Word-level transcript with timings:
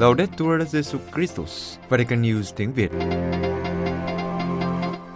Laudetur 0.00 0.62
Jesu 0.72 0.98
Christus, 1.14 1.78
Vatican 1.88 2.22
News 2.22 2.52
tiếng 2.56 2.72
Việt. 2.72 2.90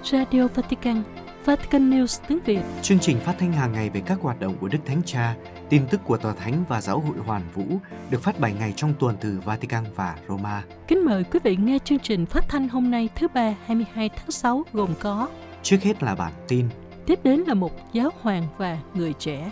Radio 0.03 0.49
Vatican, 0.55 1.03
Vatican 1.45 1.91
News 1.91 2.21
tiếng 2.29 2.39
Việt. 2.45 2.61
Chương 2.83 2.99
trình 2.99 3.21
phát 3.21 3.35
thanh 3.39 3.53
hàng 3.53 3.73
ngày 3.73 3.91
về 3.91 4.03
các 4.07 4.19
hoạt 4.21 4.41
động 4.41 4.57
của 4.61 4.69
Đức 4.69 4.79
Thánh 4.87 5.03
Cha, 5.07 5.37
tin 5.69 5.87
tức 5.91 6.01
của 6.05 6.17
Tòa 6.17 6.35
Thánh 6.35 6.65
và 6.69 6.81
Giáo 6.81 7.01
hội 7.01 7.17
Hoàn 7.27 7.43
Vũ 7.55 7.65
được 8.11 8.23
phát 8.23 8.41
7 8.41 8.53
ngày 8.53 8.73
trong 8.77 8.95
tuần 8.99 9.17
từ 9.21 9.41
Vatican 9.45 9.85
và 9.95 10.17
Roma. 10.29 10.65
Kính 10.89 11.05
mời 11.05 11.25
quý 11.25 11.39
vị 11.45 11.57
nghe 11.57 11.79
chương 11.85 11.99
trình 11.99 12.27
phát 12.27 12.45
thanh 12.49 12.69
hôm 12.69 12.91
nay 12.91 13.09
thứ 13.15 13.29
ba 13.35 13.55
22 13.67 14.09
tháng 14.09 14.31
6 14.31 14.65
gồm 14.73 14.91
có 15.01 15.29
Trước 15.63 15.83
hết 15.83 16.03
là 16.03 16.15
bản 16.15 16.33
tin 16.49 16.69
Tiếp 17.07 17.19
đến 17.25 17.41
là 17.47 17.55
một 17.55 17.93
giáo 17.93 18.11
hoàng 18.21 18.47
và 18.59 18.79
người 18.95 19.13
trẻ. 19.19 19.51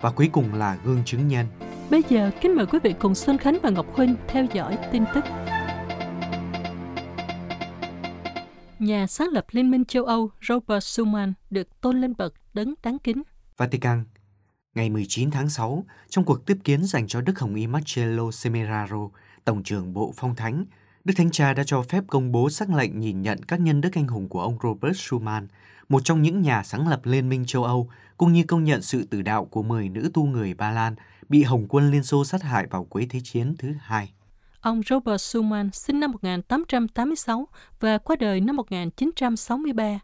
và 0.00 0.10
cuối 0.10 0.28
cùng 0.32 0.54
là 0.54 0.76
gương 0.84 1.02
chứng 1.04 1.28
nhân. 1.28 1.46
Bây 1.90 2.02
giờ 2.08 2.30
kính 2.40 2.56
mời 2.56 2.66
quý 2.66 2.78
vị 2.82 2.94
cùng 2.98 3.14
Xuân 3.14 3.38
Khánh 3.38 3.58
và 3.62 3.70
Ngọc 3.70 3.86
Huynh 3.96 4.16
theo 4.28 4.46
dõi 4.52 4.78
tin 4.92 5.04
tức. 5.14 5.24
Nhà 8.78 9.06
sáng 9.06 9.28
lập 9.28 9.46
Liên 9.50 9.70
minh 9.70 9.84
châu 9.84 10.04
Âu 10.04 10.30
Robert 10.48 10.84
Schuman 10.84 11.32
được 11.50 11.80
tôn 11.80 12.00
lên 12.00 12.14
bậc 12.18 12.34
đấng 12.54 12.74
đáng 12.82 12.98
kính. 12.98 13.22
Vatican 13.56 14.04
Ngày 14.74 14.90
19 14.90 15.30
tháng 15.30 15.48
6, 15.48 15.84
trong 16.08 16.24
cuộc 16.24 16.46
tiếp 16.46 16.56
kiến 16.64 16.84
dành 16.84 17.06
cho 17.06 17.20
Đức 17.20 17.38
Hồng 17.38 17.54
Y 17.54 17.66
Marcello 17.66 18.30
Semeraro, 18.30 19.08
Tổng 19.44 19.62
trưởng 19.62 19.92
Bộ 19.92 20.14
Phong 20.16 20.34
Thánh, 20.34 20.64
Đức 21.04 21.14
Thánh 21.16 21.30
Cha 21.30 21.52
đã 21.52 21.64
cho 21.66 21.82
phép 21.82 22.04
công 22.06 22.32
bố 22.32 22.50
sắc 22.50 22.70
lệnh 22.70 23.00
nhìn 23.00 23.22
nhận 23.22 23.42
các 23.42 23.60
nhân 23.60 23.80
đức 23.80 23.90
anh 23.94 24.06
hùng 24.06 24.28
của 24.28 24.40
ông 24.40 24.58
Robert 24.62 24.96
Schuman, 24.96 25.48
một 25.88 26.04
trong 26.04 26.22
những 26.22 26.42
nhà 26.42 26.62
sáng 26.62 26.88
lập 26.88 27.00
Liên 27.04 27.28
minh 27.28 27.44
châu 27.46 27.64
Âu, 27.64 27.88
cũng 28.16 28.32
như 28.32 28.44
công 28.44 28.64
nhận 28.64 28.82
sự 28.82 29.04
tử 29.04 29.22
đạo 29.22 29.44
của 29.44 29.62
10 29.62 29.88
nữ 29.88 30.10
tu 30.14 30.26
người 30.26 30.54
Ba 30.54 30.70
Lan 30.70 30.94
bị 31.32 31.42
Hồng 31.42 31.66
quân 31.68 31.90
Liên 31.90 32.02
Xô 32.02 32.24
sát 32.24 32.42
hại 32.42 32.66
vào 32.70 32.84
cuối 32.84 33.06
Thế 33.10 33.20
chiến 33.24 33.54
thứ 33.58 33.72
hai. 33.80 34.12
Ông 34.60 34.82
Robert 34.88 35.20
Schumann 35.20 35.70
sinh 35.72 36.00
năm 36.00 36.10
1886 36.10 37.48
và 37.80 37.98
qua 37.98 38.16
đời 38.16 38.40
năm 38.40 38.56
1963. 38.56 40.00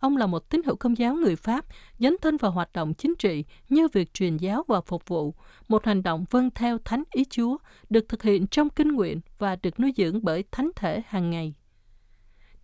Ông 0.00 0.16
là 0.16 0.26
một 0.26 0.50
tín 0.50 0.62
hữu 0.66 0.76
công 0.76 0.98
giáo 0.98 1.14
người 1.14 1.36
Pháp, 1.36 1.64
dấn 1.98 2.16
thân 2.22 2.36
vào 2.36 2.50
hoạt 2.50 2.72
động 2.72 2.94
chính 2.94 3.14
trị 3.18 3.44
như 3.68 3.88
việc 3.92 4.14
truyền 4.14 4.36
giáo 4.36 4.64
và 4.68 4.80
phục 4.80 5.08
vụ, 5.08 5.34
một 5.68 5.86
hành 5.86 6.02
động 6.02 6.24
vâng 6.30 6.50
theo 6.54 6.78
Thánh 6.84 7.02
Ý 7.12 7.24
Chúa, 7.30 7.56
được 7.90 8.08
thực 8.08 8.22
hiện 8.22 8.46
trong 8.46 8.70
kinh 8.70 8.88
nguyện 8.88 9.20
và 9.38 9.56
được 9.56 9.80
nuôi 9.80 9.92
dưỡng 9.96 10.24
bởi 10.24 10.44
thánh 10.50 10.70
thể 10.76 11.02
hàng 11.06 11.30
ngày. 11.30 11.54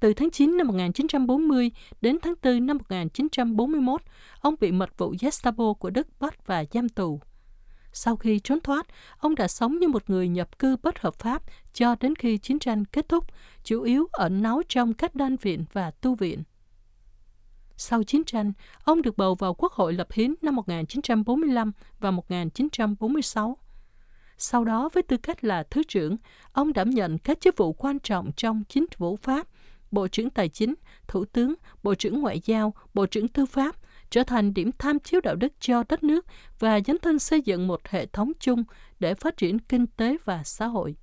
Từ 0.00 0.14
tháng 0.14 0.31
9 0.31 0.56
năm 0.56 0.66
1940 0.66 1.70
đến 2.00 2.19
tháng 2.22 2.34
4 2.42 2.66
năm 2.66 2.78
1941, 2.78 4.03
ông 4.41 4.55
bị 4.60 4.72
mật 4.72 4.98
vụ 4.98 5.14
Gestapo 5.20 5.72
của 5.72 5.91
Đức 5.91 6.06
bắt 6.20 6.47
và 6.47 6.64
giam 6.72 6.88
tù. 6.88 7.20
Sau 7.98 8.16
khi 8.16 8.39
trốn 8.39 8.61
thoát, 8.61 8.86
ông 9.19 9.34
đã 9.34 9.48
sống 9.48 9.78
như 9.78 9.89
một 9.89 10.11
người 10.11 10.28
nhập 10.28 10.58
cư 10.58 10.77
bất 10.83 10.98
hợp 10.98 11.14
pháp 11.14 11.42
cho 11.72 11.94
đến 12.00 12.14
khi 12.14 12.38
chiến 12.38 12.58
tranh 12.58 12.84
kết 12.84 13.08
thúc, 13.08 13.25
chủ 13.64 13.83
yếu 13.83 14.08
ẩn 14.12 14.42
náu 14.42 14.62
trong 14.69 14.94
các 14.94 15.14
đan 15.14 15.36
viện 15.36 15.64
và 15.72 15.91
tu 15.91 16.14
viện. 16.14 16.42
Sau 17.77 18.03
chiến 18.03 18.25
tranh, 18.25 18.53
ông 18.84 19.03
được 19.03 19.16
bầu 19.16 19.34
vào 19.34 19.55
Quốc 19.55 19.72
hội 19.72 19.92
lập 19.92 20.12
hiến 20.12 20.34
năm 20.42 20.56
1945 20.56 21.72
và 22.00 22.11
1946. 22.11 23.58
Sau 24.38 24.64
đó, 24.64 24.88
với 24.92 25.03
tư 25.03 25.16
cách 25.16 25.44
là 25.44 25.62
Thứ 25.62 25.83
trưởng, 25.88 26.16
ông 26.53 26.72
đảm 26.72 26.91
nhận 26.91 27.19
các 27.19 27.41
chức 27.41 27.56
vụ 27.56 27.72
quan 27.72 27.98
trọng 27.98 28.33
trong 28.36 28.62
chính 28.69 28.86
phủ 28.97 29.16
Pháp, 29.16 29.47
Bộ 29.91 30.08
trưởng 30.08 30.31
Tài 30.31 30.48
chính, 30.48 30.75
Thủ 31.08 31.25
tướng, 31.25 31.55
Bộ 31.83 31.94
trưởng 31.94 32.20
Ngoại 32.20 32.41
giao, 32.44 32.75
Bộ 32.94 33.06
trưởng 33.06 33.28
Tư 33.28 33.47
pháp, 33.47 33.77
trở 34.11 34.23
thành 34.23 34.55
điểm 34.55 34.71
tham 34.79 34.99
chiếu 34.99 35.21
đạo 35.21 35.35
đức 35.35 35.53
cho 35.61 35.83
đất 35.89 36.05
nước 36.05 36.27
và 36.59 36.81
dấn 36.87 36.99
thân 36.99 37.19
xây 37.19 37.41
dựng 37.41 37.67
một 37.67 37.89
hệ 37.89 38.07
thống 38.07 38.33
chung 38.41 38.65
để 39.01 39.15
phát 39.15 39.37
triển 39.37 39.59
kinh 39.59 39.87
tế 39.87 40.17
và 40.25 40.43
xã 40.45 40.67
hội. 40.67 40.97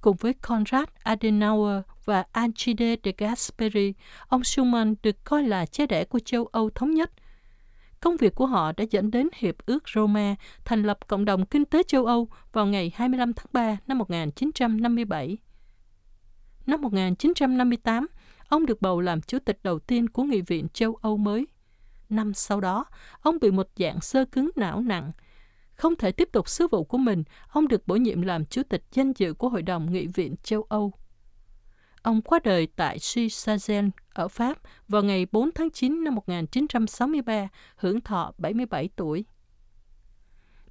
Cùng 0.00 0.16
với 0.16 0.34
Konrad 0.34 0.88
Adenauer 1.02 1.82
và 2.04 2.24
Alcide 2.32 2.96
de 3.04 3.12
Gasperi, 3.18 3.94
ông 4.28 4.44
Schumann 4.44 4.94
được 5.02 5.24
coi 5.24 5.42
là 5.42 5.66
cha 5.66 5.86
đẻ 5.86 6.04
của 6.04 6.18
châu 6.18 6.46
Âu 6.46 6.70
thống 6.70 6.90
nhất. 6.90 7.10
Công 8.00 8.16
việc 8.16 8.34
của 8.34 8.46
họ 8.46 8.72
đã 8.72 8.84
dẫn 8.90 9.10
đến 9.10 9.28
Hiệp 9.34 9.54
ước 9.66 9.84
Roma 9.94 10.34
thành 10.64 10.82
lập 10.82 10.98
Cộng 11.08 11.24
đồng 11.24 11.46
Kinh 11.46 11.64
tế 11.64 11.82
châu 11.82 12.06
Âu 12.06 12.28
vào 12.52 12.66
ngày 12.66 12.92
25 12.94 13.32
tháng 13.32 13.46
3 13.52 13.76
năm 13.86 13.98
1957. 13.98 15.38
Năm 16.66 16.80
1958, 16.80 18.06
ông 18.48 18.66
được 18.66 18.82
bầu 18.82 19.00
làm 19.00 19.20
chủ 19.20 19.38
tịch 19.38 19.58
đầu 19.62 19.78
tiên 19.78 20.08
của 20.08 20.22
Nghị 20.22 20.40
viện 20.40 20.68
châu 20.68 20.94
Âu 20.94 21.16
mới. 21.16 21.46
Năm 22.08 22.34
sau 22.34 22.60
đó, 22.60 22.84
ông 23.20 23.38
bị 23.40 23.50
một 23.50 23.68
dạng 23.76 24.00
sơ 24.00 24.24
cứng 24.24 24.50
não 24.56 24.80
nặng. 24.80 25.12
Không 25.74 25.96
thể 25.96 26.12
tiếp 26.12 26.28
tục 26.32 26.48
sứ 26.48 26.68
vụ 26.68 26.84
của 26.84 26.98
mình, 26.98 27.24
ông 27.48 27.68
được 27.68 27.86
bổ 27.86 27.96
nhiệm 27.96 28.22
làm 28.22 28.44
chủ 28.46 28.62
tịch 28.68 28.84
danh 28.92 29.12
dự 29.12 29.34
của 29.34 29.48
Hội 29.48 29.62
đồng 29.62 29.92
Nghị 29.92 30.06
viện 30.06 30.34
châu 30.42 30.62
Âu. 30.62 30.92
Ông 32.02 32.22
qua 32.22 32.38
đời 32.44 32.68
tại 32.76 32.98
Suisse 32.98 33.82
ở 34.14 34.28
Pháp 34.28 34.58
vào 34.88 35.02
ngày 35.02 35.26
4 35.32 35.50
tháng 35.54 35.70
9 35.70 36.04
năm 36.04 36.14
1963, 36.14 37.48
hưởng 37.76 38.00
thọ 38.00 38.32
77 38.38 38.88
tuổi. 38.96 39.24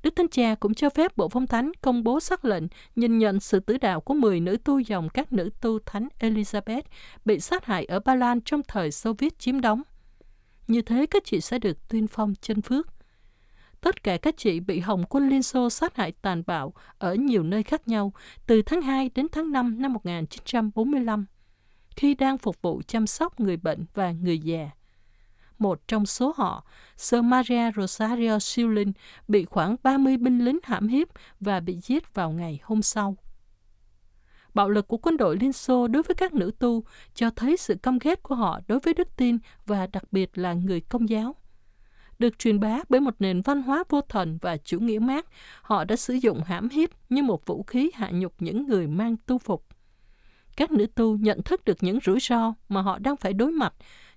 Đức 0.06 0.16
Thánh 0.16 0.28
Cha 0.28 0.56
cũng 0.56 0.74
cho 0.74 0.90
phép 0.90 1.18
Bộ 1.18 1.30
Phong 1.30 1.48
Thánh 1.48 1.72
công 1.82 2.04
bố 2.04 2.20
sắc 2.20 2.46
lệnh 2.46 2.64
nhìn 2.96 3.18
nhận 3.18 3.40
sự 3.40 3.60
tử 3.60 3.78
đạo 3.78 4.02
của 4.02 4.14
10 4.14 4.40
nữ 4.40 4.58
tu 4.64 4.80
dòng 4.80 5.10
các 5.10 5.34
nữ 5.34 5.50
tu 5.62 5.80
Thánh 5.80 6.08
Elizabeth 6.20 6.82
bị 7.26 7.40
sát 7.40 7.66
hại 7.66 7.86
ở 7.86 8.00
Ba 8.00 8.16
Lan 8.16 8.42
trong 8.42 8.62
thời 8.68 8.92
Xô 8.92 9.14
Viết 9.14 9.40
chiếm 9.40 9.62
đóng. 9.62 9.82
Như 10.68 10.82
thế 10.82 11.06
các 11.06 11.24
chị 11.26 11.42
sẽ 11.42 11.60
được 11.60 11.88
tuyên 11.88 12.08
phong 12.08 12.34
chân 12.42 12.62
phước. 12.62 12.88
Tất 13.82 14.04
cả 14.04 14.18
các 14.18 14.38
chị 14.38 14.60
bị 14.60 14.80
Hồng 14.80 15.04
quân 15.10 15.30
Liên 15.30 15.44
Xô 15.44 15.70
sát 15.70 15.96
hại 15.96 16.12
tàn 16.12 16.44
bạo 16.48 16.74
ở 16.98 17.16
nhiều 17.16 17.44
nơi 17.44 17.64
khác 17.64 17.88
nhau 17.88 18.14
từ 18.48 18.62
tháng 18.62 18.82
2 18.82 19.10
đến 19.16 19.28
tháng 19.32 19.52
5 19.52 19.82
năm 19.82 19.94
1945, 19.94 21.26
khi 21.96 22.16
đang 22.16 22.38
phục 22.38 22.62
vụ 22.62 22.82
chăm 22.88 23.08
sóc 23.08 23.40
người 23.40 23.58
bệnh 23.58 23.86
và 23.94 24.12
người 24.12 24.40
già 24.40 24.70
một 25.60 25.88
trong 25.88 26.06
số 26.06 26.34
họ, 26.38 26.66
Sơ 26.98 27.22
Maria 27.22 27.72
Rosario 27.76 28.40
Siulin, 28.40 28.92
bị 29.28 29.46
khoảng 29.46 29.76
30 29.84 30.18
binh 30.18 30.46
lính 30.46 30.60
hãm 30.64 30.88
hiếp 30.88 31.08
và 31.40 31.60
bị 31.60 31.80
giết 31.82 32.14
vào 32.14 32.32
ngày 32.32 32.60
hôm 32.64 32.82
sau. 32.82 33.16
Bạo 34.54 34.70
lực 34.70 34.88
của 34.88 34.98
quân 34.98 35.18
đội 35.18 35.38
Liên 35.38 35.54
Xô 35.54 35.88
đối 35.88 36.04
với 36.04 36.16
các 36.16 36.34
nữ 36.34 36.52
tu 36.60 36.84
cho 37.14 37.30
thấy 37.30 37.58
sự 37.58 37.76
căm 37.84 38.00
ghét 38.00 38.24
của 38.24 38.36
họ 38.36 38.60
đối 38.68 38.80
với 38.80 38.94
đức 38.94 39.08
tin 39.16 39.38
và 39.66 39.88
đặc 39.88 40.04
biệt 40.12 40.38
là 40.38 40.54
người 40.54 40.82
công 40.82 41.10
giáo. 41.10 41.36
Được 42.20 42.40
truyền 42.40 42.60
bá 42.60 42.80
bởi 42.90 43.02
một 43.02 43.16
nền 43.20 43.42
văn 43.42 43.62
hóa 43.62 43.84
vô 43.90 44.02
thần 44.02 44.38
và 44.42 44.58
chủ 44.58 44.80
nghĩa 44.80 45.00
mát, 45.00 45.26
họ 45.62 45.84
đã 45.84 45.96
sử 45.96 46.14
dụng 46.14 46.44
hãm 46.44 46.70
hiếp 46.70 46.90
như 47.10 47.24
một 47.24 47.46
vũ 47.46 47.64
khí 47.64 47.92
hạ 47.94 48.10
nhục 48.14 48.34
những 48.40 48.68
người 48.68 48.88
mang 48.88 49.18
tu 49.18 49.38
phục. 49.38 49.66
Các 50.58 50.72
nữ 50.72 50.86
tu 50.86 51.18
nhận 51.18 51.44
thức 51.44 51.66
được 51.66 51.78
những 51.82 52.00
rủi 52.06 52.20
ro 52.20 52.54
mà 52.70 52.82
họ 52.82 53.00
đang 53.00 53.16
phải 53.16 53.34
đối 53.34 53.52
mặt 53.52 53.74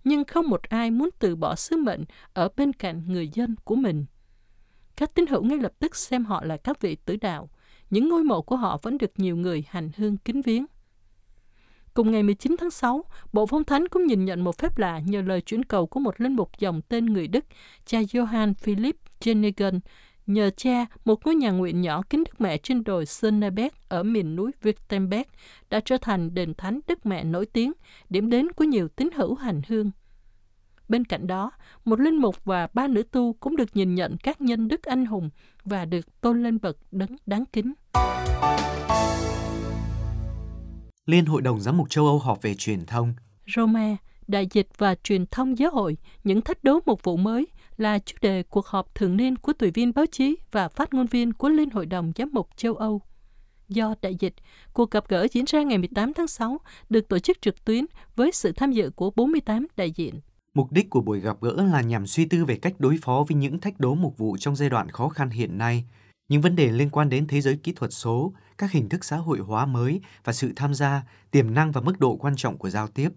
nhưng 0.09 0.25
không 0.25 0.49
một 0.49 0.63
ai 0.63 0.91
muốn 0.91 1.11
từ 1.19 1.37
bỏ 1.37 1.55
sứ 1.55 1.77
mệnh 1.77 2.05
ở 2.33 2.49
bên 2.57 2.73
cạnh 2.73 3.03
người 3.07 3.29
dân 3.29 3.55
của 3.65 3.75
mình. 3.75 4.07
Các 4.97 5.15
tín 5.15 5.27
hữu 5.27 5.45
ngay 5.45 5.59
lập 5.59 5.73
tức 5.79 5.97
xem 5.97 6.25
họ 6.25 6.45
là 6.45 6.57
các 6.57 6.81
vị 6.81 6.97
tử 7.05 7.17
đạo. 7.17 7.51
Những 7.91 8.09
ngôi 8.09 8.25
mộ 8.25 8.43
của 8.43 8.57
họ 8.57 8.79
vẫn 8.83 8.99
được 8.99 9.11
nhiều 9.17 9.37
người 9.37 9.65
hành 9.69 9.91
hương 9.97 10.17
kính 10.17 10.43
viếng. 10.43 10.67
Cùng 11.95 12.13
ngày 12.13 12.23
19 12.23 12.57
tháng 12.59 12.71
6, 12.71 13.05
Bộ 13.33 13.47
Phong 13.47 13.65
Thánh 13.65 13.89
cũng 13.89 14.07
nhìn 14.07 14.25
nhận 14.25 14.41
một 14.41 14.59
phép 14.59 14.79
lạ 14.79 15.01
nhờ 15.07 15.23
lời 15.23 15.41
chuyển 15.41 15.65
cầu 15.65 15.87
của 15.87 16.01
một 16.01 16.21
linh 16.21 16.37
mục 16.37 16.59
dòng 16.59 16.83
tên 16.83 17.07
người 17.07 17.29
Đức, 17.29 17.45
cha 17.87 18.01
Johann 18.01 18.55
Philipp 18.55 18.99
Jenigen, 19.21 19.81
nhờ 20.27 20.51
cha 20.57 20.87
một 21.05 21.27
ngôi 21.27 21.35
nhà 21.35 21.51
nguyện 21.51 21.81
nhỏ 21.81 22.03
kính 22.11 22.25
Đức 22.25 22.41
Mẹ 22.41 22.59
trên 22.59 22.85
đồi 22.85 23.07
Sönneberg 23.07 23.75
ở 23.89 24.03
miền 24.03 24.37
núi 24.37 24.51
Württemberg 24.63 25.25
đã 25.71 25.81
trở 25.81 25.97
thành 26.01 26.35
đền 26.35 26.55
thánh 26.55 26.81
Đức 26.89 27.07
Mẹ 27.07 27.25
nổi 27.25 27.47
tiếng, 27.47 27.73
điểm 28.11 28.31
đến 28.31 28.53
của 28.53 28.65
nhiều 28.65 28.89
tín 28.89 29.09
hữu 29.15 29.35
hành 29.35 29.63
hương. 29.69 29.91
Bên 30.89 31.05
cạnh 31.05 31.27
đó, 31.27 31.51
một 31.85 32.01
linh 32.01 32.17
mục 32.17 32.45
và 32.45 32.69
ba 32.75 32.89
nữ 32.89 33.03
tu 33.03 33.33
cũng 33.33 33.57
được 33.57 33.77
nhìn 33.77 33.95
nhận 33.95 34.17
các 34.17 34.41
nhân 34.41 34.69
đức 34.69 34.83
anh 34.83 35.07
hùng 35.07 35.31
và 35.65 35.85
được 35.85 36.21
tôn 36.21 36.43
lên 36.43 36.59
bậc 36.63 36.77
đấng 36.91 37.17
đáng 37.27 37.45
kính. 37.53 37.73
Liên 41.07 41.27
Hội 41.27 41.43
đồng 41.43 41.61
Giám 41.61 41.77
mục 41.77 41.91
châu 41.91 42.07
Âu 42.07 42.19
họp 42.19 42.43
về 42.43 42.55
truyền 42.55 42.87
thông. 42.87 43.15
Roma, 43.57 43.97
đại 44.27 44.47
dịch 44.53 44.69
và 44.79 44.95
truyền 44.95 45.27
thông 45.27 45.59
giáo 45.59 45.71
hội, 45.71 45.97
những 46.25 46.41
thách 46.41 46.65
đố 46.65 46.79
một 46.87 47.03
vụ 47.03 47.17
mới 47.17 47.47
là 47.77 47.99
chủ 47.99 48.17
đề 48.21 48.43
cuộc 48.43 48.67
họp 48.67 48.95
thường 48.95 49.17
niên 49.17 49.37
của 49.37 49.53
tùy 49.53 49.71
viên 49.71 49.95
báo 49.95 50.07
chí 50.07 50.37
và 50.53 50.69
phát 50.69 50.95
ngôn 50.95 51.07
viên 51.07 51.33
của 51.33 51.49
Liên 51.49 51.71
Hội 51.71 51.87
đồng 51.87 52.13
Giám 52.17 52.31
mục 52.33 52.49
châu 52.57 52.75
Âu. 52.75 53.03
Do 53.69 53.95
đại 54.03 54.17
dịch, 54.19 54.35
cuộc 54.73 54.91
gặp 54.91 55.09
gỡ 55.09 55.27
diễn 55.33 55.45
ra 55.45 55.63
ngày 55.63 55.79
18 55.79 56.13
tháng 56.13 56.27
6 56.27 56.61
được 56.91 57.09
tổ 57.09 57.19
chức 57.19 57.43
trực 57.43 57.65
tuyến 57.65 57.87
với 58.17 58.33
sự 58.33 58.53
tham 58.53 58.73
dự 58.73 58.91
của 58.91 59.11
48 59.11 59.67
đại 59.77 59.91
diện. 59.91 60.21
Mục 60.55 60.73
đích 60.73 60.91
của 60.91 61.01
buổi 61.01 61.21
gặp 61.21 61.37
gỡ 61.41 61.53
là 61.73 61.81
nhằm 61.81 62.07
suy 62.07 62.25
tư 62.25 62.45
về 62.45 62.57
cách 62.57 62.75
đối 62.79 62.99
phó 63.03 63.25
với 63.29 63.37
những 63.37 63.61
thách 63.61 63.81
đố 63.81 63.95
mục 63.95 64.19
vụ 64.19 64.37
trong 64.37 64.57
giai 64.57 64.71
đoạn 64.71 64.91
khó 64.91 65.09
khăn 65.09 65.31
hiện 65.31 65.59
nay, 65.59 65.85
những 66.29 66.41
vấn 66.41 66.57
đề 66.57 66.73
liên 66.73 66.91
quan 66.91 67.09
đến 67.09 67.27
thế 67.27 67.41
giới 67.41 67.57
kỹ 67.57 67.73
thuật 67.77 67.93
số, 67.93 68.33
các 68.59 68.73
hình 68.73 68.89
thức 68.89 69.05
xã 69.05 69.17
hội 69.17 69.39
hóa 69.39 69.67
mới 69.67 70.01
và 70.25 70.33
sự 70.33 70.53
tham 70.57 70.75
gia, 70.75 71.03
tiềm 71.31 71.55
năng 71.55 71.73
và 71.73 71.81
mức 71.81 72.01
độ 72.01 72.17
quan 72.17 72.37
trọng 72.37 72.59
của 72.59 72.71
giao 72.71 72.89
tiếp. 72.89 73.09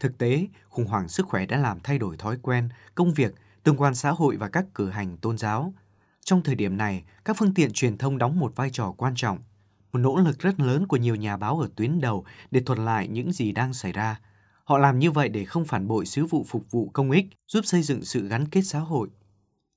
Thực 0.00 0.18
tế, 0.18 0.46
khủng 0.68 0.86
hoảng 0.86 1.08
sức 1.08 1.26
khỏe 1.26 1.46
đã 1.46 1.56
làm 1.56 1.80
thay 1.80 1.98
đổi 1.98 2.16
thói 2.16 2.38
quen, 2.42 2.68
công 2.94 3.12
việc, 3.12 3.34
tương 3.62 3.76
quan 3.76 3.94
xã 3.94 4.10
hội 4.10 4.36
và 4.36 4.48
các 4.48 4.64
cử 4.74 4.90
hành 4.90 5.16
tôn 5.16 5.38
giáo. 5.38 5.74
Trong 6.24 6.42
thời 6.42 6.54
điểm 6.54 6.76
này, 6.76 7.04
các 7.24 7.36
phương 7.38 7.54
tiện 7.54 7.72
truyền 7.72 7.98
thông 7.98 8.18
đóng 8.18 8.38
một 8.38 8.56
vai 8.56 8.70
trò 8.72 8.94
quan 8.96 9.12
trọng. 9.16 9.38
một 9.92 9.98
nỗ 9.98 10.16
lực 10.16 10.38
rất 10.38 10.60
lớn 10.60 10.86
của 10.86 10.96
nhiều 10.96 11.14
nhà 11.14 11.36
báo 11.36 11.60
ở 11.60 11.68
tuyến 11.76 12.00
đầu 12.00 12.24
để 12.50 12.60
thuật 12.60 12.78
lại 12.78 13.08
những 13.08 13.32
gì 13.32 13.52
đang 13.52 13.74
xảy 13.74 13.92
ra. 13.92 14.20
Họ 14.68 14.78
làm 14.78 14.98
như 14.98 15.10
vậy 15.10 15.28
để 15.28 15.44
không 15.44 15.64
phản 15.64 15.88
bội 15.88 16.06
sứ 16.06 16.26
vụ 16.26 16.44
phục 16.48 16.70
vụ 16.70 16.90
công 16.92 17.10
ích, 17.10 17.26
giúp 17.46 17.60
xây 17.66 17.82
dựng 17.82 18.04
sự 18.04 18.28
gắn 18.28 18.48
kết 18.48 18.62
xã 18.62 18.78
hội. 18.78 19.08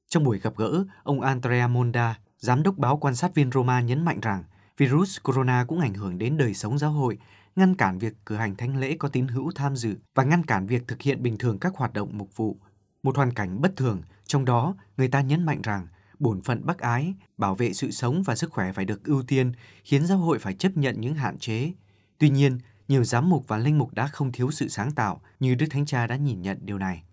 Trong 0.10 0.24
buổi 0.24 0.40
gặp 0.40 0.54
gỡ, 0.58 0.86
ông 1.04 1.22
Andrea 1.22 1.68
Monda, 1.68 2.20
giám 2.38 2.64
đốc 2.64 2.78
báo 2.78 2.98
quan 2.98 3.16
sát 3.16 3.36
viên 3.36 3.52
Roma 3.52 3.82
nhấn 3.82 4.06
mạnh 4.06 4.20
rằng 4.22 4.44
virus 4.78 5.18
corona 5.24 5.66
cũng 5.68 5.80
ảnh 5.80 5.94
hưởng 5.94 6.18
đến 6.18 6.38
đời 6.38 6.54
sống 6.54 6.78
giáo 6.78 6.92
hội, 6.92 7.18
ngăn 7.56 7.76
cản 7.76 7.98
việc 7.98 8.14
cử 8.26 8.36
hành 8.36 8.56
thánh 8.56 8.78
lễ 8.78 8.96
có 9.00 9.10
tín 9.10 9.28
hữu 9.28 9.52
tham 9.56 9.76
dự 9.76 9.96
và 10.16 10.24
ngăn 10.24 10.44
cản 10.44 10.68
việc 10.68 10.88
thực 10.88 11.02
hiện 11.02 11.24
bình 11.24 11.38
thường 11.38 11.60
các 11.60 11.76
hoạt 11.76 11.94
động 11.94 12.10
mục 12.18 12.36
vụ. 12.36 12.58
Một 13.04 13.18
hoàn 13.18 13.34
cảnh 13.34 13.62
bất 13.62 13.76
thường, 13.76 14.02
trong 14.26 14.46
đó 14.46 14.76
người 14.98 15.08
ta 15.08 15.22
nhấn 15.22 15.46
mạnh 15.46 15.62
rằng 15.62 15.88
bổn 16.20 16.42
phận 16.42 16.66
bác 16.66 16.80
ái, 16.80 17.14
bảo 17.38 17.56
vệ 17.56 17.74
sự 17.74 17.92
sống 17.92 18.24
và 18.24 18.36
sức 18.36 18.52
khỏe 18.52 18.72
phải 18.72 18.86
được 18.86 19.04
ưu 19.04 19.24
tiên, 19.24 19.52
khiến 19.84 20.06
giáo 20.06 20.18
hội 20.18 20.40
phải 20.40 20.54
chấp 20.54 20.78
nhận 20.78 21.02
những 21.02 21.16
hạn 21.16 21.38
chế. 21.38 21.72
Tuy 22.18 22.30
nhiên, 22.30 22.60
nhiều 22.92 23.04
giám 23.04 23.30
mục 23.30 23.48
và 23.48 23.58
linh 23.58 23.78
mục 23.78 23.94
đã 23.94 24.08
không 24.08 24.32
thiếu 24.32 24.52
sự 24.52 24.68
sáng 24.68 24.92
tạo 24.92 25.22
như 25.40 25.56
Đức 25.56 25.66
Thánh 25.70 25.86
Cha 25.86 26.08
đã 26.08 26.16
nhìn 26.16 26.42
nhận 26.42 26.58
điều 26.62 26.78
này. 26.78 27.04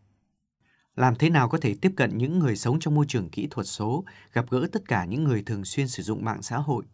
Làm 0.96 1.14
thế 1.16 1.30
nào 1.30 1.48
có 1.48 1.58
thể 1.58 1.74
tiếp 1.80 1.92
cận 1.96 2.18
những 2.18 2.38
người 2.38 2.56
sống 2.56 2.80
trong 2.80 2.94
môi 2.94 3.04
trường 3.08 3.28
kỹ 3.28 3.46
thuật 3.50 3.66
số, 3.66 4.04
gặp 4.32 4.44
gỡ 4.50 4.66
tất 4.72 4.88
cả 4.88 5.04
những 5.04 5.24
người 5.24 5.42
thường 5.42 5.64
xuyên 5.64 5.88
sử 5.88 6.02
dụng 6.02 6.24
mạng 6.24 6.42
xã 6.42 6.56
hội? 6.56 6.84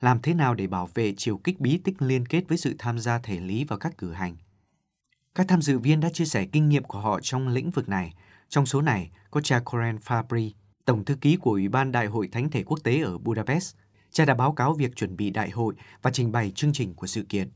Làm 0.00 0.22
thế 0.22 0.34
nào 0.34 0.54
để 0.54 0.66
bảo 0.66 0.88
vệ 0.94 1.14
chiều 1.16 1.38
kích 1.38 1.60
bí 1.60 1.78
tích 1.78 2.02
liên 2.02 2.26
kết 2.26 2.44
với 2.48 2.58
sự 2.58 2.74
tham 2.78 2.98
gia 2.98 3.18
thể 3.18 3.40
lý 3.40 3.64
vào 3.64 3.78
các 3.78 3.98
cử 3.98 4.12
hành? 4.12 4.36
Các 5.34 5.48
tham 5.48 5.62
dự 5.62 5.78
viên 5.78 6.00
đã 6.00 6.10
chia 6.10 6.24
sẻ 6.24 6.46
kinh 6.46 6.68
nghiệm 6.68 6.84
của 6.84 7.00
họ 7.00 7.20
trong 7.20 7.48
lĩnh 7.48 7.70
vực 7.70 7.88
này. 7.88 8.14
Trong 8.48 8.66
số 8.66 8.82
này 8.82 9.10
có 9.30 9.40
cha 9.40 9.60
Coren 9.64 9.96
Fabri, 9.96 10.50
Tổng 10.84 11.04
thư 11.04 11.14
ký 11.14 11.36
của 11.36 11.50
Ủy 11.50 11.68
ban 11.68 11.92
Đại 11.92 12.06
hội 12.06 12.28
Thánh 12.28 12.50
thể 12.50 12.62
Quốc 12.62 12.78
tế 12.84 13.02
ở 13.02 13.18
Budapest. 13.18 13.76
Cha 14.10 14.24
đã 14.24 14.34
báo 14.34 14.52
cáo 14.52 14.74
việc 14.74 14.96
chuẩn 14.96 15.16
bị 15.16 15.30
đại 15.30 15.50
hội 15.50 15.74
và 16.02 16.10
trình 16.10 16.32
bày 16.32 16.50
chương 16.50 16.72
trình 16.72 16.94
của 16.94 17.06
sự 17.06 17.22
kiện. 17.28 17.50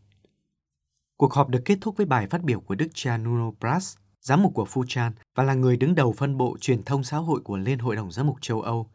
Cuộc 1.20 1.34
họp 1.34 1.48
được 1.48 1.62
kết 1.64 1.78
thúc 1.80 1.96
với 1.96 2.06
bài 2.06 2.26
phát 2.26 2.42
biểu 2.42 2.60
của 2.60 2.74
Đức 2.74 2.88
cha 2.94 3.16
Nuno 3.16 3.50
Pras, 3.60 3.96
giám 4.20 4.42
mục 4.42 4.54
của 4.54 4.66
Fuchan 4.72 5.10
và 5.34 5.44
là 5.44 5.54
người 5.54 5.76
đứng 5.76 5.94
đầu 5.94 6.12
phân 6.12 6.36
bộ 6.36 6.56
truyền 6.60 6.82
thông 6.82 7.04
xã 7.04 7.16
hội 7.16 7.40
của 7.40 7.56
Liên 7.56 7.78
hội 7.78 7.96
đồng 7.96 8.12
giám 8.12 8.26
mục 8.26 8.36
châu 8.40 8.60
Âu. 8.60 8.90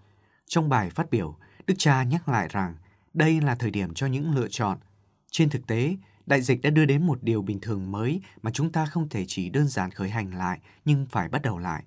Trong 0.47 0.69
bài 0.69 0.89
phát 0.89 1.11
biểu, 1.11 1.37
Đức 1.67 1.73
cha 1.77 2.03
nhắc 2.03 2.29
lại 2.29 2.47
rằng 2.51 2.75
đây 3.13 3.41
là 3.41 3.55
thời 3.55 3.71
điểm 3.71 3.93
cho 3.93 4.07
những 4.07 4.35
lựa 4.35 4.47
chọn. 4.47 4.77
Trên 5.31 5.49
thực 5.49 5.67
tế, 5.67 5.95
đại 6.25 6.41
dịch 6.41 6.61
đã 6.61 6.69
đưa 6.69 6.85
đến 6.85 7.07
một 7.07 7.23
điều 7.23 7.41
bình 7.41 7.59
thường 7.59 7.91
mới 7.91 8.21
mà 8.41 8.51
chúng 8.51 8.71
ta 8.71 8.85
không 8.85 9.09
thể 9.09 9.25
chỉ 9.27 9.49
đơn 9.49 9.67
giản 9.67 9.91
khởi 9.91 10.09
hành 10.09 10.37
lại 10.37 10.59
nhưng 10.85 11.05
phải 11.09 11.29
bắt 11.29 11.41
đầu 11.41 11.57
lại. 11.57 11.83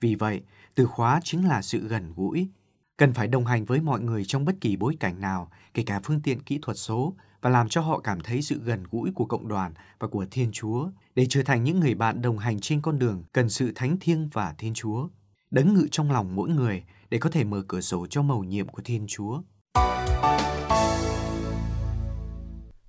Vì 0.00 0.14
vậy, 0.14 0.42
từ 0.74 0.86
khóa 0.86 1.20
chính 1.24 1.48
là 1.48 1.62
sự 1.62 1.88
gần 1.88 2.12
gũi. 2.16 2.48
Cần 2.96 3.12
phải 3.12 3.28
đồng 3.28 3.46
hành 3.46 3.64
với 3.64 3.80
mọi 3.80 4.00
người 4.00 4.24
trong 4.24 4.44
bất 4.44 4.54
kỳ 4.60 4.76
bối 4.76 4.96
cảnh 5.00 5.20
nào, 5.20 5.50
kể 5.74 5.82
cả 5.86 6.00
phương 6.04 6.20
tiện 6.20 6.42
kỹ 6.42 6.58
thuật 6.62 6.76
số, 6.78 7.14
và 7.40 7.50
làm 7.50 7.68
cho 7.68 7.80
họ 7.80 8.00
cảm 8.00 8.20
thấy 8.20 8.42
sự 8.42 8.60
gần 8.64 8.84
gũi 8.90 9.10
của 9.14 9.24
cộng 9.24 9.48
đoàn 9.48 9.72
và 9.98 10.08
của 10.08 10.26
Thiên 10.30 10.52
Chúa 10.52 10.88
để 11.14 11.26
trở 11.28 11.42
thành 11.42 11.64
những 11.64 11.80
người 11.80 11.94
bạn 11.94 12.22
đồng 12.22 12.38
hành 12.38 12.60
trên 12.60 12.80
con 12.80 12.98
đường 12.98 13.22
cần 13.32 13.48
sự 13.48 13.72
thánh 13.74 13.96
thiêng 14.00 14.28
và 14.32 14.54
Thiên 14.58 14.74
Chúa. 14.74 15.08
Đấng 15.50 15.74
ngự 15.74 15.88
trong 15.90 16.12
lòng 16.12 16.34
mỗi 16.34 16.48
người 16.48 16.84
để 17.10 17.18
có 17.18 17.30
thể 17.30 17.44
mở 17.44 17.62
cửa 17.68 17.80
sổ 17.80 18.06
cho 18.06 18.22
mầu 18.22 18.44
nhiệm 18.44 18.68
của 18.68 18.82
Thiên 18.84 19.06
Chúa. 19.08 19.42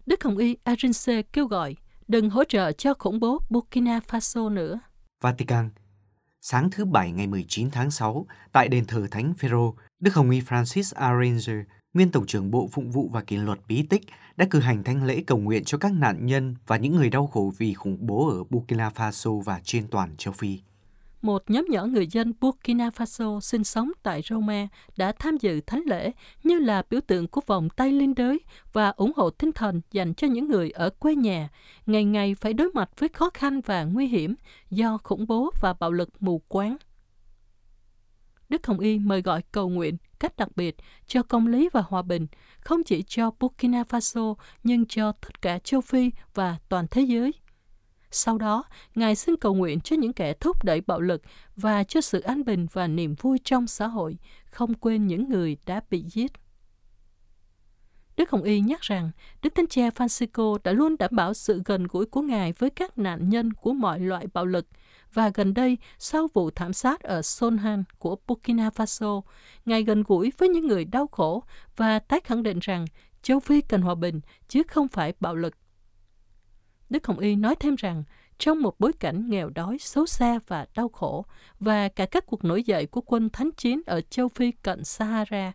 Đức 0.05 0.23
Hồng 0.23 0.37
Y 0.37 0.57
Arince 0.63 1.21
kêu 1.21 1.47
gọi 1.47 1.75
đừng 2.07 2.29
hỗ 2.29 2.43
trợ 2.43 2.71
cho 2.71 2.93
khủng 2.93 3.19
bố 3.19 3.39
Burkina 3.49 3.99
Faso 3.99 4.53
nữa. 4.53 4.79
Vatican 5.21 5.69
Sáng 6.41 6.69
thứ 6.71 6.85
Bảy 6.85 7.11
ngày 7.11 7.27
19 7.27 7.71
tháng 7.71 7.91
6, 7.91 8.25
tại 8.51 8.67
đền 8.67 8.85
thờ 8.85 9.07
Thánh 9.11 9.33
Phêrô, 9.33 9.75
Đức 9.99 10.13
Hồng 10.15 10.29
Y 10.29 10.41
Francis 10.41 10.95
Arranger, 10.95 11.65
nguyên 11.93 12.11
Tổng 12.11 12.25
trưởng 12.25 12.51
Bộ 12.51 12.69
Phụng 12.71 12.91
vụ 12.91 13.09
và 13.13 13.21
Kỷ 13.21 13.37
luật 13.37 13.59
Bí 13.67 13.83
tích, 13.83 14.01
đã 14.37 14.45
cử 14.49 14.59
hành 14.59 14.83
thánh 14.83 15.05
lễ 15.05 15.23
cầu 15.27 15.37
nguyện 15.37 15.63
cho 15.63 15.77
các 15.77 15.93
nạn 15.93 16.25
nhân 16.25 16.55
và 16.67 16.77
những 16.77 16.95
người 16.95 17.09
đau 17.09 17.27
khổ 17.27 17.53
vì 17.57 17.73
khủng 17.73 17.97
bố 17.99 18.29
ở 18.29 18.43
Burkina 18.49 18.89
Faso 18.89 19.41
và 19.41 19.59
trên 19.63 19.87
toàn 19.87 20.15
châu 20.17 20.33
Phi. 20.33 20.59
Một 21.21 21.43
nhóm 21.47 21.65
nhỏ 21.69 21.85
người 21.85 22.07
dân 22.07 22.33
Burkina 22.41 22.89
Faso 22.89 23.39
sinh 23.39 23.63
sống 23.63 23.91
tại 24.03 24.21
Roma 24.29 24.67
đã 24.97 25.11
tham 25.19 25.37
dự 25.37 25.61
thánh 25.61 25.83
lễ 25.85 26.11
như 26.43 26.59
là 26.59 26.83
biểu 26.89 27.01
tượng 27.01 27.27
của 27.27 27.41
vòng 27.47 27.69
tay 27.69 27.91
liên 27.91 28.15
đới 28.15 28.39
và 28.73 28.89
ủng 28.89 29.11
hộ 29.15 29.29
tinh 29.29 29.51
thần 29.51 29.81
dành 29.91 30.13
cho 30.13 30.27
những 30.27 30.47
người 30.47 30.71
ở 30.71 30.89
quê 30.89 31.15
nhà, 31.15 31.49
ngày 31.85 32.05
ngày 32.05 32.35
phải 32.35 32.53
đối 32.53 32.69
mặt 32.73 32.89
với 32.97 33.09
khó 33.09 33.29
khăn 33.33 33.61
và 33.61 33.83
nguy 33.83 34.07
hiểm 34.07 34.35
do 34.69 34.97
khủng 35.03 35.27
bố 35.27 35.51
và 35.61 35.73
bạo 35.73 35.91
lực 35.91 36.09
mù 36.19 36.41
quáng. 36.47 36.77
Đức 38.49 38.67
Hồng 38.67 38.79
Y 38.79 38.99
mời 38.99 39.21
gọi 39.21 39.41
cầu 39.51 39.69
nguyện 39.69 39.97
cách 40.19 40.37
đặc 40.37 40.49
biệt 40.55 40.75
cho 41.07 41.23
công 41.23 41.47
lý 41.47 41.69
và 41.73 41.83
hòa 41.87 42.01
bình, 42.01 42.27
không 42.59 42.83
chỉ 42.83 43.03
cho 43.07 43.31
Burkina 43.39 43.83
Faso 43.83 44.35
nhưng 44.63 44.85
cho 44.85 45.11
tất 45.11 45.41
cả 45.41 45.59
châu 45.59 45.81
Phi 45.81 46.11
và 46.33 46.57
toàn 46.69 46.85
thế 46.91 47.01
giới. 47.01 47.33
Sau 48.11 48.37
đó, 48.37 48.63
Ngài 48.95 49.15
xin 49.15 49.35
cầu 49.35 49.53
nguyện 49.53 49.79
cho 49.79 49.95
những 49.95 50.13
kẻ 50.13 50.33
thúc 50.33 50.63
đẩy 50.63 50.81
bạo 50.81 51.01
lực 51.01 51.21
và 51.55 51.83
cho 51.83 52.01
sự 52.01 52.19
an 52.19 52.45
bình 52.45 52.67
và 52.73 52.87
niềm 52.87 53.15
vui 53.15 53.39
trong 53.43 53.67
xã 53.67 53.87
hội, 53.87 54.17
không 54.45 54.73
quên 54.73 55.07
những 55.07 55.29
người 55.29 55.57
đã 55.65 55.81
bị 55.89 56.03
giết. 56.11 56.31
Đức 58.17 58.29
Hồng 58.31 58.43
Y 58.43 58.59
nhắc 58.59 58.81
rằng 58.81 59.11
Đức 59.41 59.55
Thánh 59.55 59.67
Cha 59.67 59.89
Francisco 59.89 60.57
đã 60.63 60.71
luôn 60.71 60.95
đảm 60.99 61.09
bảo 61.13 61.33
sự 61.33 61.61
gần 61.65 61.87
gũi 61.87 62.05
của 62.05 62.21
Ngài 62.21 62.53
với 62.53 62.69
các 62.69 62.97
nạn 62.97 63.29
nhân 63.29 63.53
của 63.53 63.73
mọi 63.73 63.99
loại 63.99 64.27
bạo 64.33 64.45
lực 64.45 64.67
và 65.17 65.31
gần 65.33 65.53
đây, 65.53 65.77
sau 65.99 66.27
vụ 66.33 66.51
thảm 66.51 66.73
sát 66.73 67.03
ở 67.03 67.21
Sonhan 67.21 67.83
của 67.99 68.17
Burkina 68.27 68.69
Faso, 68.69 69.21
Ngài 69.65 69.83
gần 69.83 70.03
gũi 70.07 70.31
với 70.37 70.49
những 70.49 70.67
người 70.67 70.85
đau 70.85 71.07
khổ 71.07 71.43
và 71.75 71.99
tái 71.99 72.19
khẳng 72.23 72.43
định 72.43 72.59
rằng 72.61 72.85
châu 73.21 73.39
Phi 73.39 73.61
cần 73.61 73.81
hòa 73.81 73.95
bình 73.95 74.21
chứ 74.47 74.63
không 74.67 74.87
phải 74.87 75.13
bạo 75.19 75.35
lực. 75.35 75.53
Đức 76.89 77.07
Hồng 77.07 77.19
Y 77.19 77.35
nói 77.35 77.55
thêm 77.55 77.75
rằng, 77.75 78.03
trong 78.37 78.61
một 78.61 78.79
bối 78.79 78.93
cảnh 78.93 79.29
nghèo 79.29 79.49
đói, 79.49 79.77
xấu 79.79 80.05
xa 80.05 80.39
và 80.47 80.65
đau 80.75 80.89
khổ, 80.89 81.25
và 81.59 81.89
cả 81.89 82.05
các 82.05 82.25
cuộc 82.25 82.43
nổi 82.43 82.63
dậy 82.63 82.85
của 82.85 83.01
quân 83.01 83.29
thánh 83.29 83.51
chiến 83.51 83.81
ở 83.85 84.01
châu 84.01 84.27
Phi 84.29 84.51
cận 84.51 84.83
Sahara, 84.83 85.53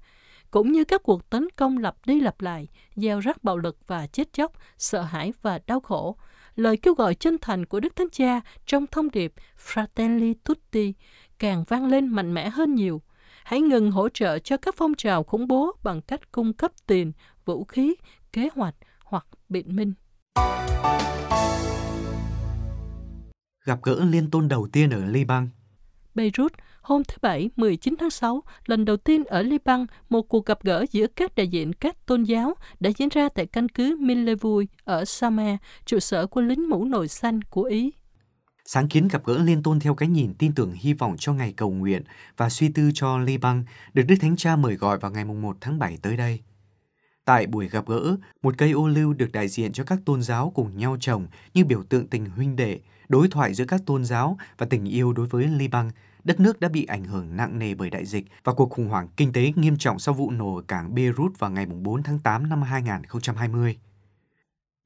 cũng 0.50 0.72
như 0.72 0.84
các 0.84 1.02
cuộc 1.02 1.30
tấn 1.30 1.48
công 1.56 1.78
lặp 1.78 1.96
đi 2.06 2.20
lặp 2.20 2.40
lại, 2.40 2.68
gieo 2.96 3.20
rắc 3.20 3.44
bạo 3.44 3.56
lực 3.56 3.78
và 3.86 4.06
chết 4.06 4.32
chóc, 4.32 4.52
sợ 4.78 5.02
hãi 5.02 5.32
và 5.42 5.60
đau 5.66 5.80
khổ, 5.80 6.16
lời 6.56 6.76
kêu 6.76 6.94
gọi 6.94 7.14
chân 7.14 7.36
thành 7.40 7.66
của 7.66 7.80
Đức 7.80 7.96
Thánh 7.96 8.10
Cha 8.12 8.40
trong 8.66 8.86
thông 8.86 9.10
điệp 9.10 9.32
Fratelli 9.66 10.34
Tutti 10.44 10.94
càng 11.38 11.64
vang 11.68 11.86
lên 11.86 12.06
mạnh 12.06 12.34
mẽ 12.34 12.48
hơn 12.48 12.74
nhiều. 12.74 13.02
Hãy 13.44 13.60
ngừng 13.60 13.90
hỗ 13.90 14.08
trợ 14.08 14.38
cho 14.38 14.56
các 14.56 14.74
phong 14.78 14.94
trào 14.94 15.22
khủng 15.22 15.48
bố 15.48 15.72
bằng 15.82 16.02
cách 16.02 16.32
cung 16.32 16.52
cấp 16.52 16.72
tiền, 16.86 17.12
vũ 17.44 17.64
khí, 17.64 17.94
kế 18.32 18.48
hoạch 18.54 18.74
hoặc 19.04 19.26
biện 19.48 19.76
minh. 19.76 19.92
Gặp 23.64 23.78
gỡ 23.82 24.04
liên 24.04 24.30
tôn 24.30 24.48
đầu 24.48 24.68
tiên 24.72 24.90
ở 24.90 25.04
Liban 25.04 25.48
Beirut, 26.14 26.52
hôm 26.82 27.02
thứ 27.04 27.16
Bảy 27.22 27.50
19 27.56 27.94
tháng 27.98 28.10
6, 28.10 28.42
lần 28.66 28.84
đầu 28.84 28.96
tiên 28.96 29.24
ở 29.24 29.42
Liban, 29.42 29.86
một 30.08 30.22
cuộc 30.22 30.46
gặp 30.46 30.62
gỡ 30.62 30.84
giữa 30.90 31.06
các 31.06 31.34
đại 31.34 31.48
diện 31.48 31.72
các 31.72 32.06
tôn 32.06 32.22
giáo 32.22 32.54
đã 32.80 32.90
diễn 32.96 33.08
ra 33.08 33.28
tại 33.28 33.46
căn 33.46 33.68
cứ 33.68 33.96
Millevui 34.00 34.68
ở 34.84 35.04
Sama, 35.04 35.56
trụ 35.84 35.98
sở 35.98 36.26
của 36.26 36.40
lính 36.40 36.68
mũ 36.68 36.84
nồi 36.84 37.08
xanh 37.08 37.42
của 37.42 37.62
Ý. 37.62 37.92
Sáng 38.64 38.88
kiến 38.88 39.08
gặp 39.08 39.24
gỡ 39.24 39.38
liên 39.38 39.62
tôn 39.62 39.80
theo 39.80 39.94
cái 39.94 40.08
nhìn 40.08 40.34
tin 40.34 40.54
tưởng 40.54 40.72
hy 40.72 40.92
vọng 40.92 41.16
cho 41.18 41.32
ngày 41.32 41.54
cầu 41.56 41.70
nguyện 41.70 42.02
và 42.36 42.48
suy 42.48 42.68
tư 42.68 42.90
cho 42.94 43.18
Liban 43.18 43.64
được 43.94 44.02
Đức 44.08 44.14
Thánh 44.20 44.36
Cha 44.36 44.56
mời 44.56 44.74
gọi 44.74 44.98
vào 44.98 45.10
ngày 45.10 45.24
1 45.24 45.56
tháng 45.60 45.78
7 45.78 45.98
tới 46.02 46.16
đây. 46.16 46.40
Tại 47.24 47.46
buổi 47.46 47.68
gặp 47.68 47.86
gỡ, 47.86 48.16
một 48.42 48.54
cây 48.58 48.72
ô 48.72 48.88
lưu 48.88 49.12
được 49.12 49.32
đại 49.32 49.48
diện 49.48 49.72
cho 49.72 49.84
các 49.84 49.98
tôn 50.04 50.22
giáo 50.22 50.52
cùng 50.54 50.76
nhau 50.76 50.96
trồng 51.00 51.26
như 51.54 51.64
biểu 51.64 51.82
tượng 51.82 52.06
tình 52.06 52.26
huynh 52.26 52.56
đệ, 52.56 52.80
đối 53.12 53.28
thoại 53.28 53.54
giữa 53.54 53.64
các 53.64 53.82
tôn 53.86 54.04
giáo 54.04 54.38
và 54.58 54.66
tình 54.66 54.84
yêu 54.84 55.12
đối 55.12 55.26
với 55.26 55.46
Liban, 55.46 55.90
đất 56.24 56.40
nước 56.40 56.60
đã 56.60 56.68
bị 56.68 56.84
ảnh 56.84 57.04
hưởng 57.04 57.36
nặng 57.36 57.58
nề 57.58 57.74
bởi 57.74 57.90
đại 57.90 58.06
dịch 58.06 58.24
và 58.44 58.52
cuộc 58.52 58.70
khủng 58.70 58.88
hoảng 58.88 59.08
kinh 59.16 59.32
tế 59.32 59.52
nghiêm 59.56 59.76
trọng 59.76 59.98
sau 59.98 60.14
vụ 60.14 60.30
nổ 60.30 60.56
ở 60.56 60.62
cảng 60.68 60.94
Beirut 60.94 61.38
vào 61.38 61.50
ngày 61.50 61.66
4 61.66 62.02
tháng 62.02 62.18
8 62.18 62.48
năm 62.48 62.62
2020. 62.62 63.78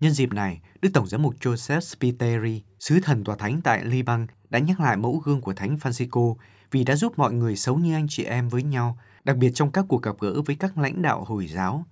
Nhân 0.01 0.13
dịp 0.13 0.33
này, 0.33 0.61
Đức 0.83 0.89
Tổng 0.95 1.07
giám 1.07 1.23
mục 1.23 1.35
Joseph 1.41 1.81
Spiteri, 1.81 2.63
sứ 2.79 3.01
thần 3.01 3.25
tòa 3.25 3.37
thánh 3.37 3.61
tại 3.61 3.85
Liban, 3.85 4.27
đã 4.49 4.59
nhắc 4.59 4.81
lại 4.81 4.97
mẫu 4.97 5.23
gương 5.25 5.41
của 5.41 5.55
Thánh 5.55 5.77
Francisco 5.77 6.35
vì 6.71 6.85
đã 6.85 6.97
giúp 6.97 7.19
mọi 7.19 7.33
người 7.33 7.57
sống 7.57 7.83
như 7.83 7.95
anh 7.95 8.07
chị 8.09 8.25
em 8.25 8.49
với 8.49 8.63
nhau, 8.63 8.99
đặc 9.25 9.37
biệt 9.37 9.51
trong 9.55 9.73
các 9.73 9.85
cuộc 9.89 10.03
gặp 10.03 10.17
gỡ 10.21 10.43
với 10.47 10.57
các 10.57 10.79
lãnh 10.79 11.03
đạo 11.03 11.25
Hồi 11.25 11.47
giáo. 11.47 11.85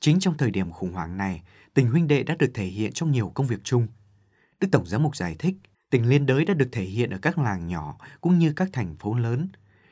Chính 0.00 0.20
trong 0.20 0.36
thời 0.36 0.50
điểm 0.50 0.70
khủng 0.70 0.92
hoảng 0.92 1.16
này, 1.16 1.42
tình 1.74 1.90
huynh 1.90 2.08
đệ 2.08 2.22
đã 2.22 2.34
được 2.38 2.50
thể 2.54 2.64
hiện 2.64 2.92
trong 2.92 3.10
nhiều 3.10 3.32
công 3.34 3.46
việc 3.46 3.64
chung. 3.64 3.86
Đức 4.60 4.68
Tổng 4.72 4.86
giám 4.86 5.02
mục 5.02 5.16
giải 5.16 5.36
thích, 5.38 5.54
tình 5.90 6.08
liên 6.08 6.26
đới 6.26 6.44
đã 6.44 6.54
được 6.54 6.68
thể 6.72 6.84
hiện 6.84 7.10
ở 7.10 7.18
các 7.22 7.38
làng 7.38 7.66
nhỏ 7.66 7.96
cũng 8.20 8.38
như 8.38 8.52
các 8.52 8.68
thành 8.72 8.96
phố 8.96 9.14
lớn. 9.14 9.48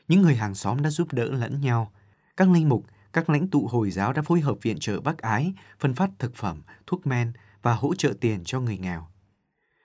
Những 0.09 0.23
người 0.23 0.37
hàng 0.37 0.55
xóm 0.55 0.83
đã 0.83 0.91
giúp 0.91 1.13
đỡ 1.13 1.25
lẫn 1.25 1.61
nhau. 1.61 1.93
Các 2.37 2.51
linh 2.51 2.69
mục, 2.69 2.87
các 3.13 3.31
lãnh 3.31 3.49
tụ 3.49 3.67
Hồi 3.67 3.91
giáo 3.91 4.13
đã 4.13 4.23
phối 4.23 4.41
hợp 4.41 4.59
viện 4.63 4.79
trợ 4.81 5.01
bác 5.01 5.19
ái, 5.19 5.55
phân 5.81 5.95
phát 5.95 6.11
thực 6.19 6.37
phẩm, 6.37 6.63
thuốc 6.87 7.07
men 7.07 7.33
và 7.63 7.75
hỗ 7.75 7.95
trợ 7.95 8.13
tiền 8.21 8.45
cho 8.45 8.61
người 8.61 8.79
nghèo. 8.79 9.07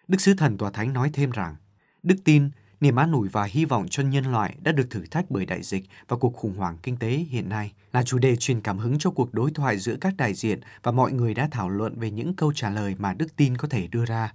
Đức 0.07 0.21
Sứ 0.21 0.33
Thần 0.33 0.57
Tòa 0.57 0.71
Thánh 0.71 0.93
nói 0.93 1.09
thêm 1.13 1.31
rằng, 1.31 1.55
Đức 2.03 2.15
tin, 2.23 2.49
niềm 2.81 2.99
an 2.99 3.11
ủi 3.11 3.29
và 3.29 3.43
hy 3.43 3.65
vọng 3.65 3.85
cho 3.89 4.03
nhân 4.03 4.31
loại 4.31 4.55
đã 4.61 4.71
được 4.71 4.89
thử 4.89 5.05
thách 5.11 5.31
bởi 5.31 5.45
đại 5.45 5.63
dịch 5.63 5.85
và 6.07 6.17
cuộc 6.17 6.35
khủng 6.35 6.57
hoảng 6.57 6.77
kinh 6.83 6.97
tế 6.97 7.09
hiện 7.09 7.49
nay 7.49 7.71
là 7.93 8.03
chủ 8.03 8.17
đề 8.17 8.35
truyền 8.35 8.61
cảm 8.61 8.77
hứng 8.77 8.99
cho 8.99 9.11
cuộc 9.11 9.33
đối 9.33 9.51
thoại 9.51 9.77
giữa 9.77 9.95
các 10.01 10.13
đại 10.17 10.33
diện 10.33 10.59
và 10.83 10.91
mọi 10.91 11.11
người 11.11 11.33
đã 11.33 11.47
thảo 11.51 11.69
luận 11.69 11.99
về 11.99 12.11
những 12.11 12.33
câu 12.33 12.53
trả 12.53 12.69
lời 12.69 12.95
mà 12.97 13.13
đức 13.13 13.35
tin 13.35 13.57
có 13.57 13.67
thể 13.67 13.87
đưa 13.87 14.05
ra. 14.05 14.33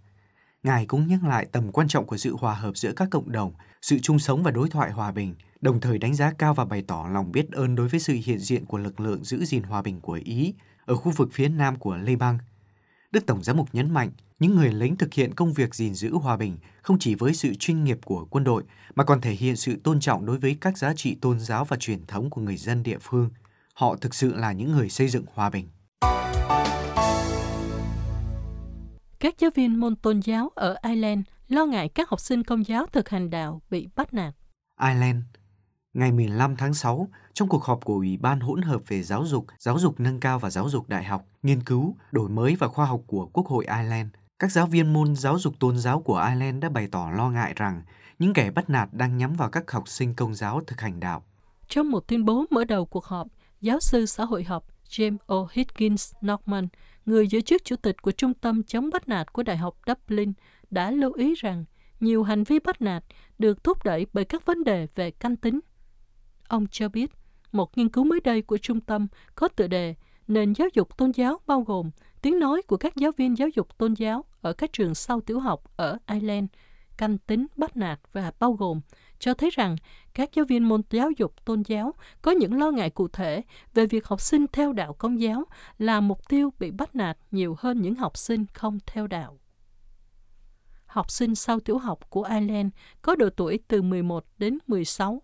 Ngài 0.64 0.86
cũng 0.86 1.06
nhắc 1.08 1.24
lại 1.24 1.46
tầm 1.52 1.72
quan 1.72 1.88
trọng 1.88 2.06
của 2.06 2.16
sự 2.16 2.36
hòa 2.36 2.54
hợp 2.54 2.76
giữa 2.76 2.92
các 2.92 3.08
cộng 3.10 3.32
đồng, 3.32 3.52
sự 3.82 3.98
chung 3.98 4.18
sống 4.18 4.42
và 4.42 4.50
đối 4.50 4.68
thoại 4.68 4.90
hòa 4.90 5.12
bình, 5.12 5.34
đồng 5.60 5.80
thời 5.80 5.98
đánh 5.98 6.14
giá 6.14 6.32
cao 6.38 6.54
và 6.54 6.64
bày 6.64 6.82
tỏ 6.86 7.08
lòng 7.12 7.32
biết 7.32 7.52
ơn 7.52 7.74
đối 7.74 7.88
với 7.88 8.00
sự 8.00 8.14
hiện 8.24 8.38
diện 8.38 8.64
của 8.64 8.78
lực 8.78 9.00
lượng 9.00 9.24
giữ 9.24 9.44
gìn 9.44 9.62
hòa 9.62 9.82
bình 9.82 10.00
của 10.00 10.20
Ý 10.24 10.54
ở 10.84 10.96
khu 10.96 11.12
vực 11.12 11.28
phía 11.32 11.48
nam 11.48 11.76
của 11.76 11.96
Liban. 11.96 12.38
Đức 13.10 13.26
Tổng 13.26 13.42
giám 13.42 13.56
mục 13.56 13.68
nhấn 13.72 13.90
mạnh, 13.90 14.10
những 14.38 14.56
người 14.56 14.72
lính 14.72 14.96
thực 14.96 15.14
hiện 15.14 15.34
công 15.34 15.52
việc 15.52 15.74
gìn 15.74 15.94
giữ 15.94 16.14
hòa 16.14 16.36
bình 16.36 16.58
không 16.82 16.98
chỉ 16.98 17.14
với 17.14 17.34
sự 17.34 17.54
chuyên 17.54 17.84
nghiệp 17.84 17.98
của 18.04 18.26
quân 18.30 18.44
đội 18.44 18.62
mà 18.94 19.04
còn 19.04 19.20
thể 19.20 19.32
hiện 19.32 19.56
sự 19.56 19.76
tôn 19.84 20.00
trọng 20.00 20.26
đối 20.26 20.38
với 20.38 20.56
các 20.60 20.78
giá 20.78 20.94
trị 20.96 21.16
tôn 21.20 21.40
giáo 21.40 21.64
và 21.64 21.76
truyền 21.76 22.06
thống 22.06 22.30
của 22.30 22.40
người 22.40 22.56
dân 22.56 22.82
địa 22.82 22.98
phương. 23.00 23.30
Họ 23.74 23.96
thực 23.96 24.14
sự 24.14 24.34
là 24.34 24.52
những 24.52 24.72
người 24.72 24.88
xây 24.88 25.08
dựng 25.08 25.24
hòa 25.34 25.50
bình. 25.50 25.68
Các 29.24 29.34
giáo 29.38 29.50
viên 29.54 29.80
môn 29.80 29.96
tôn 29.96 30.20
giáo 30.20 30.50
ở 30.54 30.76
Ireland 30.82 31.20
lo 31.48 31.64
ngại 31.64 31.88
các 31.88 32.10
học 32.10 32.20
sinh 32.20 32.44
công 32.44 32.66
giáo 32.66 32.86
thực 32.86 33.08
hành 33.08 33.30
đạo 33.30 33.62
bị 33.70 33.88
bắt 33.96 34.14
nạt. 34.14 34.34
Ireland 34.80 35.22
Ngày 35.94 36.12
15 36.12 36.56
tháng 36.56 36.74
6, 36.74 37.08
trong 37.32 37.48
cuộc 37.48 37.64
họp 37.64 37.84
của 37.84 37.94
Ủy 37.94 38.16
ban 38.16 38.40
hỗn 38.40 38.62
hợp 38.62 38.82
về 38.88 39.02
giáo 39.02 39.24
dục, 39.26 39.46
giáo 39.58 39.78
dục 39.78 40.00
nâng 40.00 40.20
cao 40.20 40.38
và 40.38 40.50
giáo 40.50 40.68
dục 40.68 40.88
đại 40.88 41.04
học, 41.04 41.24
nghiên 41.42 41.62
cứu, 41.62 41.96
đổi 42.12 42.28
mới 42.28 42.56
và 42.58 42.68
khoa 42.68 42.86
học 42.86 43.00
của 43.06 43.26
Quốc 43.32 43.46
hội 43.46 43.66
Ireland, 43.66 44.08
các 44.38 44.52
giáo 44.52 44.66
viên 44.66 44.92
môn 44.92 45.16
giáo 45.16 45.38
dục 45.38 45.54
tôn 45.58 45.78
giáo 45.78 46.00
của 46.00 46.24
Ireland 46.28 46.62
đã 46.62 46.68
bày 46.68 46.88
tỏ 46.92 47.10
lo 47.16 47.30
ngại 47.30 47.52
rằng 47.56 47.82
những 48.18 48.32
kẻ 48.32 48.50
bắt 48.50 48.70
nạt 48.70 48.88
đang 48.92 49.16
nhắm 49.16 49.34
vào 49.34 49.48
các 49.48 49.70
học 49.70 49.88
sinh 49.88 50.14
công 50.14 50.34
giáo 50.34 50.60
thực 50.66 50.80
hành 50.80 51.00
đạo. 51.00 51.24
Trong 51.68 51.90
một 51.90 52.08
tuyên 52.08 52.24
bố 52.24 52.44
mở 52.50 52.64
đầu 52.64 52.86
cuộc 52.86 53.04
họp, 53.04 53.26
giáo 53.60 53.80
sư 53.80 54.06
xã 54.06 54.24
hội 54.24 54.44
học 54.44 54.64
James 54.88 55.16
O. 55.26 55.48
Higgins 55.52 56.12
Norman, 56.26 56.68
người 57.06 57.26
giữ 57.26 57.40
chức 57.40 57.64
chủ 57.64 57.76
tịch 57.76 58.02
của 58.02 58.12
Trung 58.12 58.34
tâm 58.34 58.62
chống 58.62 58.90
bắt 58.92 59.08
nạt 59.08 59.32
của 59.32 59.42
Đại 59.42 59.56
học 59.56 59.78
Dublin, 59.86 60.32
đã 60.70 60.90
lưu 60.90 61.12
ý 61.12 61.34
rằng 61.34 61.64
nhiều 62.00 62.22
hành 62.22 62.44
vi 62.44 62.58
bắt 62.58 62.82
nạt 62.82 63.04
được 63.38 63.64
thúc 63.64 63.84
đẩy 63.84 64.06
bởi 64.12 64.24
các 64.24 64.46
vấn 64.46 64.64
đề 64.64 64.86
về 64.94 65.10
canh 65.10 65.36
tính. 65.36 65.60
Ông 66.48 66.66
cho 66.70 66.88
biết, 66.88 67.10
một 67.52 67.78
nghiên 67.78 67.88
cứu 67.88 68.04
mới 68.04 68.20
đây 68.20 68.42
của 68.42 68.58
trung 68.58 68.80
tâm 68.80 69.06
có 69.34 69.48
tựa 69.48 69.66
đề 69.66 69.94
Nền 70.28 70.52
giáo 70.52 70.68
dục 70.74 70.96
tôn 70.96 71.10
giáo 71.10 71.40
bao 71.46 71.60
gồm 71.60 71.90
tiếng 72.22 72.38
nói 72.38 72.62
của 72.62 72.76
các 72.76 72.96
giáo 72.96 73.10
viên 73.16 73.38
giáo 73.38 73.48
dục 73.48 73.78
tôn 73.78 73.94
giáo 73.94 74.24
ở 74.40 74.52
các 74.52 74.72
trường 74.72 74.94
sau 74.94 75.20
tiểu 75.20 75.40
học 75.40 75.64
ở 75.76 75.98
Ireland, 76.06 76.48
canh 76.96 77.18
tính 77.18 77.46
bắt 77.56 77.76
nạt 77.76 78.00
và 78.12 78.32
bao 78.38 78.52
gồm 78.52 78.80
cho 79.18 79.34
thấy 79.34 79.50
rằng 79.50 79.76
các 80.14 80.30
giáo 80.34 80.44
viên 80.44 80.68
môn 80.68 80.82
giáo 80.90 81.10
dục 81.10 81.44
tôn 81.44 81.62
giáo 81.62 81.94
có 82.22 82.30
những 82.30 82.58
lo 82.58 82.70
ngại 82.70 82.90
cụ 82.90 83.08
thể 83.08 83.42
về 83.74 83.86
việc 83.86 84.06
học 84.06 84.20
sinh 84.20 84.46
theo 84.52 84.72
đạo 84.72 84.92
công 84.92 85.20
giáo 85.20 85.44
là 85.78 86.00
mục 86.00 86.28
tiêu 86.28 86.52
bị 86.58 86.70
bắt 86.70 86.94
nạt 86.94 87.18
nhiều 87.30 87.56
hơn 87.58 87.82
những 87.82 87.94
học 87.94 88.18
sinh 88.18 88.46
không 88.52 88.78
theo 88.86 89.06
đạo. 89.06 89.38
Học 90.86 91.10
sinh 91.10 91.34
sau 91.34 91.60
tiểu 91.60 91.78
học 91.78 92.10
của 92.10 92.22
Ireland 92.22 92.72
có 93.02 93.16
độ 93.16 93.28
tuổi 93.30 93.58
từ 93.68 93.82
11 93.82 94.24
đến 94.38 94.58
16. 94.66 95.22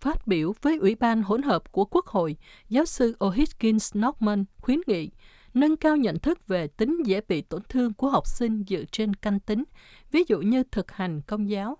Phát 0.00 0.26
biểu 0.26 0.52
với 0.62 0.78
Ủy 0.78 0.94
ban 0.94 1.22
hỗn 1.22 1.42
hợp 1.42 1.72
của 1.72 1.84
Quốc 1.84 2.06
hội, 2.06 2.36
giáo 2.68 2.84
sư 2.84 3.16
O'Higgins 3.18 4.06
Norman 4.06 4.44
khuyến 4.60 4.78
nghị 4.86 5.10
nâng 5.54 5.76
cao 5.76 5.96
nhận 5.96 6.18
thức 6.18 6.46
về 6.46 6.66
tính 6.66 7.02
dễ 7.06 7.20
bị 7.28 7.40
tổn 7.40 7.62
thương 7.68 7.94
của 7.94 8.08
học 8.08 8.26
sinh 8.26 8.64
dựa 8.68 8.84
trên 8.92 9.14
căn 9.14 9.40
tính, 9.40 9.64
ví 10.12 10.24
dụ 10.28 10.40
như 10.40 10.62
thực 10.62 10.90
hành 10.92 11.20
công 11.26 11.50
giáo, 11.50 11.76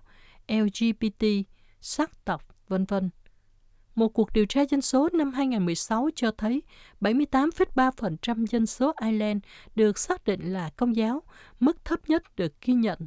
LGBT, 0.47 1.25
sắc 1.81 2.25
tộc, 2.25 2.47
vân 2.67 2.85
vân. 2.85 3.09
Một 3.95 4.09
cuộc 4.09 4.33
điều 4.33 4.45
tra 4.45 4.61
dân 4.69 4.81
số 4.81 5.09
năm 5.13 5.31
2016 5.33 6.09
cho 6.15 6.31
thấy 6.31 6.61
78,3% 7.01 8.45
dân 8.45 8.65
số 8.65 8.93
Ireland 9.01 9.43
được 9.75 9.97
xác 9.97 10.25
định 10.25 10.53
là 10.53 10.69
công 10.69 10.95
giáo, 10.95 11.23
mức 11.59 11.85
thấp 11.85 11.99
nhất 12.09 12.35
được 12.35 12.61
ghi 12.61 12.73
nhận. 12.73 12.99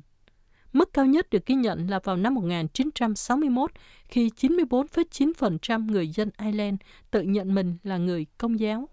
Mức 0.72 0.92
cao 0.92 1.06
nhất 1.06 1.30
được 1.30 1.46
ghi 1.46 1.54
nhận 1.54 1.86
là 1.90 1.98
vào 2.04 2.16
năm 2.16 2.34
1961 2.34 3.70
khi 4.08 4.28
94,9% 4.28 5.90
người 5.90 6.08
dân 6.08 6.30
Ireland 6.38 6.80
tự 7.10 7.22
nhận 7.22 7.54
mình 7.54 7.76
là 7.82 7.96
người 7.96 8.26
công 8.38 8.60
giáo. 8.60 8.88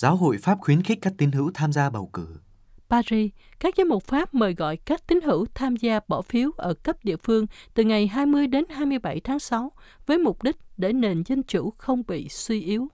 Giáo 0.00 0.16
hội 0.16 0.38
Pháp 0.38 0.58
khuyến 0.60 0.82
khích 0.82 0.98
các 1.02 1.12
tín 1.18 1.32
hữu 1.32 1.50
tham 1.54 1.72
gia 1.72 1.90
bầu 1.90 2.10
cử. 2.12 2.26
Paris, 2.90 3.30
các 3.60 3.74
giám 3.76 3.88
mục 3.88 4.04
Pháp 4.04 4.34
mời 4.34 4.54
gọi 4.54 4.76
các 4.76 5.06
tín 5.06 5.20
hữu 5.20 5.46
tham 5.54 5.76
gia 5.76 6.00
bỏ 6.08 6.22
phiếu 6.22 6.50
ở 6.56 6.74
cấp 6.74 6.96
địa 7.02 7.16
phương 7.16 7.46
từ 7.74 7.84
ngày 7.84 8.06
20 8.06 8.46
đến 8.46 8.64
27 8.70 9.20
tháng 9.20 9.38
6 9.38 9.72
với 10.06 10.18
mục 10.18 10.42
đích 10.42 10.56
để 10.76 10.92
nền 10.92 11.22
dân 11.24 11.42
chủ 11.42 11.70
không 11.78 12.02
bị 12.06 12.28
suy 12.28 12.62
yếu. 12.62 12.88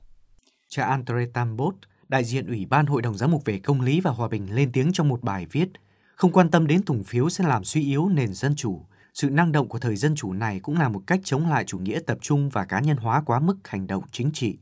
Cha 0.68 0.84
Andre 0.84 1.26
Tambot, 1.34 1.74
đại 2.08 2.24
diện 2.24 2.46
Ủy 2.46 2.66
ban 2.66 2.86
Hội 2.86 3.02
đồng 3.02 3.14
Giám 3.14 3.30
mục 3.30 3.44
về 3.44 3.58
Công 3.58 3.80
lý 3.80 4.00
và 4.00 4.10
Hòa 4.10 4.28
bình 4.28 4.54
lên 4.54 4.72
tiếng 4.72 4.92
trong 4.92 5.08
một 5.08 5.22
bài 5.22 5.46
viết, 5.52 5.68
không 6.14 6.32
quan 6.32 6.50
tâm 6.50 6.66
đến 6.66 6.82
thùng 6.82 7.04
phiếu 7.04 7.28
sẽ 7.28 7.44
làm 7.44 7.64
suy 7.64 7.82
yếu 7.82 8.08
nền 8.08 8.34
dân 8.34 8.56
chủ. 8.56 8.86
Sự 9.14 9.30
năng 9.30 9.52
động 9.52 9.68
của 9.68 9.78
thời 9.78 9.96
dân 9.96 10.14
chủ 10.14 10.32
này 10.32 10.60
cũng 10.60 10.78
là 10.78 10.88
một 10.88 11.02
cách 11.06 11.20
chống 11.24 11.48
lại 11.48 11.64
chủ 11.64 11.78
nghĩa 11.78 12.00
tập 12.06 12.18
trung 12.20 12.48
và 12.48 12.64
cá 12.64 12.80
nhân 12.80 12.96
hóa 12.96 13.22
quá 13.26 13.40
mức 13.40 13.56
hành 13.64 13.86
động 13.86 14.04
chính 14.12 14.30
trị. 14.32 14.58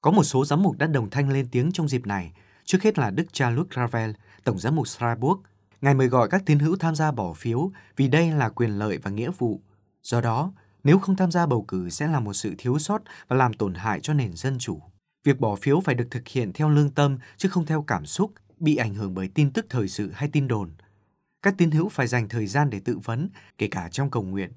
Có 0.00 0.10
một 0.10 0.24
số 0.24 0.44
giám 0.44 0.62
mục 0.62 0.78
đã 0.78 0.86
đồng 0.86 1.10
thanh 1.10 1.30
lên 1.30 1.48
tiếng 1.50 1.72
trong 1.72 1.88
dịp 1.88 2.06
này, 2.06 2.32
trước 2.64 2.82
hết 2.82 2.98
là 2.98 3.10
Đức 3.10 3.32
cha 3.32 3.50
Luc 3.50 3.74
Ravel, 3.74 4.10
Tổng 4.44 4.58
giám 4.58 4.76
mục 4.76 4.88
Strasbourg. 4.88 5.40
Ngài 5.80 5.94
mời 5.94 6.08
gọi 6.08 6.28
các 6.28 6.42
tín 6.46 6.58
hữu 6.58 6.76
tham 6.76 6.94
gia 6.94 7.12
bỏ 7.12 7.32
phiếu 7.32 7.70
vì 7.96 8.08
đây 8.08 8.30
là 8.30 8.48
quyền 8.48 8.70
lợi 8.70 8.98
và 8.98 9.10
nghĩa 9.10 9.30
vụ. 9.38 9.60
Do 10.02 10.20
đó, 10.20 10.52
nếu 10.84 10.98
không 10.98 11.16
tham 11.16 11.30
gia 11.30 11.46
bầu 11.46 11.64
cử 11.68 11.88
sẽ 11.90 12.06
là 12.06 12.20
một 12.20 12.32
sự 12.32 12.54
thiếu 12.58 12.78
sót 12.78 13.02
và 13.28 13.36
làm 13.36 13.52
tổn 13.52 13.74
hại 13.74 14.00
cho 14.00 14.14
nền 14.14 14.36
dân 14.36 14.58
chủ. 14.58 14.80
Việc 15.24 15.40
bỏ 15.40 15.56
phiếu 15.56 15.80
phải 15.80 15.94
được 15.94 16.06
thực 16.10 16.28
hiện 16.28 16.52
theo 16.52 16.68
lương 16.68 16.90
tâm 16.90 17.18
chứ 17.36 17.48
không 17.48 17.66
theo 17.66 17.82
cảm 17.82 18.06
xúc, 18.06 18.32
bị 18.58 18.76
ảnh 18.76 18.94
hưởng 18.94 19.14
bởi 19.14 19.28
tin 19.28 19.50
tức 19.50 19.66
thời 19.70 19.88
sự 19.88 20.10
hay 20.14 20.28
tin 20.32 20.48
đồn. 20.48 20.70
Các 21.46 21.54
tín 21.58 21.70
hữu 21.70 21.88
phải 21.88 22.06
dành 22.06 22.28
thời 22.28 22.46
gian 22.46 22.70
để 22.70 22.80
tự 22.80 22.98
vấn, 22.98 23.28
kể 23.58 23.68
cả 23.68 23.88
trong 23.88 24.10
cầu 24.10 24.22
nguyện. 24.22 24.52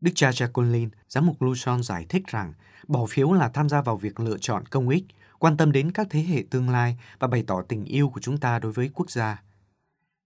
Đức 0.00 0.10
cha 0.14 0.30
Jacqueline, 0.30 0.88
giám 1.08 1.26
mục 1.26 1.42
Luchon 1.42 1.82
giải 1.82 2.06
thích 2.08 2.22
rằng 2.26 2.52
bỏ 2.88 3.06
phiếu 3.06 3.32
là 3.32 3.48
tham 3.48 3.68
gia 3.68 3.82
vào 3.82 3.96
việc 3.96 4.20
lựa 4.20 4.38
chọn 4.40 4.66
công 4.66 4.88
ích, 4.88 5.04
quan 5.38 5.56
tâm 5.56 5.72
đến 5.72 5.92
các 5.92 6.06
thế 6.10 6.20
hệ 6.20 6.44
tương 6.50 6.70
lai 6.70 6.98
và 7.18 7.28
bày 7.28 7.44
tỏ 7.46 7.62
tình 7.62 7.84
yêu 7.84 8.08
của 8.08 8.20
chúng 8.20 8.38
ta 8.38 8.58
đối 8.58 8.72
với 8.72 8.90
quốc 8.94 9.10
gia. 9.10 9.42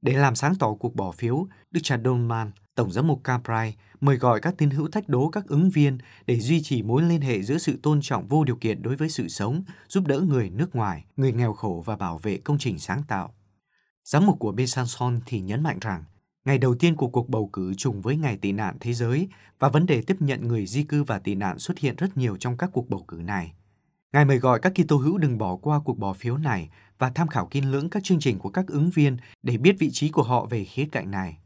Để 0.02 0.12
làm 0.12 0.34
sáng 0.34 0.54
tỏ 0.54 0.74
cuộc 0.74 0.94
bỏ 0.96 1.12
phiếu, 1.12 1.46
Đức 1.70 1.80
cha 1.82 1.98
Dolman, 2.04 2.50
Tổng 2.74 2.92
giám 2.92 3.06
mục 3.06 3.24
Caprai, 3.24 3.76
mời 4.00 4.16
gọi 4.16 4.40
các 4.40 4.54
tín 4.58 4.70
hữu 4.70 4.88
thách 4.88 5.08
đố 5.08 5.28
các 5.28 5.46
ứng 5.46 5.70
viên 5.70 5.98
để 6.26 6.40
duy 6.40 6.62
trì 6.62 6.82
mối 6.82 7.02
liên 7.02 7.20
hệ 7.20 7.42
giữa 7.42 7.58
sự 7.58 7.78
tôn 7.82 8.00
trọng 8.02 8.26
vô 8.26 8.44
điều 8.44 8.56
kiện 8.56 8.82
đối 8.82 8.96
với 8.96 9.08
sự 9.08 9.28
sống, 9.28 9.62
giúp 9.88 10.06
đỡ 10.06 10.20
người 10.20 10.50
nước 10.50 10.76
ngoài, 10.76 11.04
người 11.16 11.32
nghèo 11.32 11.52
khổ 11.52 11.82
và 11.86 11.96
bảo 11.96 12.18
vệ 12.18 12.36
công 12.36 12.58
trình 12.58 12.78
sáng 12.78 13.02
tạo. 13.08 13.34
Giám 14.04 14.26
mục 14.26 14.38
của 14.38 14.52
Besançon 14.52 15.20
thì 15.26 15.40
nhấn 15.40 15.62
mạnh 15.62 15.78
rằng, 15.80 16.04
ngày 16.44 16.58
đầu 16.58 16.74
tiên 16.74 16.96
của 16.96 17.08
cuộc 17.08 17.28
bầu 17.28 17.50
cử 17.52 17.74
trùng 17.74 18.02
với 18.02 18.16
ngày 18.16 18.36
tị 18.36 18.52
nạn 18.52 18.76
thế 18.80 18.92
giới 18.92 19.28
và 19.58 19.68
vấn 19.68 19.86
đề 19.86 20.02
tiếp 20.02 20.16
nhận 20.20 20.48
người 20.48 20.66
di 20.66 20.82
cư 20.82 21.04
và 21.04 21.18
tị 21.18 21.34
nạn 21.34 21.58
xuất 21.58 21.78
hiện 21.78 21.96
rất 21.96 22.16
nhiều 22.16 22.36
trong 22.36 22.56
các 22.56 22.70
cuộc 22.72 22.90
bầu 22.90 23.04
cử 23.08 23.16
này. 23.16 23.52
Ngài 24.12 24.24
mời 24.24 24.38
gọi 24.38 24.60
các 24.60 24.72
Kitô 24.74 24.96
hữu 24.96 25.18
đừng 25.18 25.38
bỏ 25.38 25.56
qua 25.56 25.80
cuộc 25.84 25.98
bỏ 25.98 26.12
phiếu 26.12 26.36
này 26.36 26.70
và 26.98 27.10
tham 27.10 27.28
khảo 27.28 27.46
kiên 27.46 27.70
lưỡng 27.70 27.90
các 27.90 28.04
chương 28.04 28.20
trình 28.20 28.38
của 28.38 28.50
các 28.50 28.66
ứng 28.66 28.90
viên 28.90 29.16
để 29.42 29.56
biết 29.56 29.76
vị 29.78 29.90
trí 29.92 30.08
của 30.08 30.22
họ 30.22 30.46
về 30.46 30.64
khía 30.64 30.88
cạnh 30.92 31.10
này. 31.10 31.38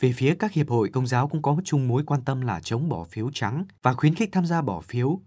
Về 0.00 0.12
phía 0.12 0.34
các 0.34 0.52
hiệp 0.52 0.68
hội 0.68 0.88
công 0.88 1.06
giáo 1.06 1.28
cũng 1.28 1.42
có 1.42 1.56
chung 1.64 1.88
mối 1.88 2.02
quan 2.06 2.22
tâm 2.24 2.40
là 2.40 2.60
chống 2.60 2.88
bỏ 2.88 3.04
phiếu 3.04 3.30
trắng 3.34 3.64
và 3.82 3.94
khuyến 3.94 4.14
khích 4.14 4.28
tham 4.32 4.46
gia 4.46 4.62
bỏ 4.62 4.80
phiếu. 4.80 5.20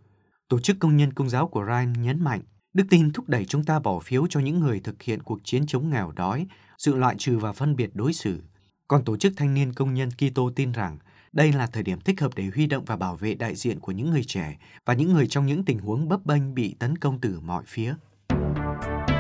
Tổ 0.47 0.59
chức 0.59 0.77
công 0.79 0.97
nhân 0.97 1.13
công 1.13 1.29
giáo 1.29 1.47
của 1.47 1.65
Ryan 1.65 1.93
nhấn 1.93 2.23
mạnh, 2.23 2.41
đức 2.73 2.83
tin 2.89 3.11
thúc 3.13 3.29
đẩy 3.29 3.45
chúng 3.45 3.63
ta 3.63 3.79
bỏ 3.79 3.99
phiếu 3.99 4.27
cho 4.29 4.39
những 4.39 4.59
người 4.59 4.79
thực 4.79 5.01
hiện 5.01 5.23
cuộc 5.23 5.39
chiến 5.43 5.65
chống 5.67 5.89
nghèo 5.89 6.11
đói, 6.11 6.47
sự 6.77 6.95
loại 6.95 7.15
trừ 7.17 7.37
và 7.37 7.53
phân 7.53 7.75
biệt 7.75 7.89
đối 7.93 8.13
xử. 8.13 8.41
Còn 8.87 9.03
tổ 9.05 9.17
chức 9.17 9.33
thanh 9.37 9.53
niên 9.53 9.73
công 9.73 9.93
nhân 9.93 10.09
Kitô 10.11 10.51
tin 10.55 10.71
rằng 10.71 10.97
đây 11.33 11.51
là 11.51 11.67
thời 11.67 11.83
điểm 11.83 12.01
thích 12.01 12.21
hợp 12.21 12.31
để 12.35 12.49
huy 12.55 12.67
động 12.67 12.85
và 12.85 12.95
bảo 12.95 13.15
vệ 13.15 13.35
đại 13.35 13.55
diện 13.55 13.79
của 13.79 13.91
những 13.91 14.11
người 14.11 14.23
trẻ 14.23 14.57
và 14.85 14.93
những 14.93 15.13
người 15.13 15.27
trong 15.27 15.45
những 15.45 15.65
tình 15.65 15.79
huống 15.79 16.09
bấp 16.09 16.25
bênh 16.25 16.53
bị 16.53 16.75
tấn 16.79 16.97
công 16.97 17.19
từ 17.21 17.39
mọi 17.39 17.63
phía. 17.67 17.95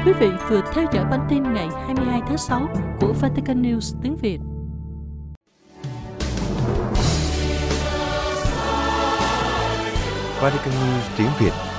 Quý 0.05 0.13
vị 0.19 0.29
vừa 0.49 0.61
theo 0.73 0.85
dõi 0.93 1.05
bản 1.11 1.27
tin 1.29 1.43
ngày 1.43 1.67
22 1.73 2.21
tháng 2.27 2.37
6 2.37 2.69
của 2.99 3.13
Vatican 3.13 3.61
News 3.61 3.99
tiếng 4.03 4.17
Việt. 4.17 4.39
Vatican 10.41 10.73
News 10.73 11.17
tiếng 11.17 11.29
Việt 11.39 11.70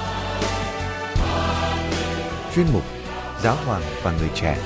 Chuyên 2.55 2.67
mục 2.73 2.83
Giáo 3.43 3.57
hoàng 3.67 3.83
và 4.03 4.13
người 4.21 4.29
trẻ. 4.35 4.59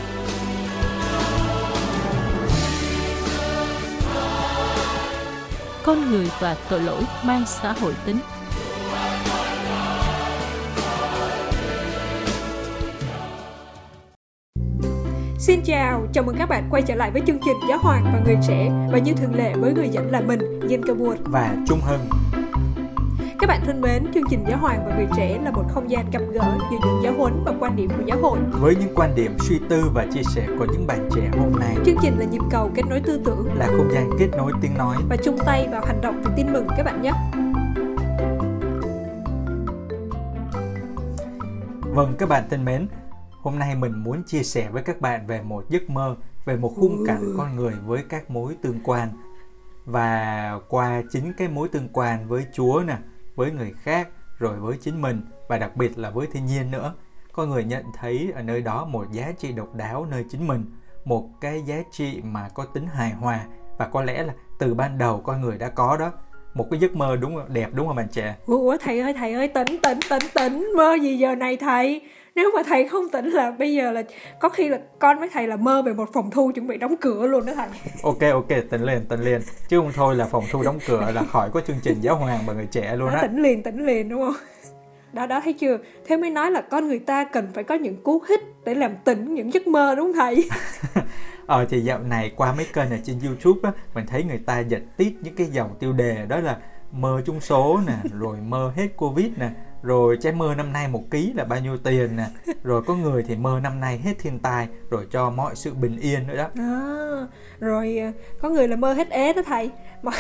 Con 5.84 6.10
người 6.10 6.30
và 6.40 6.56
tội 6.68 6.80
lỗi 6.80 7.02
mang 7.24 7.44
xã 7.46 7.72
hội 7.72 7.94
tính. 8.06 8.18
Xin 15.38 15.60
chào 15.64 16.06
chào, 16.12 16.24
mừng 16.24 16.36
các 16.38 16.48
bạn 16.48 16.68
quay 16.70 16.82
trở 16.82 16.94
lại 16.94 17.10
với 17.10 17.22
chương 17.26 17.38
trình 17.44 17.56
Giáo 17.68 17.78
Hoàng 17.82 18.04
và 18.12 18.20
Người 18.24 18.36
Trẻ. 18.48 18.70
Và 18.92 18.98
như 18.98 19.12
thường 19.12 19.34
lệ 19.34 19.52
với 19.54 19.72
người 19.72 19.88
dẫn 19.88 20.10
là 20.10 20.20
mình, 20.20 20.40
Cơ 20.82 20.94
Buồn. 20.94 21.16
Và 21.24 21.56
Trung 21.68 21.80
Hưng 21.80 22.08
Các 23.38 23.46
bạn 23.46 23.60
thân 23.64 23.80
mến, 23.80 24.06
chương 24.14 24.22
trình 24.30 24.44
Giáo 24.48 24.58
Hoàng 24.58 24.82
và 24.86 24.96
Người 24.96 25.06
Trẻ 25.16 25.38
là 25.44 25.50
một 25.50 25.64
không 25.68 25.90
gian 25.90 26.10
gặp 26.10 26.22
gỡ 26.32 26.58
giữa 26.70 26.76
những 26.86 27.00
giáo 27.02 27.12
huấn 27.18 27.44
và 27.44 27.52
quan 27.60 27.76
điểm 27.76 27.90
của 27.96 28.02
giáo 28.06 28.18
hội. 28.22 28.38
Với 28.50 28.76
những 28.76 28.94
quan 28.94 29.14
điểm 29.14 29.36
suy 29.38 29.60
tư 29.68 29.84
và 29.94 30.06
chia 30.12 30.22
sẻ 30.22 30.46
của 30.58 30.66
những 30.72 30.86
bạn 30.86 31.08
trẻ 31.14 31.30
hôm 31.38 31.52
nay. 31.60 31.76
Chương 31.86 31.96
trình 32.02 32.18
là 32.18 32.24
nhịp 32.24 32.40
cầu 32.50 32.70
kết 32.74 32.82
nối 32.90 33.00
tư 33.00 33.20
tưởng. 33.24 33.54
Là 33.54 33.66
không 33.66 33.90
gian 33.92 34.10
kết 34.18 34.28
nối 34.36 34.52
tiếng 34.62 34.78
nói. 34.78 34.96
Và 35.08 35.16
chung 35.16 35.38
tay 35.46 35.68
vào 35.70 35.84
hành 35.86 36.00
động 36.00 36.22
vì 36.24 36.30
tin 36.36 36.52
mừng 36.52 36.66
các 36.76 36.82
bạn 36.82 37.02
nhé. 37.02 37.12
Vâng 41.94 42.14
các 42.18 42.28
bạn 42.28 42.44
thân 42.50 42.64
mến, 42.64 42.88
Hôm 43.42 43.58
nay 43.58 43.74
mình 43.74 43.92
muốn 44.04 44.22
chia 44.26 44.42
sẻ 44.42 44.68
với 44.70 44.82
các 44.82 45.00
bạn 45.00 45.26
về 45.26 45.42
một 45.42 45.64
giấc 45.70 45.90
mơ, 45.90 46.16
về 46.44 46.56
một 46.56 46.72
khung 46.76 47.04
cảnh 47.06 47.34
con 47.36 47.56
người 47.56 47.72
với 47.86 48.04
các 48.08 48.30
mối 48.30 48.56
tương 48.62 48.80
quan. 48.84 49.08
Và 49.84 50.60
qua 50.68 51.02
chính 51.10 51.32
cái 51.36 51.48
mối 51.48 51.68
tương 51.68 51.88
quan 51.92 52.28
với 52.28 52.46
Chúa 52.52 52.82
nè, 52.86 52.96
với 53.36 53.50
người 53.50 53.72
khác, 53.82 54.08
rồi 54.38 54.56
với 54.56 54.76
chính 54.80 55.02
mình 55.02 55.20
và 55.48 55.58
đặc 55.58 55.76
biệt 55.76 55.98
là 55.98 56.10
với 56.10 56.26
thiên 56.32 56.46
nhiên 56.46 56.70
nữa, 56.70 56.94
con 57.32 57.50
người 57.50 57.64
nhận 57.64 57.84
thấy 57.94 58.32
ở 58.34 58.42
nơi 58.42 58.62
đó 58.62 58.84
một 58.84 59.06
giá 59.12 59.32
trị 59.38 59.52
độc 59.52 59.74
đáo 59.74 60.06
nơi 60.10 60.24
chính 60.30 60.46
mình, 60.46 60.64
một 61.04 61.28
cái 61.40 61.62
giá 61.62 61.82
trị 61.90 62.20
mà 62.24 62.48
có 62.54 62.64
tính 62.64 62.86
hài 62.86 63.10
hòa 63.10 63.40
và 63.78 63.88
có 63.88 64.02
lẽ 64.02 64.22
là 64.22 64.34
từ 64.58 64.74
ban 64.74 64.98
đầu 64.98 65.20
con 65.20 65.40
người 65.40 65.58
đã 65.58 65.68
có 65.68 65.96
đó. 65.96 66.12
Một 66.54 66.66
cái 66.70 66.80
giấc 66.80 66.96
mơ 66.96 67.16
đúng 67.16 67.52
đẹp 67.52 67.70
đúng 67.72 67.86
không 67.86 67.96
bạn 67.96 68.08
trẻ? 68.12 68.36
Ủa 68.46 68.76
thầy 68.80 69.00
ơi 69.00 69.14
thầy 69.14 69.32
ơi 69.32 69.48
tỉnh 69.48 69.66
tỉnh 69.82 69.98
tỉnh 70.10 70.22
tỉnh 70.34 70.72
mơ 70.76 70.94
gì 71.02 71.18
giờ 71.18 71.34
này 71.34 71.56
thầy? 71.56 72.02
Nếu 72.36 72.50
mà 72.54 72.62
thầy 72.66 72.88
không 72.88 73.08
tỉnh 73.12 73.30
là 73.30 73.50
bây 73.50 73.74
giờ 73.74 73.92
là 73.92 74.02
có 74.40 74.48
khi 74.48 74.68
là 74.68 74.78
con 74.98 75.18
với 75.18 75.28
thầy 75.32 75.48
là 75.48 75.56
mơ 75.56 75.82
về 75.82 75.92
một 75.92 76.08
phòng 76.12 76.30
thu 76.30 76.52
chuẩn 76.54 76.66
bị 76.66 76.76
đóng 76.76 76.94
cửa 77.00 77.26
luôn 77.26 77.46
đó 77.46 77.52
thầy. 77.56 77.68
Ok 78.02 78.32
ok 78.32 78.48
tỉnh 78.70 78.82
liền 78.82 79.04
tỉnh 79.08 79.20
liền. 79.20 79.40
Chứ 79.68 79.78
không 79.80 79.92
thôi 79.94 80.16
là 80.16 80.24
phòng 80.24 80.44
thu 80.50 80.62
đóng 80.62 80.78
cửa 80.86 81.10
là 81.14 81.22
khỏi 81.22 81.50
có 81.50 81.60
chương 81.60 81.76
trình 81.82 82.00
giáo 82.00 82.16
hoàng 82.16 82.40
và 82.46 82.52
người 82.52 82.66
trẻ 82.70 82.96
luôn 82.96 83.08
á. 83.08 83.22
tỉnh 83.22 83.42
liền 83.42 83.62
tỉnh 83.62 83.86
liền 83.86 84.08
đúng 84.08 84.20
không? 84.20 84.34
Đó 85.12 85.26
đó 85.26 85.40
thấy 85.44 85.52
chưa? 85.52 85.78
Thế 86.06 86.16
mới 86.16 86.30
nói 86.30 86.50
là 86.50 86.60
con 86.60 86.88
người 86.88 86.98
ta 86.98 87.24
cần 87.24 87.48
phải 87.54 87.64
có 87.64 87.74
những 87.74 88.02
cú 88.02 88.22
hích 88.28 88.40
để 88.64 88.74
làm 88.74 88.94
tỉnh 89.04 89.34
những 89.34 89.52
giấc 89.52 89.66
mơ 89.66 89.94
đúng 89.94 90.06
không 90.06 90.16
thầy? 90.16 90.48
Ờ 91.46 91.66
thì 91.70 91.80
dạo 91.80 91.98
này 91.98 92.32
qua 92.36 92.52
mấy 92.52 92.66
kênh 92.72 92.90
ở 92.90 92.96
trên 93.04 93.16
youtube 93.26 93.60
á 93.62 93.72
mình 93.94 94.06
thấy 94.06 94.24
người 94.24 94.40
ta 94.46 94.60
giật 94.60 94.82
tít 94.96 95.12
những 95.20 95.34
cái 95.34 95.46
dòng 95.46 95.70
tiêu 95.80 95.92
đề 95.92 96.26
đó 96.28 96.36
là 96.40 96.56
mơ 96.92 97.22
chung 97.26 97.40
số 97.40 97.80
nè 97.86 97.94
rồi 98.20 98.36
mơ 98.48 98.72
hết 98.76 98.88
covid 98.96 99.26
nè 99.36 99.50
rồi 99.86 100.18
trái 100.20 100.32
mơ 100.32 100.54
năm 100.56 100.72
nay 100.72 100.88
một 100.88 101.10
ký 101.10 101.32
là 101.34 101.44
bao 101.44 101.60
nhiêu 101.60 101.76
tiền 101.76 102.16
nè? 102.16 102.26
Rồi 102.62 102.82
có 102.82 102.94
người 102.94 103.24
thì 103.28 103.36
mơ 103.36 103.60
năm 103.62 103.80
nay 103.80 104.00
hết 104.04 104.14
thiên 104.18 104.38
tai 104.38 104.68
rồi 104.90 105.06
cho 105.10 105.30
mọi 105.30 105.56
sự 105.56 105.74
bình 105.74 105.98
yên 106.00 106.26
nữa 106.26 106.36
đó. 106.36 106.48
À, 106.54 107.26
rồi 107.60 107.98
à, 107.98 108.12
có 108.40 108.48
người 108.48 108.68
là 108.68 108.76
mơ 108.76 108.92
hết 108.92 109.10
ế 109.10 109.32
đó 109.32 109.42
thầy. 109.46 109.70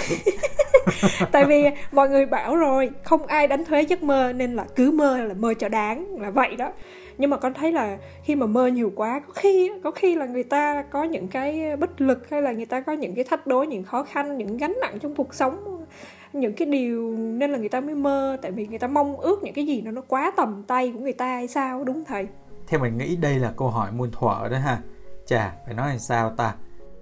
Tại 1.32 1.44
vì 1.44 1.64
à, 1.64 1.72
mọi 1.92 2.08
người 2.08 2.26
bảo 2.26 2.56
rồi 2.56 2.90
không 3.04 3.26
ai 3.26 3.46
đánh 3.46 3.64
thuế 3.64 3.82
giấc 3.82 4.02
mơ 4.02 4.32
nên 4.32 4.56
là 4.56 4.64
cứ 4.76 4.90
mơ 4.90 5.18
là 5.18 5.34
mơ 5.34 5.54
cho 5.58 5.68
đáng 5.68 6.20
là 6.20 6.30
vậy 6.30 6.56
đó. 6.56 6.72
Nhưng 7.18 7.30
mà 7.30 7.36
con 7.36 7.54
thấy 7.54 7.72
là 7.72 7.98
khi 8.24 8.34
mà 8.34 8.46
mơ 8.46 8.66
nhiều 8.66 8.92
quá 8.96 9.20
có 9.26 9.32
khi 9.32 9.70
có 9.84 9.90
khi 9.90 10.14
là 10.14 10.26
người 10.26 10.44
ta 10.44 10.82
có 10.82 11.04
những 11.04 11.28
cái 11.28 11.76
bất 11.76 12.00
lực 12.00 12.30
hay 12.30 12.42
là 12.42 12.52
người 12.52 12.66
ta 12.66 12.80
có 12.80 12.92
những 12.92 13.14
cái 13.14 13.24
thách 13.24 13.46
đố 13.46 13.62
những 13.62 13.84
khó 13.84 14.02
khăn 14.02 14.38
những 14.38 14.56
gánh 14.56 14.74
nặng 14.80 14.98
trong 14.98 15.14
cuộc 15.14 15.34
sống 15.34 15.84
những 16.32 16.54
cái 16.54 16.68
điều 16.68 17.16
nên 17.16 17.50
là 17.50 17.58
người 17.58 17.68
ta 17.68 17.80
mới 17.80 17.94
mơ 17.94 18.36
tại 18.42 18.52
vì 18.52 18.66
người 18.66 18.78
ta 18.78 18.86
mong 18.86 19.16
ước 19.16 19.42
những 19.42 19.54
cái 19.54 19.66
gì 19.66 19.82
nó 19.82 19.90
nó 19.90 20.02
quá 20.08 20.32
tầm 20.36 20.62
tay 20.66 20.92
của 20.92 21.00
người 21.00 21.12
ta 21.12 21.26
hay 21.26 21.48
sao 21.48 21.84
đúng 21.84 22.04
thầy 22.04 22.28
theo 22.66 22.80
mình 22.80 22.98
nghĩ 22.98 23.16
đây 23.16 23.38
là 23.38 23.52
câu 23.56 23.68
hỏi 23.68 23.92
muôn 23.92 24.10
thuở 24.10 24.48
đó 24.50 24.58
ha 24.58 24.78
chà 25.26 25.56
phải 25.64 25.74
nói 25.74 25.88
làm 25.88 25.98
sao 25.98 26.30
ta 26.30 26.54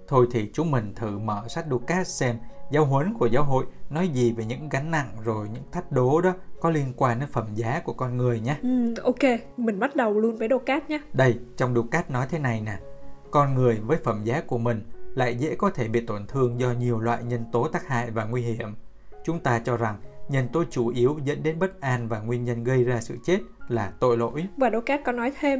thôi 0.07 0.27
thì 0.31 0.49
chúng 0.53 0.71
mình 0.71 0.93
thử 0.95 1.19
mở 1.19 1.43
sách 1.47 1.65
Ducat 1.69 2.07
xem 2.07 2.35
giáo 2.71 2.85
huấn 2.85 3.13
của 3.13 3.25
giáo 3.25 3.43
hội 3.43 3.65
nói 3.89 4.07
gì 4.07 4.31
về 4.31 4.45
những 4.45 4.69
gánh 4.69 4.91
nặng 4.91 5.09
rồi 5.23 5.47
những 5.53 5.63
thách 5.71 5.91
đố 5.91 6.21
đó 6.21 6.33
có 6.61 6.69
liên 6.69 6.93
quan 6.97 7.19
đến 7.19 7.29
phẩm 7.31 7.47
giá 7.55 7.81
của 7.85 7.93
con 7.93 8.17
người 8.17 8.39
nhé. 8.39 8.55
Ừ, 8.61 8.93
ok, 9.03 9.39
mình 9.57 9.79
bắt 9.79 9.95
đầu 9.95 10.19
luôn 10.19 10.37
với 10.37 10.47
Ducat 10.51 10.89
nhé. 10.89 10.99
Đây, 11.13 11.39
trong 11.57 11.75
Ducat 11.75 12.11
nói 12.11 12.27
thế 12.29 12.39
này 12.39 12.61
nè. 12.61 12.77
Con 13.31 13.55
người 13.55 13.79
với 13.85 13.97
phẩm 14.03 14.23
giá 14.23 14.41
của 14.47 14.57
mình 14.57 14.83
lại 15.15 15.35
dễ 15.35 15.55
có 15.55 15.69
thể 15.69 15.87
bị 15.87 16.05
tổn 16.05 16.27
thương 16.27 16.59
do 16.59 16.71
nhiều 16.71 16.99
loại 16.99 17.23
nhân 17.23 17.45
tố 17.51 17.67
tác 17.67 17.87
hại 17.87 18.11
và 18.11 18.25
nguy 18.25 18.41
hiểm. 18.41 18.75
Chúng 19.25 19.39
ta 19.39 19.59
cho 19.59 19.77
rằng 19.77 19.95
nhân 20.29 20.47
tố 20.53 20.63
chủ 20.69 20.87
yếu 20.87 21.19
dẫn 21.23 21.43
đến 21.43 21.59
bất 21.59 21.81
an 21.81 22.07
và 22.07 22.19
nguyên 22.19 22.43
nhân 22.43 22.63
gây 22.63 22.83
ra 22.83 23.01
sự 23.01 23.17
chết 23.23 23.39
là 23.67 23.93
tội 23.99 24.17
lỗi. 24.17 24.45
Và 24.57 24.69
Ducat 24.73 25.01
có 25.05 25.11
nói 25.11 25.31
thêm, 25.39 25.59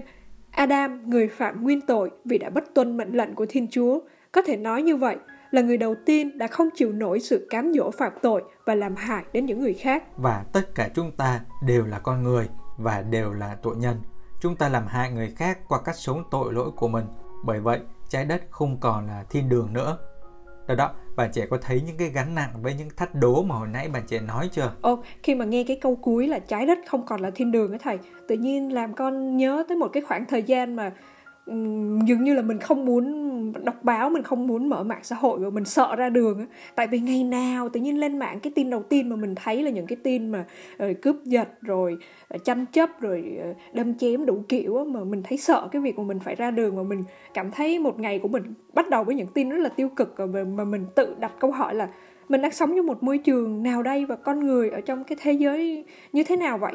Adam, 0.52 1.10
người 1.10 1.28
phạm 1.28 1.64
nguyên 1.64 1.82
tội 1.82 2.12
vì 2.26 2.38
đã 2.38 2.50
bất 2.50 2.64
tuân 2.76 2.98
mệnh 2.98 3.12
lệnh 3.12 3.36
của 3.36 3.46
Thiên 3.50 3.68
Chúa, 3.72 4.00
có 4.32 4.42
thể 4.42 4.58
nói 4.58 4.82
như 4.82 4.96
vậy 4.96 5.18
là 5.52 5.62
người 5.62 5.78
đầu 5.78 5.96
tiên 6.06 6.38
đã 6.38 6.48
không 6.48 6.70
chịu 6.76 6.92
nổi 6.92 7.20
sự 7.20 7.48
cám 7.50 7.74
dỗ 7.74 7.92
phạm 7.92 8.14
tội 8.22 8.44
và 8.66 8.76
làm 8.76 8.96
hại 8.96 9.24
đến 9.34 9.46
những 9.46 9.60
người 9.60 9.74
khác. 9.74 10.04
Và 10.18 10.46
tất 10.54 10.76
cả 10.76 10.90
chúng 10.96 11.12
ta 11.12 11.42
đều 11.66 11.86
là 11.86 12.00
con 12.00 12.24
người 12.24 12.50
và 12.78 13.02
đều 13.02 13.34
là 13.34 13.58
tội 13.62 13.76
nhân. 13.76 14.02
Chúng 14.42 14.56
ta 14.56 14.70
làm 14.70 14.88
hại 14.88 15.12
người 15.12 15.34
khác 15.36 15.60
qua 15.68 15.82
cách 15.82 15.96
sống 15.96 16.24
tội 16.32 16.54
lỗi 16.54 16.72
của 16.76 16.88
mình. 16.88 17.06
Bởi 17.46 17.60
vậy, 17.60 17.80
trái 18.10 18.26
đất 18.26 18.42
không 18.50 18.80
còn 18.80 19.08
là 19.08 19.24
thiên 19.30 19.50
đường 19.50 19.74
nữa. 19.74 19.98
Đó 20.68 20.76
đó, 20.76 20.92
bạn 21.16 21.30
trẻ 21.34 21.46
có 21.50 21.58
thấy 21.62 21.82
những 21.88 21.98
cái 21.98 22.10
gánh 22.10 22.36
nặng 22.36 22.50
với 22.62 22.74
những 22.74 22.90
thách 22.98 23.16
đố 23.16 23.44
mà 23.44 23.56
hồi 23.56 23.68
nãy 23.68 23.88
bạn 23.88 24.04
trẻ 24.08 24.20
nói 24.20 24.50
chưa? 24.52 24.72
Ồ, 24.82 25.04
khi 25.24 25.36
mà 25.36 25.46
nghe 25.46 25.64
cái 25.64 25.78
câu 25.82 25.96
cuối 25.96 26.28
là 26.28 26.40
trái 26.40 26.66
đất 26.66 26.80
không 26.88 27.06
còn 27.06 27.22
là 27.22 27.32
thiên 27.36 27.52
đường 27.52 27.72
á 27.72 27.78
thầy, 27.82 28.00
tự 28.28 28.36
nhiên 28.36 28.74
làm 28.74 28.94
con 28.94 29.38
nhớ 29.38 29.64
tới 29.68 29.78
một 29.78 29.88
cái 29.88 30.04
khoảng 30.04 30.26
thời 30.26 30.44
gian 30.44 30.76
mà 30.76 30.92
dường 32.06 32.24
như 32.24 32.34
là 32.34 32.42
mình 32.42 32.60
không 32.60 32.86
muốn 32.86 33.26
đọc 33.66 33.84
báo, 33.84 34.10
mình 34.10 34.24
không 34.24 34.48
muốn 34.48 34.70
mở 34.70 34.84
mạng 34.84 35.04
xã 35.04 35.16
hội 35.16 35.40
và 35.40 35.50
mình 35.50 35.66
sợ 35.66 35.96
ra 35.96 36.10
đường 36.10 36.46
tại 36.76 36.88
vì 36.88 37.00
ngày 37.00 37.24
nào 37.24 37.70
tự 37.70 37.80
nhiên 37.80 38.00
lên 38.00 38.20
mạng, 38.20 38.40
cái 38.40 38.54
tin 38.56 38.70
đầu 38.70 38.84
tiên 38.84 39.10
mà 39.10 39.16
mình 39.16 39.36
thấy 39.36 39.64
là 39.64 39.72
những 39.72 39.88
cái 39.88 39.98
tin 40.04 40.30
mà 40.32 40.46
ờ, 40.78 40.94
cướp 41.02 41.16
giật 41.24 41.48
rồi 41.62 41.98
ờ, 42.28 42.38
tranh 42.38 42.66
chấp 42.72 43.02
rồi 43.02 43.38
ờ, 43.42 43.54
đâm 43.74 43.98
chém 43.98 44.26
đủ 44.26 44.44
kiểu 44.50 44.86
mà 44.86 45.04
mình 45.04 45.24
thấy 45.24 45.38
sợ 45.38 45.68
cái 45.72 45.82
việc 45.82 45.98
mà 45.98 46.04
mình 46.04 46.20
phải 46.20 46.36
ra 46.36 46.52
đường 46.52 46.76
mà 46.76 46.84
mình 46.84 47.04
cảm 47.34 47.52
thấy 47.52 47.80
một 47.80 48.00
ngày 48.00 48.20
của 48.20 48.28
mình 48.28 48.44
bắt 48.74 48.90
đầu 48.90 49.04
với 49.04 49.16
những 49.16 49.28
tin 49.28 49.50
rất 49.50 49.58
là 49.58 49.70
tiêu 49.70 49.90
cực 49.90 50.16
mà 50.56 50.64
mình 50.64 50.86
tự 50.96 51.16
đặt 51.20 51.32
câu 51.40 51.52
hỏi 51.52 51.76
là 51.76 51.90
mình 52.30 52.42
đang 52.42 52.52
sống 52.52 52.74
trong 52.76 52.86
một 52.86 53.04
môi 53.04 53.18
trường 53.18 53.64
nào 53.64 53.84
đây 53.84 54.06
và 54.06 54.16
con 54.16 54.40
người 54.40 54.70
ở 54.70 54.82
trong 54.82 55.04
cái 55.04 55.18
thế 55.22 55.32
giới 55.32 55.86
như 56.14 56.24
thế 56.24 56.36
nào 56.36 56.58
vậy? 56.58 56.74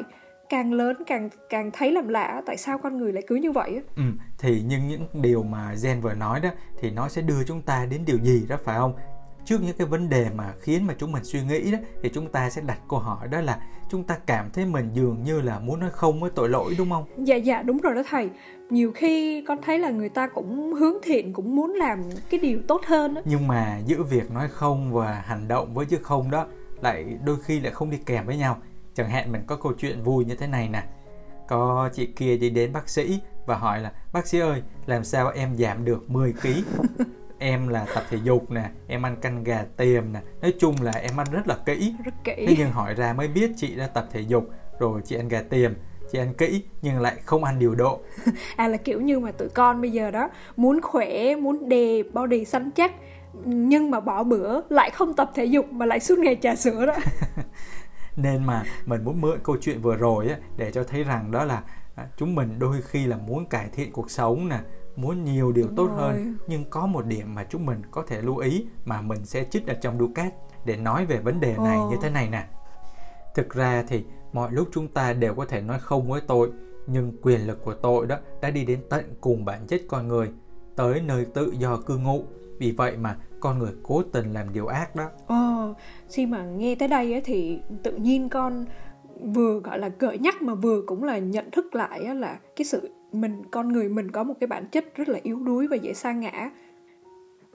Càng 0.51 0.73
lớn 0.73 0.95
càng 1.07 1.29
càng 1.49 1.71
thấy 1.71 1.91
làm 1.91 2.07
lạ 2.07 2.41
tại 2.45 2.57
sao 2.57 2.77
con 2.77 2.97
người 2.97 3.13
lại 3.13 3.23
cứ 3.27 3.35
như 3.35 3.51
vậy 3.51 3.81
Ừ, 3.95 4.03
thì 4.39 4.63
nhưng 4.67 4.87
những 4.87 5.07
điều 5.13 5.43
mà 5.43 5.75
Gen 5.83 6.01
vừa 6.01 6.13
nói 6.13 6.39
đó 6.39 6.49
thì 6.79 6.91
nó 6.91 7.09
sẽ 7.09 7.21
đưa 7.21 7.43
chúng 7.43 7.61
ta 7.61 7.85
đến 7.91 8.01
điều 8.05 8.17
gì 8.17 8.45
đó 8.49 8.57
phải 8.63 8.77
không? 8.77 8.93
Trước 9.45 9.61
những 9.61 9.77
cái 9.77 9.87
vấn 9.87 10.09
đề 10.09 10.27
mà 10.35 10.53
khiến 10.61 10.87
mà 10.87 10.93
chúng 10.97 11.11
mình 11.11 11.23
suy 11.23 11.43
nghĩ 11.43 11.71
đó 11.71 11.77
thì 12.03 12.09
chúng 12.13 12.31
ta 12.31 12.49
sẽ 12.49 12.61
đặt 12.61 12.79
câu 12.89 12.99
hỏi 12.99 13.27
đó 13.27 13.41
là 13.41 13.59
chúng 13.89 14.03
ta 14.03 14.17
cảm 14.25 14.49
thấy 14.53 14.65
mình 14.65 14.89
dường 14.93 15.23
như 15.23 15.41
là 15.41 15.59
muốn 15.59 15.79
nói 15.79 15.89
không 15.89 16.19
với 16.21 16.31
tội 16.35 16.49
lỗi 16.49 16.75
đúng 16.77 16.89
không? 16.89 17.05
Dạ 17.17 17.35
dạ 17.35 17.61
đúng 17.61 17.77
rồi 17.77 17.95
đó 17.95 18.01
thầy. 18.09 18.29
Nhiều 18.69 18.91
khi 18.91 19.43
con 19.47 19.57
thấy 19.61 19.79
là 19.79 19.89
người 19.89 20.09
ta 20.09 20.27
cũng 20.27 20.73
hướng 20.73 20.95
thiện 21.03 21.33
cũng 21.33 21.55
muốn 21.55 21.71
làm 21.71 22.03
cái 22.29 22.39
điều 22.39 22.61
tốt 22.67 22.81
hơn 22.85 23.13
đó. 23.13 23.21
Nhưng 23.25 23.47
mà 23.47 23.79
giữa 23.85 24.03
việc 24.03 24.31
nói 24.31 24.47
không 24.49 24.93
và 24.93 25.23
hành 25.25 25.47
động 25.47 25.73
với 25.73 25.85
chứ 25.85 25.97
không 26.01 26.31
đó 26.31 26.45
lại 26.81 27.17
đôi 27.25 27.37
khi 27.43 27.59
lại 27.59 27.71
không 27.71 27.89
đi 27.89 27.97
kèm 28.05 28.25
với 28.25 28.37
nhau 28.37 28.57
Chẳng 28.93 29.09
hạn 29.09 29.31
mình 29.31 29.41
có 29.47 29.55
câu 29.55 29.73
chuyện 29.73 30.03
vui 30.03 30.25
như 30.25 30.35
thế 30.35 30.47
này 30.47 30.69
nè. 30.69 30.83
Có 31.47 31.89
chị 31.93 32.05
kia 32.05 32.37
đi 32.37 32.49
đến 32.49 32.73
bác 32.73 32.89
sĩ 32.89 33.19
và 33.45 33.55
hỏi 33.55 33.79
là 33.79 33.91
Bác 34.13 34.27
sĩ 34.27 34.39
ơi, 34.39 34.61
làm 34.85 35.03
sao 35.03 35.29
em 35.29 35.57
giảm 35.57 35.85
được 35.85 36.09
10 36.09 36.33
kg? 36.33 36.47
em 37.39 37.67
là 37.67 37.85
tập 37.95 38.03
thể 38.09 38.17
dục 38.23 38.51
nè, 38.51 38.69
em 38.87 39.05
ăn 39.05 39.15
canh 39.15 39.43
gà 39.43 39.65
tiềm 39.77 40.13
nè. 40.13 40.19
Nói 40.41 40.53
chung 40.59 40.75
là 40.81 40.91
em 40.91 41.19
ăn 41.19 41.27
rất 41.31 41.47
là 41.47 41.57
kỹ. 41.65 41.93
Rất 42.05 42.13
kỹ. 42.23 42.45
Thế 42.47 42.55
nhưng 42.57 42.71
hỏi 42.71 42.93
ra 42.93 43.13
mới 43.13 43.27
biết 43.27 43.51
chị 43.57 43.75
đã 43.75 43.87
tập 43.87 44.07
thể 44.11 44.21
dục 44.21 44.49
Rồi 44.79 45.01
chị 45.05 45.15
ăn 45.15 45.27
gà 45.27 45.41
tiềm 45.41 45.73
chị 46.11 46.19
ăn 46.19 46.33
kỹ 46.33 46.63
nhưng 46.81 47.01
lại 47.01 47.15
không 47.25 47.43
ăn 47.43 47.59
điều 47.59 47.75
độ. 47.75 47.99
À 48.55 48.67
là 48.67 48.77
kiểu 48.77 49.01
như 49.01 49.19
mà 49.19 49.31
tụi 49.31 49.49
con 49.49 49.81
bây 49.81 49.91
giờ 49.91 50.11
đó 50.11 50.29
muốn 50.55 50.81
khỏe 50.81 51.35
muốn 51.35 51.69
đẹp 51.69 52.03
body 52.13 52.45
săn 52.45 52.71
chắc 52.71 52.91
nhưng 53.45 53.91
mà 53.91 53.99
bỏ 53.99 54.23
bữa 54.23 54.61
lại 54.69 54.89
không 54.89 55.13
tập 55.13 55.31
thể 55.35 55.45
dục 55.45 55.71
mà 55.71 55.85
lại 55.85 55.99
suốt 55.99 56.19
ngày 56.19 56.37
trà 56.41 56.55
sữa 56.55 56.85
đó 56.85 56.95
nên 58.15 58.43
mà 58.43 58.63
mình 58.85 59.03
muốn 59.03 59.21
mượn 59.21 59.39
câu 59.43 59.57
chuyện 59.61 59.81
vừa 59.81 59.95
rồi 59.95 60.27
á, 60.27 60.37
để 60.57 60.71
cho 60.71 60.83
thấy 60.83 61.03
rằng 61.03 61.31
đó 61.31 61.43
là 61.43 61.63
à, 61.95 62.07
chúng 62.17 62.35
mình 62.35 62.59
đôi 62.59 62.81
khi 62.81 63.05
là 63.05 63.17
muốn 63.17 63.45
cải 63.45 63.69
thiện 63.73 63.91
cuộc 63.91 64.11
sống 64.11 64.49
nè 64.49 64.59
muốn 64.95 65.23
nhiều 65.23 65.51
điều 65.51 65.67
Đúng 65.67 65.75
tốt 65.75 65.87
rồi. 65.87 65.97
hơn 65.97 66.37
nhưng 66.47 66.69
có 66.69 66.85
một 66.85 67.05
điểm 67.05 67.35
mà 67.35 67.43
chúng 67.43 67.65
mình 67.65 67.81
có 67.91 68.03
thể 68.07 68.21
lưu 68.21 68.37
ý 68.37 68.65
mà 68.85 69.01
mình 69.01 69.25
sẽ 69.25 69.43
trích 69.43 69.67
ở 69.67 69.73
trong 69.73 69.99
Ducat 69.99 70.33
để 70.65 70.77
nói 70.77 71.05
về 71.05 71.17
vấn 71.17 71.39
đề 71.39 71.55
này 71.57 71.77
Ồ. 71.77 71.89
như 71.89 71.97
thế 72.01 72.09
này 72.09 72.29
nè 72.29 72.47
thực 73.35 73.49
ra 73.49 73.83
thì 73.87 74.05
mọi 74.33 74.51
lúc 74.51 74.67
chúng 74.73 74.87
ta 74.87 75.13
đều 75.13 75.35
có 75.35 75.45
thể 75.45 75.61
nói 75.61 75.79
không 75.79 76.09
với 76.09 76.21
tội 76.21 76.51
nhưng 76.87 77.17
quyền 77.21 77.47
lực 77.47 77.63
của 77.63 77.73
tội 77.73 78.05
đó 78.05 78.17
đã 78.41 78.51
đi 78.51 78.65
đến 78.65 78.79
tận 78.89 79.05
cùng 79.21 79.45
bản 79.45 79.67
chất 79.67 79.81
con 79.89 80.07
người 80.07 80.31
tới 80.75 81.01
nơi 81.01 81.25
tự 81.25 81.53
do 81.57 81.77
cư 81.77 81.97
ngụ 81.97 82.25
vì 82.61 82.71
vậy 82.71 82.97
mà 82.97 83.17
con 83.39 83.59
người 83.59 83.71
cố 83.83 84.03
tình 84.03 84.33
làm 84.33 84.53
điều 84.53 84.67
ác 84.67 84.95
đó. 84.95 85.09
Ờ 85.27 85.73
khi 86.11 86.25
mà 86.25 86.43
nghe 86.43 86.75
tới 86.75 86.87
đây 86.87 87.13
ấy, 87.13 87.21
thì 87.21 87.59
tự 87.83 87.91
nhiên 87.91 88.29
con 88.29 88.65
vừa 89.35 89.59
gọi 89.59 89.79
là 89.79 89.89
gợi 89.99 90.17
nhắc 90.17 90.41
mà 90.41 90.55
vừa 90.55 90.81
cũng 90.87 91.03
là 91.03 91.17
nhận 91.17 91.51
thức 91.51 91.75
lại 91.75 92.15
là 92.15 92.39
cái 92.55 92.65
sự 92.65 92.89
mình 93.11 93.43
con 93.51 93.73
người 93.73 93.89
mình 93.89 94.11
có 94.11 94.23
một 94.23 94.33
cái 94.39 94.47
bản 94.47 94.67
chất 94.71 94.85
rất 94.95 95.09
là 95.09 95.19
yếu 95.23 95.39
đuối 95.39 95.67
và 95.67 95.75
dễ 95.75 95.93
sa 95.93 96.11
ngã. 96.11 96.51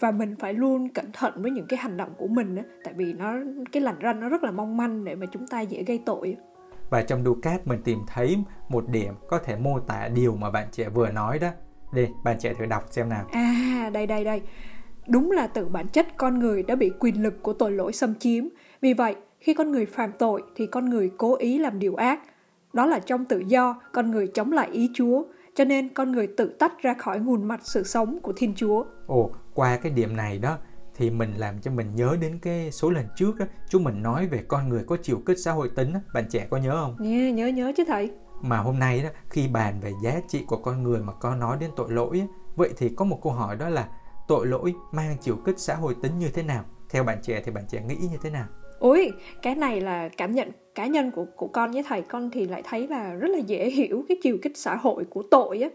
Và 0.00 0.10
mình 0.10 0.36
phải 0.38 0.54
luôn 0.54 0.88
cẩn 0.88 1.12
thận 1.12 1.32
với 1.42 1.50
những 1.50 1.66
cái 1.68 1.78
hành 1.78 1.96
động 1.96 2.10
của 2.16 2.26
mình 2.26 2.56
á 2.56 2.62
tại 2.84 2.94
vì 2.96 3.12
nó 3.12 3.34
cái 3.72 3.82
lằn 3.82 3.94
ranh 4.02 4.20
nó 4.20 4.28
rất 4.28 4.42
là 4.42 4.50
mong 4.50 4.76
manh 4.76 5.04
để 5.04 5.14
mà 5.14 5.26
chúng 5.32 5.46
ta 5.46 5.60
dễ 5.60 5.82
gây 5.82 6.02
tội. 6.06 6.36
Và 6.90 7.02
trong 7.02 7.24
Ducat 7.24 7.66
mình 7.66 7.82
tìm 7.84 7.98
thấy 8.06 8.36
một 8.68 8.88
điểm 8.88 9.14
có 9.28 9.38
thể 9.38 9.56
mô 9.56 9.80
tả 9.80 10.08
điều 10.08 10.36
mà 10.36 10.50
bạn 10.50 10.68
trẻ 10.72 10.88
vừa 10.88 11.10
nói 11.10 11.38
đó. 11.38 11.48
Đi 11.92 12.06
bạn 12.24 12.36
trẻ 12.38 12.54
thử 12.54 12.66
đọc 12.66 12.84
xem 12.90 13.08
nào. 13.08 13.24
À 13.32 13.90
đây 13.92 14.06
đây 14.06 14.24
đây 14.24 14.42
đúng 15.08 15.30
là 15.30 15.46
từ 15.46 15.64
bản 15.64 15.88
chất 15.88 16.06
con 16.16 16.38
người 16.38 16.62
đã 16.62 16.76
bị 16.76 16.90
quyền 17.00 17.22
lực 17.22 17.42
của 17.42 17.52
tội 17.52 17.72
lỗi 17.72 17.92
xâm 17.92 18.14
chiếm 18.14 18.44
vì 18.80 18.94
vậy 18.94 19.16
khi 19.40 19.54
con 19.54 19.72
người 19.72 19.86
phạm 19.86 20.12
tội 20.18 20.42
thì 20.56 20.66
con 20.66 20.90
người 20.90 21.10
cố 21.18 21.36
ý 21.36 21.58
làm 21.58 21.78
điều 21.78 21.94
ác 21.94 22.20
đó 22.72 22.86
là 22.86 22.98
trong 22.98 23.24
tự 23.24 23.42
do 23.46 23.80
con 23.92 24.10
người 24.10 24.26
chống 24.26 24.52
lại 24.52 24.68
ý 24.72 24.90
chúa 24.94 25.22
cho 25.56 25.64
nên 25.64 25.88
con 25.88 26.12
người 26.12 26.26
tự 26.26 26.46
tách 26.58 26.82
ra 26.82 26.94
khỏi 26.94 27.20
nguồn 27.20 27.44
mạch 27.44 27.60
sự 27.62 27.82
sống 27.82 28.18
của 28.22 28.32
Thiên 28.36 28.54
Chúa. 28.54 28.84
Ồ, 29.06 29.30
qua 29.54 29.76
cái 29.76 29.92
điểm 29.92 30.16
này 30.16 30.38
đó 30.38 30.58
thì 30.94 31.10
mình 31.10 31.34
làm 31.36 31.60
cho 31.60 31.70
mình 31.70 31.94
nhớ 31.94 32.16
đến 32.20 32.38
cái 32.42 32.72
số 32.72 32.90
lần 32.90 33.04
trước 33.16 33.36
đó, 33.36 33.46
chúng 33.68 33.84
mình 33.84 34.02
nói 34.02 34.26
về 34.26 34.42
con 34.48 34.68
người 34.68 34.84
có 34.86 34.96
chiều 35.02 35.22
kích 35.26 35.38
xã 35.38 35.52
hội 35.52 35.70
tính 35.76 35.92
đó. 35.92 36.00
bạn 36.14 36.24
trẻ 36.30 36.46
có 36.50 36.56
nhớ 36.56 36.70
không? 36.70 36.96
Nhớ 36.98 37.28
nhớ 37.28 37.46
nhớ 37.46 37.72
chứ 37.76 37.84
thầy. 37.86 38.10
Mà 38.42 38.58
hôm 38.58 38.78
nay 38.78 39.02
đó 39.02 39.08
khi 39.30 39.48
bàn 39.48 39.80
về 39.80 39.92
giá 40.02 40.20
trị 40.28 40.44
của 40.46 40.56
con 40.56 40.82
người 40.82 41.00
mà 41.00 41.12
có 41.12 41.34
nói 41.34 41.56
đến 41.60 41.70
tội 41.76 41.90
lỗi 41.90 42.18
ấy, 42.18 42.28
vậy 42.56 42.70
thì 42.76 42.88
có 42.88 43.04
một 43.04 43.20
câu 43.22 43.32
hỏi 43.32 43.56
đó 43.56 43.68
là 43.68 43.88
tội 44.28 44.46
lỗi 44.46 44.74
mang 44.92 45.16
chiều 45.20 45.36
kích 45.44 45.58
xã 45.58 45.74
hội 45.74 45.94
tính 46.02 46.18
như 46.18 46.28
thế 46.34 46.42
nào? 46.42 46.64
Theo 46.90 47.04
bạn 47.04 47.18
trẻ 47.22 47.42
thì 47.44 47.52
bạn 47.52 47.64
trẻ 47.68 47.82
nghĩ 47.88 47.96
như 48.10 48.18
thế 48.22 48.30
nào? 48.30 48.46
Ôi, 48.78 49.12
cái 49.42 49.54
này 49.54 49.80
là 49.80 50.08
cảm 50.08 50.32
nhận 50.32 50.50
cá 50.74 50.86
nhân 50.86 51.10
của 51.10 51.26
của 51.36 51.48
con 51.48 51.70
với 51.72 51.82
thầy 51.82 52.02
con 52.02 52.30
thì 52.30 52.46
lại 52.46 52.62
thấy 52.64 52.88
là 52.88 53.14
rất 53.14 53.28
là 53.28 53.38
dễ 53.38 53.70
hiểu 53.70 54.04
cái 54.08 54.16
chiều 54.22 54.38
kích 54.42 54.56
xã 54.56 54.76
hội 54.76 55.04
của 55.04 55.22
tội 55.30 55.60
á. 55.60 55.68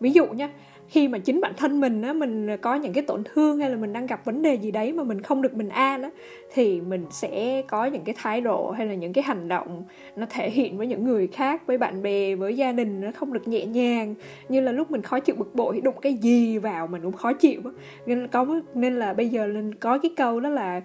Ví 0.00 0.10
dụ 0.10 0.26
nha, 0.26 0.50
khi 0.90 1.08
mà 1.08 1.18
chính 1.18 1.40
bản 1.40 1.52
thân 1.56 1.80
mình 1.80 2.02
á, 2.02 2.12
mình 2.12 2.56
có 2.56 2.74
những 2.74 2.92
cái 2.92 3.04
tổn 3.04 3.22
thương 3.24 3.58
hay 3.58 3.70
là 3.70 3.76
mình 3.76 3.92
đang 3.92 4.06
gặp 4.06 4.24
vấn 4.24 4.42
đề 4.42 4.54
gì 4.54 4.70
đấy 4.70 4.92
mà 4.92 5.04
mình 5.04 5.22
không 5.22 5.42
được 5.42 5.52
bình 5.52 5.68
an 5.68 6.02
á, 6.02 6.10
thì 6.54 6.80
mình 6.80 7.06
sẽ 7.10 7.62
có 7.68 7.84
những 7.84 8.04
cái 8.04 8.14
thái 8.18 8.40
độ 8.40 8.70
hay 8.70 8.86
là 8.86 8.94
những 8.94 9.12
cái 9.12 9.24
hành 9.24 9.48
động 9.48 9.84
nó 10.16 10.26
thể 10.30 10.50
hiện 10.50 10.78
với 10.78 10.86
những 10.86 11.04
người 11.04 11.26
khác, 11.26 11.66
với 11.66 11.78
bạn 11.78 12.02
bè, 12.02 12.34
với 12.34 12.56
gia 12.56 12.72
đình 12.72 13.00
nó 13.00 13.10
không 13.14 13.32
được 13.32 13.48
nhẹ 13.48 13.66
nhàng. 13.66 14.14
Như 14.48 14.60
là 14.60 14.72
lúc 14.72 14.90
mình 14.90 15.02
khó 15.02 15.20
chịu 15.20 15.36
bực 15.38 15.54
bội, 15.54 15.80
đụng 15.80 15.96
cái 16.02 16.14
gì 16.14 16.58
vào 16.58 16.86
mình 16.86 17.02
cũng 17.02 17.12
khó 17.12 17.32
chịu 17.32 17.60
á. 17.64 17.70
Nên 18.06 18.28
có 18.28 18.46
nên 18.74 18.98
là 18.98 19.14
bây 19.14 19.28
giờ 19.28 19.46
nên 19.46 19.74
có 19.74 19.98
cái 19.98 20.10
câu 20.16 20.40
đó 20.40 20.48
là 20.48 20.80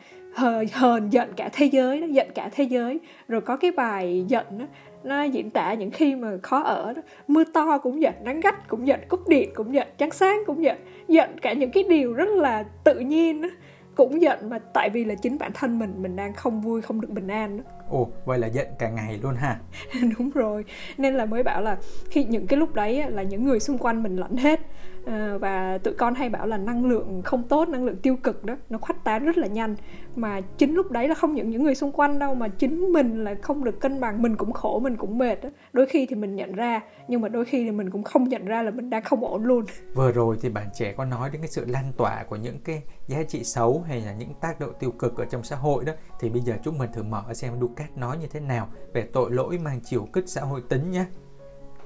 hờn 0.72 1.10
giận 1.10 1.30
cả 1.36 1.50
thế 1.54 1.65
giới 1.65 2.02
đó, 2.02 2.08
giận 2.12 2.28
cả 2.36 2.50
thế 2.56 2.63
giới. 2.63 3.00
Rồi 3.28 3.41
có 3.41 3.58
cái 3.58 3.72
bài 3.72 4.26
giận 4.28 4.46
đó 4.60 4.65
nó 5.06 5.24
diễn 5.24 5.50
tả 5.50 5.74
những 5.74 5.91
khi 5.91 6.15
mà 6.15 6.38
khó 6.44 6.62
ở 6.62 6.94
đó 6.94 7.02
mưa 7.28 7.44
to 7.54 7.78
cũng 7.78 8.02
giận 8.02 8.13
nắng 8.22 8.39
gắt 8.39 8.68
cũng 8.68 8.88
giận 8.88 9.00
cúp 9.08 9.28
điện 9.28 9.50
cũng 9.56 9.74
giận 9.74 9.88
trắng 9.98 10.12
sáng 10.12 10.44
cũng 10.46 10.63
giận 10.63 10.78
giận 11.08 11.39
cả 11.39 11.54
những 11.54 11.72
cái 11.72 11.84
điều 11.89 12.13
rất 12.13 12.30
là 12.30 12.63
tự 12.84 13.00
nhiên 13.00 13.41
đó 13.41 13.50
cũng 13.96 14.22
giận 14.22 14.50
mà 14.50 14.60
tại 14.60 14.89
vì 14.89 15.06
là 15.06 15.15
chính 15.15 15.38
bản 15.38 15.52
thân 15.54 15.80
mình 15.80 15.94
mình 15.98 16.15
đang 16.15 16.34
không 16.34 16.62
vui 16.62 16.82
không 16.82 17.02
được 17.02 17.10
bình 17.12 17.28
an 17.28 17.58
đó. 17.58 17.63
Ồ, 17.89 18.10
vậy 18.26 18.39
là 18.39 18.48
giận 18.48 18.68
cả 18.80 18.89
ngày 18.89 19.20
luôn 19.24 19.36
ha. 19.36 19.60
Đúng 20.18 20.30
rồi. 20.30 20.65
Nên 20.98 21.13
là 21.13 21.26
mới 21.26 21.44
bảo 21.44 21.62
là 21.62 21.78
khi 22.10 22.24
những 22.24 22.48
cái 22.48 22.60
lúc 22.60 22.74
đấy 22.74 23.04
là 23.10 23.24
những 23.24 23.46
người 23.46 23.60
xung 23.60 23.78
quanh 23.78 24.04
mình 24.04 24.15
lẫn 24.15 24.38
hết 24.38 24.60
à, 25.06 25.38
và 25.41 25.78
tụi 25.78 25.94
con 25.94 26.15
hay 26.15 26.30
bảo 26.30 26.48
là 26.48 26.58
năng 26.58 26.86
lượng 26.86 27.22
không 27.26 27.44
tốt 27.44 27.70
năng 27.70 27.86
lượng 27.86 27.98
tiêu 27.98 28.15
cực 28.24 28.46
đó 28.46 28.56
nó 28.70 28.78
khuếch 28.78 28.98
tán 29.04 29.26
rất 29.26 29.38
là 29.38 29.48
nhanh. 29.48 29.76
Mà 30.15 30.41
chính 30.58 30.74
lúc 30.74 30.91
đấy 30.91 31.08
là 31.08 31.15
không 31.15 31.36
những 31.36 31.50
những 31.50 31.63
người 31.63 31.76
xung 31.76 31.91
quanh 31.91 32.20
đâu 32.20 32.36
mà 32.36 32.48
chính 32.48 32.94
mình 32.94 33.24
là 33.24 33.36
không 33.41 33.63
được 33.63 33.80
cân 33.80 34.00
bằng 34.00 34.22
mình 34.22 34.36
cũng 34.36 34.52
khổ 34.52 34.80
mình 34.80 34.96
cũng 34.96 35.18
mệt 35.18 35.44
đó. 35.44 35.50
đôi 35.74 35.86
khi 35.86 36.06
thì 36.06 36.15
mình 36.15 36.36
nhận 36.36 36.54
ra 36.54 36.82
nhưng 37.08 37.22
mà 37.22 37.30
đôi 37.30 37.46
khi 37.46 37.63
thì 37.63 37.72
mình 37.72 37.89
cũng 37.89 38.04
không 38.04 38.24
nhận 38.24 38.46
ra 38.46 38.62
là 38.62 38.72
mình 38.72 38.89
đang 38.89 39.04
không 39.04 39.24
ổn 39.24 39.44
luôn. 39.44 39.65
Vừa 39.96 40.12
rồi 40.12 40.38
thì 40.41 40.50
bạn 40.50 40.68
trẻ 40.74 40.94
có 40.98 41.06
nói 41.06 41.30
đến 41.30 41.41
cái 41.41 41.50
sự 41.50 41.65
lan 41.65 41.91
tỏa 41.98 42.24
của 42.24 42.36
những 42.36 42.60
cái 42.60 42.82
giá 43.08 43.24
trị 43.24 43.44
xấu 43.44 43.84
hay 43.88 44.02
là 44.02 44.13
những 44.13 44.34
tác 44.41 44.60
động 44.60 44.74
tiêu 44.80 44.91
cực 44.91 45.18
ở 45.18 45.26
trong 45.26 45.44
xã 45.44 45.56
hội 45.56 45.86
đó. 45.86 45.94
Thì 46.20 46.30
bây 46.30 46.41
giờ 46.41 46.56
chúng 46.63 46.78
mình 46.78 46.89
thử 46.94 47.04
mở 47.04 47.34
xem 47.34 47.54
Ducat 47.60 47.98
nói 47.98 48.18
như 48.18 48.28
thế 48.28 48.39
nào 48.39 48.70
về 48.94 49.10
tội 49.13 49.32
lỗi 49.32 49.58
mang 49.58 49.80
chiều 49.84 50.08
kích 50.13 50.30
xã 50.30 50.41
hội 50.41 50.62
tính 50.70 50.91
nhé. 50.91 51.06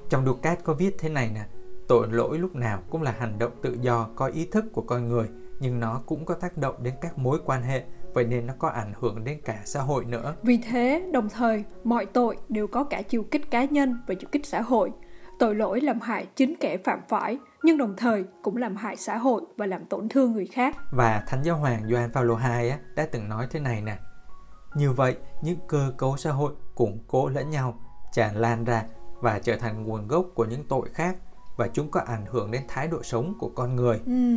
Trong 0.10 0.26
Ducat 0.26 0.64
có 0.64 0.74
viết 0.74 0.96
thế 1.00 1.10
này 1.10 1.32
nè 1.34 1.42
Tội 1.90 2.08
lỗi 2.12 2.40
lúc 2.40 2.56
nào 2.56 2.80
cũng 2.90 3.02
là 3.02 3.16
hành 3.20 3.40
động 3.40 3.52
tự 3.62 3.78
do 3.82 4.10
có 4.16 4.28
ý 4.28 4.46
thức 4.46 4.66
của 4.74 4.82
con 4.82 5.10
người, 5.10 5.28
nhưng 5.60 5.80
nó 5.80 6.02
cũng 6.06 6.26
có 6.26 6.34
tác 6.34 6.58
động 6.58 6.76
đến 6.84 6.94
các 7.02 7.18
mối 7.18 7.40
quan 7.46 7.64
hệ, 7.64 7.84
vậy 8.14 8.26
nên 8.26 8.48
nó 8.48 8.54
có 8.60 8.70
ảnh 8.70 8.94
hưởng 9.00 9.24
đến 9.24 9.40
cả 9.46 9.62
xã 9.66 9.82
hội 9.82 10.06
nữa. 10.06 10.36
Vì 10.44 10.58
thế, 10.58 11.10
đồng 11.14 11.30
thời, 11.30 11.64
mọi 11.84 12.06
tội 12.06 12.38
đều 12.50 12.68
có 12.68 12.84
cả 12.84 13.02
chiều 13.02 13.24
kích 13.24 13.52
cá 13.52 13.66
nhân 13.66 13.98
và 14.08 14.16
chiều 14.20 14.30
kích 14.32 14.46
xã 14.46 14.62
hội. 14.62 14.92
Tội 15.40 15.56
lỗi 15.56 15.82
làm 15.82 16.00
hại 16.02 16.26
chính 16.36 16.56
kẻ 16.60 16.78
phạm 16.78 17.00
phải, 17.10 17.38
nhưng 17.64 17.78
đồng 17.78 17.94
thời 17.98 18.24
cũng 18.44 18.58
làm 18.58 18.76
hại 18.76 18.96
xã 18.96 19.18
hội 19.18 19.42
và 19.58 19.66
làm 19.66 19.86
tổn 19.86 20.10
thương 20.10 20.32
người 20.32 20.46
khác. 20.46 20.76
Và 20.92 21.24
Thánh 21.28 21.44
Giáo 21.44 21.58
Hoàng 21.58 21.90
Gioan 21.90 22.12
Phaolô 22.12 22.38
II 22.60 22.72
đã 22.96 23.08
từng 23.12 23.30
nói 23.30 23.48
thế 23.52 23.60
này 23.60 23.82
nè. 23.82 23.98
Như 24.76 24.92
vậy, 24.92 25.16
những 25.42 25.60
cơ 25.68 25.94
cấu 25.98 26.18
xã 26.18 26.32
hội 26.32 26.54
củng 26.76 27.00
cố 27.08 27.30
lẫn 27.30 27.50
nhau, 27.50 27.80
tràn 28.12 28.36
lan 28.36 28.64
ra 28.66 28.84
và 29.22 29.40
trở 29.40 29.56
thành 29.56 29.84
nguồn 29.84 30.08
gốc 30.08 30.26
của 30.36 30.46
những 30.46 30.64
tội 30.70 30.90
khác 30.94 31.16
và 31.60 31.68
chúng 31.74 31.88
có 31.92 32.02
ảnh 32.06 32.26
hưởng 32.32 32.52
đến 32.52 32.62
thái 32.68 32.88
độ 32.88 33.04
sống 33.04 33.34
của 33.40 33.50
con 33.50 33.76
người. 33.76 34.00
Ừ, 34.06 34.36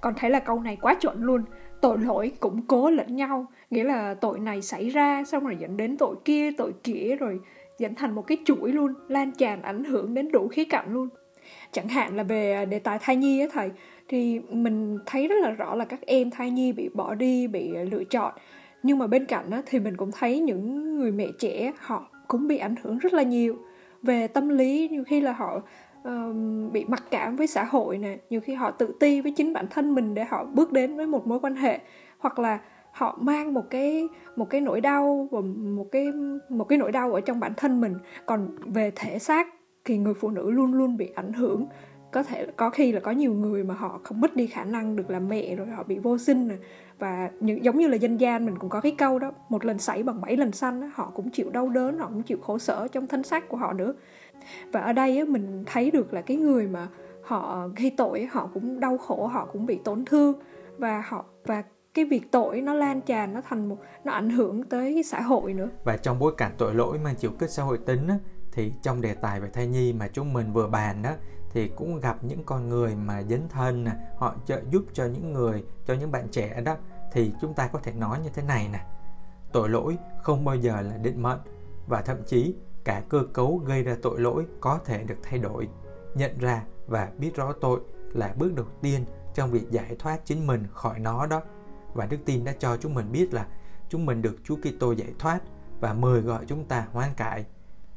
con 0.00 0.14
thấy 0.16 0.30
là 0.30 0.40
câu 0.40 0.60
này 0.60 0.76
quá 0.80 0.94
chuẩn 0.94 1.22
luôn. 1.22 1.44
Tội 1.80 1.98
lỗi 1.98 2.32
củng 2.40 2.66
cố 2.66 2.90
lẫn 2.90 3.16
nhau, 3.16 3.46
nghĩa 3.70 3.84
là 3.84 4.14
tội 4.14 4.38
này 4.38 4.62
xảy 4.62 4.88
ra 4.88 5.24
xong 5.24 5.44
rồi 5.44 5.56
dẫn 5.60 5.76
đến 5.76 5.96
tội 5.96 6.16
kia, 6.24 6.50
tội 6.58 6.72
kia 6.84 7.16
rồi 7.20 7.40
dẫn 7.78 7.94
thành 7.94 8.14
một 8.14 8.22
cái 8.26 8.38
chuỗi 8.44 8.72
luôn, 8.72 8.94
lan 9.08 9.32
tràn 9.32 9.62
ảnh 9.62 9.84
hưởng 9.84 10.14
đến 10.14 10.32
đủ 10.32 10.48
khía 10.48 10.64
cạnh 10.64 10.92
luôn. 10.92 11.08
Chẳng 11.72 11.88
hạn 11.88 12.16
là 12.16 12.22
về 12.22 12.66
đề 12.66 12.78
tài 12.78 12.98
thai 13.00 13.16
nhi 13.16 13.40
á 13.40 13.46
thầy, 13.52 13.70
thì 14.08 14.40
mình 14.40 14.98
thấy 15.06 15.28
rất 15.28 15.36
là 15.42 15.50
rõ 15.50 15.74
là 15.74 15.84
các 15.84 16.00
em 16.00 16.30
thai 16.30 16.50
nhi 16.50 16.72
bị 16.72 16.88
bỏ 16.94 17.14
đi, 17.14 17.46
bị 17.46 17.72
lựa 17.90 18.04
chọn. 18.04 18.34
Nhưng 18.82 18.98
mà 18.98 19.06
bên 19.06 19.26
cạnh 19.26 19.50
đó 19.50 19.62
thì 19.66 19.78
mình 19.78 19.96
cũng 19.96 20.10
thấy 20.12 20.40
những 20.40 20.96
người 20.96 21.12
mẹ 21.12 21.28
trẻ 21.38 21.72
họ 21.78 22.10
cũng 22.28 22.48
bị 22.48 22.58
ảnh 22.58 22.74
hưởng 22.82 22.98
rất 22.98 23.12
là 23.12 23.22
nhiều 23.22 23.56
về 24.02 24.26
tâm 24.26 24.48
lý 24.48 24.88
nhiều 24.88 25.04
khi 25.04 25.20
là 25.20 25.32
họ 25.32 25.62
bị 26.72 26.84
mặc 26.84 27.04
cảm 27.10 27.36
với 27.36 27.46
xã 27.46 27.64
hội 27.64 27.98
nè. 27.98 28.18
Nhiều 28.30 28.40
khi 28.40 28.54
họ 28.54 28.70
tự 28.70 28.94
ti 29.00 29.20
với 29.20 29.32
chính 29.36 29.52
bản 29.52 29.66
thân 29.70 29.94
mình 29.94 30.14
để 30.14 30.24
họ 30.24 30.44
bước 30.44 30.72
đến 30.72 30.96
với 30.96 31.06
một 31.06 31.26
mối 31.26 31.38
quan 31.40 31.54
hệ 31.54 31.80
hoặc 32.18 32.38
là 32.38 32.60
họ 32.92 33.18
mang 33.20 33.54
một 33.54 33.64
cái 33.70 34.08
một 34.36 34.50
cái 34.50 34.60
nỗi 34.60 34.80
đau 34.80 35.28
và 35.30 35.40
một 35.56 35.86
cái 35.92 36.12
một 36.48 36.64
cái 36.64 36.78
nỗi 36.78 36.92
đau 36.92 37.12
ở 37.12 37.20
trong 37.20 37.40
bản 37.40 37.52
thân 37.56 37.80
mình. 37.80 37.94
Còn 38.26 38.56
về 38.64 38.92
thể 38.96 39.18
xác 39.18 39.48
thì 39.84 39.98
người 39.98 40.14
phụ 40.14 40.30
nữ 40.30 40.50
luôn 40.50 40.74
luôn 40.74 40.96
bị 40.96 41.10
ảnh 41.14 41.32
hưởng. 41.32 41.66
Có 42.12 42.22
thể 42.22 42.46
có 42.56 42.70
khi 42.70 42.92
là 42.92 43.00
có 43.00 43.10
nhiều 43.10 43.34
người 43.34 43.64
mà 43.64 43.74
họ 43.74 44.00
không 44.04 44.20
mất 44.20 44.36
đi 44.36 44.46
khả 44.46 44.64
năng 44.64 44.96
được 44.96 45.10
làm 45.10 45.28
mẹ 45.28 45.56
rồi 45.56 45.66
họ 45.66 45.82
bị 45.82 45.98
vô 45.98 46.18
sinh 46.18 46.48
nè. 46.48 46.54
Và 46.98 47.30
những 47.40 47.64
giống 47.64 47.78
như 47.78 47.88
là 47.88 47.96
dân 47.96 48.20
gian 48.20 48.46
mình 48.46 48.58
cũng 48.58 48.70
có 48.70 48.80
cái 48.80 48.94
câu 48.98 49.18
đó 49.18 49.32
một 49.48 49.64
lần 49.64 49.78
sảy 49.78 50.02
bằng 50.02 50.20
bảy 50.20 50.36
lần 50.36 50.52
xanh 50.52 50.80
đó, 50.80 50.86
họ 50.94 51.12
cũng 51.14 51.30
chịu 51.30 51.50
đau 51.50 51.68
đớn 51.68 51.98
họ 51.98 52.08
cũng 52.08 52.22
chịu 52.22 52.38
khổ 52.42 52.58
sở 52.58 52.88
trong 52.88 53.06
thân 53.06 53.22
xác 53.22 53.48
của 53.48 53.56
họ 53.56 53.72
nữa 53.72 53.94
và 54.72 54.80
ở 54.80 54.92
đây 54.92 55.18
á, 55.18 55.24
mình 55.28 55.64
thấy 55.66 55.90
được 55.90 56.12
là 56.12 56.20
cái 56.20 56.36
người 56.36 56.68
mà 56.68 56.88
họ 57.22 57.68
gây 57.76 57.94
tội 57.96 58.28
họ 58.32 58.50
cũng 58.54 58.80
đau 58.80 58.98
khổ 58.98 59.26
họ 59.26 59.48
cũng 59.52 59.66
bị 59.66 59.80
tổn 59.84 60.04
thương. 60.04 60.32
Và 60.78 61.04
họ 61.08 61.24
và 61.44 61.62
cái 61.94 62.04
việc 62.04 62.32
tội 62.32 62.60
nó 62.60 62.74
lan 62.74 63.00
tràn 63.00 63.34
nó 63.34 63.40
thành 63.48 63.68
một 63.68 63.76
nó 64.04 64.12
ảnh 64.12 64.30
hưởng 64.30 64.62
tới 64.62 65.02
xã 65.02 65.20
hội 65.20 65.52
nữa. 65.52 65.68
Và 65.84 65.96
trong 65.96 66.18
bối 66.18 66.34
cảnh 66.36 66.52
tội 66.58 66.74
lỗi 66.74 66.98
mang 66.98 67.14
chiều 67.18 67.30
kích 67.38 67.50
xã 67.50 67.62
hội 67.62 67.78
tính 67.78 68.08
á, 68.08 68.18
thì 68.52 68.72
trong 68.82 69.00
đề 69.00 69.14
tài 69.14 69.40
về 69.40 69.48
thai 69.52 69.66
nhi 69.66 69.92
mà 69.92 70.08
chúng 70.08 70.32
mình 70.32 70.52
vừa 70.52 70.68
bàn 70.68 71.02
đó 71.02 71.10
thì 71.50 71.68
cũng 71.68 72.00
gặp 72.00 72.24
những 72.24 72.44
con 72.44 72.68
người 72.68 72.94
mà 72.94 73.22
dấn 73.22 73.40
thân 73.48 73.84
nè 73.84 73.90
họ 74.16 74.34
trợ 74.46 74.60
giúp 74.70 74.84
cho 74.92 75.04
những 75.04 75.32
người 75.32 75.64
cho 75.86 75.94
những 75.94 76.12
bạn 76.12 76.28
trẻ 76.30 76.60
đó. 76.64 76.76
Thì 77.12 77.32
chúng 77.40 77.54
ta 77.54 77.66
có 77.66 77.78
thể 77.82 77.92
nói 77.92 78.18
như 78.24 78.30
thế 78.34 78.42
này 78.42 78.68
nè. 78.72 78.80
Tội 79.52 79.68
lỗi 79.68 79.98
không 80.22 80.44
bao 80.44 80.56
giờ 80.56 80.80
là 80.80 80.96
định 80.96 81.22
mệnh 81.22 81.38
và 81.88 82.02
thậm 82.02 82.16
chí 82.26 82.54
cả 82.84 83.02
cơ 83.08 83.22
cấu 83.32 83.62
gây 83.66 83.82
ra 83.82 83.96
tội 84.02 84.20
lỗi 84.20 84.46
có 84.60 84.80
thể 84.84 85.04
được 85.04 85.18
thay 85.22 85.38
đổi 85.38 85.68
nhận 86.14 86.38
ra 86.38 86.62
và 86.86 87.08
biết 87.18 87.34
rõ 87.34 87.52
tội 87.60 87.80
là 88.12 88.34
bước 88.38 88.54
đầu 88.54 88.66
tiên 88.82 89.04
trong 89.34 89.50
việc 89.50 89.70
giải 89.70 89.96
thoát 89.98 90.20
chính 90.24 90.46
mình 90.46 90.66
khỏi 90.72 90.98
nó 90.98 91.26
đó. 91.26 91.42
Và 91.94 92.06
đức 92.06 92.18
tin 92.24 92.44
đã 92.44 92.52
cho 92.58 92.76
chúng 92.76 92.94
mình 92.94 93.12
biết 93.12 93.34
là 93.34 93.46
chúng 93.88 94.06
mình 94.06 94.22
được 94.22 94.36
Chúa 94.44 94.56
Kitô 94.56 94.92
giải 94.92 95.12
thoát 95.18 95.40
và 95.80 95.92
mời 95.92 96.20
gọi 96.20 96.44
chúng 96.46 96.64
ta 96.64 96.86
hoan 96.92 97.14
cải. 97.16 97.44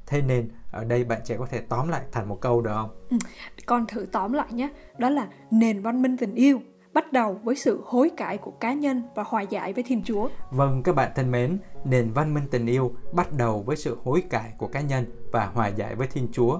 Thế 0.08 0.21
nên 0.21 0.50
ở 0.71 0.84
đây 0.84 1.04
bạn 1.04 1.21
trẻ 1.26 1.38
có 1.38 1.45
thể 1.45 1.62
tóm 1.62 1.88
lại 1.88 2.02
thành 2.12 2.30
một 2.30 2.41
câu 2.41 2.62
được 2.62 2.71
không? 2.74 3.06
Ừ, 3.10 3.17
con 3.65 3.86
thử 3.88 4.06
tóm 4.12 4.34
lại 4.34 4.54
nhé. 4.54 4.69
Đó 4.98 5.10
là 5.10 5.28
nền 5.52 5.82
văn 5.82 6.02
minh 6.02 6.17
tình 6.17 6.36
yêu 6.36 6.62
bắt 6.95 7.13
đầu 7.13 7.39
với 7.43 7.55
sự 7.55 7.81
hối 7.86 8.10
cải 8.17 8.38
của 8.38 8.51
cá 8.51 8.73
nhân 8.73 9.01
và 9.15 9.23
hòa 9.27 9.41
giải 9.41 9.73
với 9.73 9.84
Thiên 9.84 10.01
Chúa. 10.03 10.29
Vâng 10.51 10.81
các 10.84 10.95
bạn 10.95 11.12
thân 11.15 11.31
mến, 11.31 11.58
nền 11.86 12.12
văn 12.12 12.34
minh 12.34 12.43
tình 12.51 12.65
yêu 12.65 12.91
bắt 13.13 13.27
đầu 13.38 13.63
với 13.65 13.75
sự 13.75 13.97
hối 14.03 14.21
cải 14.29 14.53
của 14.58 14.67
cá 14.67 14.81
nhân 14.81 15.05
và 15.31 15.45
hòa 15.45 15.67
giải 15.67 15.95
với 15.95 16.08
Thiên 16.08 16.27
Chúa. 16.31 16.60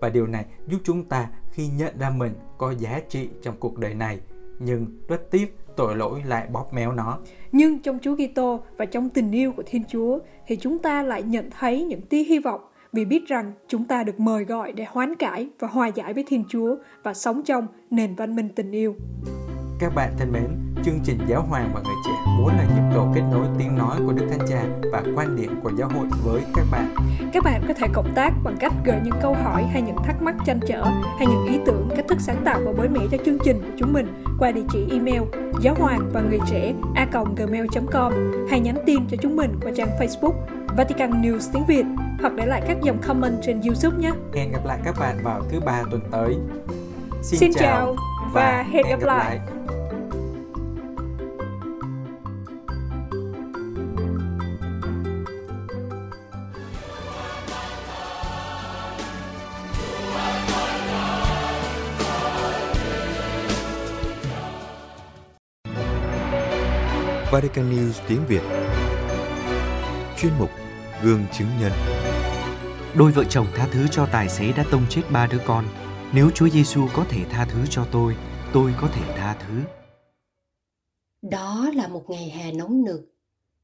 Và 0.00 0.08
điều 0.08 0.26
này 0.26 0.44
giúp 0.66 0.78
chúng 0.84 1.04
ta 1.04 1.28
khi 1.50 1.68
nhận 1.68 1.98
ra 1.98 2.10
mình 2.10 2.32
có 2.58 2.74
giá 2.78 3.00
trị 3.08 3.28
trong 3.42 3.54
cuộc 3.60 3.78
đời 3.78 3.94
này, 3.94 4.20
nhưng 4.58 4.86
rất 5.08 5.30
tiếc 5.30 5.58
tội 5.76 5.96
lỗi 5.96 6.22
lại 6.26 6.46
bóp 6.52 6.72
méo 6.72 6.92
nó. 6.92 7.18
Nhưng 7.52 7.78
trong 7.78 7.98
Chúa 8.02 8.16
Kitô 8.16 8.60
và 8.76 8.84
trong 8.84 9.08
tình 9.08 9.32
yêu 9.32 9.52
của 9.52 9.62
Thiên 9.66 9.82
Chúa 9.88 10.18
thì 10.46 10.56
chúng 10.56 10.78
ta 10.78 11.02
lại 11.02 11.22
nhận 11.22 11.50
thấy 11.58 11.84
những 11.84 12.02
tia 12.02 12.24
hy 12.24 12.38
vọng 12.38 12.60
vì 12.92 13.04
biết 13.04 13.26
rằng 13.26 13.52
chúng 13.68 13.84
ta 13.84 14.02
được 14.02 14.20
mời 14.20 14.44
gọi 14.44 14.72
để 14.72 14.84
hoán 14.88 15.16
cải 15.16 15.48
và 15.58 15.68
hòa 15.68 15.88
giải 15.88 16.14
với 16.14 16.24
Thiên 16.28 16.44
Chúa 16.48 16.76
và 17.02 17.14
sống 17.14 17.42
trong 17.42 17.66
nền 17.90 18.14
văn 18.14 18.36
minh 18.36 18.48
tình 18.56 18.70
yêu. 18.70 18.94
Các 19.84 19.94
bạn 19.94 20.12
thân 20.18 20.32
mến, 20.32 20.44
chương 20.84 21.00
trình 21.04 21.18
Giáo 21.28 21.42
hoàng 21.42 21.70
và 21.74 21.80
người 21.84 21.94
trẻ 22.06 22.12
muốn 22.38 22.48
là 22.48 22.64
nhịp 22.64 22.94
cầu 22.94 23.12
kết 23.14 23.22
nối 23.32 23.46
tiếng 23.58 23.78
nói 23.78 23.98
của 24.06 24.12
Đức 24.12 24.26
Thánh 24.30 24.46
Cha 24.48 24.64
và 24.92 25.02
quan 25.16 25.36
điểm 25.36 25.60
của 25.62 25.70
giáo 25.78 25.88
hội 25.88 26.06
với 26.24 26.42
các 26.54 26.66
bạn. 26.70 26.94
Các 27.32 27.44
bạn 27.44 27.62
có 27.68 27.74
thể 27.74 27.86
cộng 27.92 28.14
tác 28.14 28.30
bằng 28.44 28.56
cách 28.60 28.72
gửi 28.84 28.96
những 29.04 29.14
câu 29.22 29.34
hỏi 29.34 29.64
hay 29.72 29.82
những 29.82 29.96
thắc 30.04 30.22
mắc 30.22 30.34
tranh 30.46 30.60
trở 30.66 30.84
hay 31.18 31.26
những 31.26 31.46
ý 31.46 31.58
tưởng, 31.66 31.88
cách 31.96 32.04
thức 32.08 32.18
sáng 32.20 32.42
tạo 32.44 32.60
và 32.64 32.72
mới 32.72 32.88
mẻ 32.88 33.00
cho 33.10 33.18
chương 33.24 33.38
trình 33.44 33.62
của 33.62 33.72
chúng 33.78 33.92
mình 33.92 34.24
qua 34.38 34.50
địa 34.50 34.64
chỉ 34.72 34.86
email 34.90 35.22
giáo 35.60 35.74
hoàng 35.78 36.10
và 36.12 36.20
người 36.20 36.40
trẻ 36.50 36.72
a 36.94 37.06
gmail.com 37.36 38.12
hay 38.50 38.60
nhắn 38.60 38.76
tin 38.86 39.06
cho 39.08 39.16
chúng 39.22 39.36
mình 39.36 39.58
qua 39.62 39.72
trang 39.76 39.88
Facebook 39.98 40.34
Vatican 40.76 41.22
News 41.22 41.50
tiếng 41.52 41.66
Việt 41.66 41.84
hoặc 42.20 42.32
để 42.36 42.46
lại 42.46 42.62
các 42.68 42.76
dòng 42.82 42.98
comment 42.98 43.38
trên 43.42 43.60
YouTube 43.60 43.96
nhé. 43.98 44.12
Hẹn 44.34 44.52
gặp 44.52 44.66
lại 44.66 44.78
các 44.84 44.94
bạn 45.00 45.18
vào 45.22 45.42
thứ 45.50 45.60
ba 45.60 45.82
tuần 45.90 46.00
tới. 46.10 46.36
Xin, 47.22 47.40
Xin 47.40 47.52
chào 47.54 47.96
và 48.32 48.64
hẹn 48.72 48.86
gặp 48.88 49.00
lại. 49.00 49.38
lại. 49.38 49.53
Vatican 67.34 67.70
News 67.70 67.92
tiếng 68.08 68.26
Việt 68.28 68.42
Chuyên 70.18 70.32
mục 70.38 70.50
Gương 71.02 71.24
chứng 71.32 71.48
nhân 71.60 71.72
Đôi 72.96 73.12
vợ 73.12 73.24
chồng 73.24 73.46
tha 73.54 73.68
thứ 73.72 73.86
cho 73.90 74.08
tài 74.12 74.28
xế 74.28 74.52
đã 74.52 74.64
tông 74.70 74.86
chết 74.90 75.02
ba 75.12 75.26
đứa 75.26 75.38
con. 75.46 75.64
Nếu 76.12 76.30
Chúa 76.30 76.48
Giêsu 76.48 76.88
có 76.94 77.04
thể 77.08 77.24
tha 77.30 77.46
thứ 77.50 77.66
cho 77.70 77.86
tôi, 77.92 78.16
tôi 78.52 78.74
có 78.80 78.88
thể 78.88 79.14
tha 79.16 79.36
thứ. 79.40 79.60
Đó 81.22 81.70
là 81.74 81.88
một 81.88 82.04
ngày 82.08 82.30
hè 82.30 82.52
nóng 82.52 82.84
nực, 82.84 83.14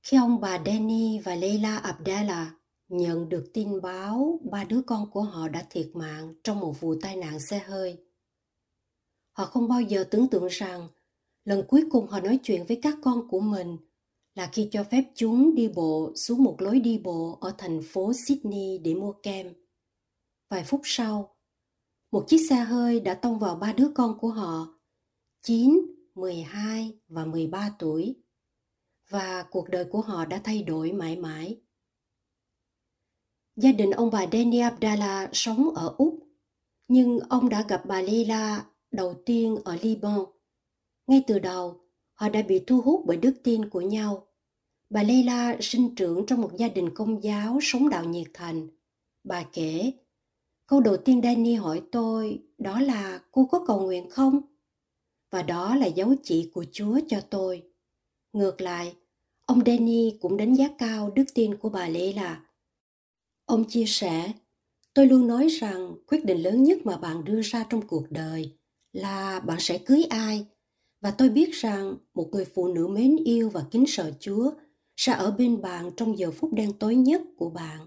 khi 0.02 0.16
ông 0.16 0.40
bà 0.40 0.58
Danny 0.66 1.18
và 1.18 1.34
Leila 1.34 1.76
Abdallah 1.76 2.48
nhận 2.88 3.28
được 3.28 3.50
tin 3.54 3.80
báo 3.80 4.40
ba 4.50 4.64
đứa 4.64 4.82
con 4.86 5.10
của 5.10 5.22
họ 5.22 5.48
đã 5.48 5.62
thiệt 5.70 5.86
mạng 5.94 6.34
trong 6.44 6.60
một 6.60 6.80
vụ 6.80 6.94
tai 7.02 7.16
nạn 7.16 7.40
xe 7.40 7.58
hơi. 7.58 7.98
Họ 9.32 9.44
không 9.44 9.68
bao 9.68 9.80
giờ 9.80 10.04
tưởng 10.10 10.28
tượng 10.28 10.46
rằng 10.46 10.88
lần 11.44 11.64
cuối 11.68 11.84
cùng 11.90 12.06
họ 12.06 12.20
nói 12.20 12.38
chuyện 12.42 12.64
với 12.68 12.78
các 12.82 12.94
con 13.02 13.28
của 13.28 13.40
mình 13.40 13.76
là 14.34 14.50
khi 14.52 14.68
cho 14.70 14.84
phép 14.84 15.04
chúng 15.14 15.54
đi 15.54 15.68
bộ 15.68 16.12
xuống 16.16 16.44
một 16.44 16.56
lối 16.62 16.80
đi 16.80 16.98
bộ 16.98 17.38
ở 17.40 17.54
thành 17.58 17.80
phố 17.82 18.12
Sydney 18.12 18.78
để 18.78 18.94
mua 18.94 19.12
kem. 19.12 19.52
Vài 20.48 20.64
phút 20.64 20.80
sau, 20.84 21.36
một 22.10 22.24
chiếc 22.28 22.38
xe 22.48 22.56
hơi 22.56 23.00
đã 23.00 23.14
tông 23.14 23.38
vào 23.38 23.56
ba 23.56 23.72
đứa 23.72 23.90
con 23.94 24.18
của 24.18 24.28
họ, 24.28 24.80
9, 25.42 25.80
12 26.14 26.98
và 27.08 27.24
13 27.24 27.74
tuổi, 27.78 28.16
và 29.08 29.44
cuộc 29.50 29.68
đời 29.68 29.84
của 29.84 30.00
họ 30.00 30.24
đã 30.24 30.40
thay 30.44 30.62
đổi 30.62 30.92
mãi 30.92 31.16
mãi. 31.16 31.60
Gia 33.56 33.72
đình 33.72 33.90
ông 33.90 34.10
bà 34.10 34.26
Danny 34.32 34.58
Abdallah 34.58 35.30
sống 35.32 35.74
ở 35.74 35.94
Úc, 35.98 36.18
nhưng 36.88 37.18
ông 37.18 37.48
đã 37.48 37.64
gặp 37.68 37.82
bà 37.86 38.02
Leila 38.02 38.66
đầu 38.90 39.22
tiên 39.26 39.56
ở 39.64 39.78
Liban 39.82 40.20
ngay 41.10 41.24
từ 41.26 41.38
đầu, 41.38 41.80
họ 42.14 42.28
đã 42.28 42.42
bị 42.42 42.60
thu 42.66 42.80
hút 42.80 43.02
bởi 43.06 43.16
đức 43.16 43.34
tin 43.42 43.68
của 43.68 43.80
nhau. 43.80 44.26
Bà 44.90 45.02
Leila 45.02 45.56
sinh 45.60 45.94
trưởng 45.94 46.26
trong 46.26 46.40
một 46.40 46.50
gia 46.56 46.68
đình 46.68 46.94
công 46.94 47.22
giáo 47.22 47.58
sống 47.62 47.88
đạo 47.88 48.04
nhiệt 48.04 48.26
thành. 48.34 48.68
Bà 49.24 49.42
kể, 49.52 49.92
câu 50.66 50.80
đầu 50.80 50.96
tiên 50.96 51.20
Danny 51.22 51.54
hỏi 51.54 51.82
tôi 51.92 52.42
đó 52.58 52.80
là 52.80 53.20
cô 53.30 53.44
có 53.50 53.64
cầu 53.66 53.80
nguyện 53.80 54.10
không? 54.10 54.40
Và 55.30 55.42
đó 55.42 55.76
là 55.76 55.86
dấu 55.86 56.14
chỉ 56.22 56.50
của 56.54 56.64
Chúa 56.72 57.00
cho 57.08 57.20
tôi. 57.20 57.62
Ngược 58.32 58.60
lại, 58.60 58.94
ông 59.46 59.62
Danny 59.66 60.16
cũng 60.20 60.36
đánh 60.36 60.54
giá 60.54 60.68
cao 60.78 61.10
đức 61.10 61.24
tin 61.34 61.56
của 61.56 61.68
bà 61.68 61.88
Leila. 61.88 62.44
Ông 63.44 63.64
chia 63.68 63.84
sẻ, 63.86 64.32
tôi 64.94 65.06
luôn 65.06 65.26
nói 65.26 65.48
rằng 65.48 65.94
quyết 66.06 66.24
định 66.24 66.42
lớn 66.42 66.64
nhất 66.64 66.78
mà 66.84 66.96
bạn 66.96 67.24
đưa 67.24 67.40
ra 67.42 67.66
trong 67.70 67.82
cuộc 67.86 68.10
đời 68.10 68.56
là 68.92 69.40
bạn 69.40 69.60
sẽ 69.60 69.78
cưới 69.78 70.04
ai 70.10 70.46
và 71.00 71.10
tôi 71.10 71.28
biết 71.28 71.50
rằng 71.52 71.96
một 72.14 72.28
người 72.32 72.44
phụ 72.44 72.68
nữ 72.68 72.86
mến 72.86 73.16
yêu 73.24 73.50
và 73.50 73.64
kính 73.70 73.84
sợ 73.88 74.12
Chúa 74.20 74.50
sẽ 74.96 75.12
ở 75.12 75.30
bên 75.30 75.62
bạn 75.62 75.90
trong 75.96 76.18
giờ 76.18 76.30
phút 76.30 76.52
đen 76.52 76.72
tối 76.78 76.96
nhất 76.96 77.22
của 77.36 77.50
bạn. 77.50 77.86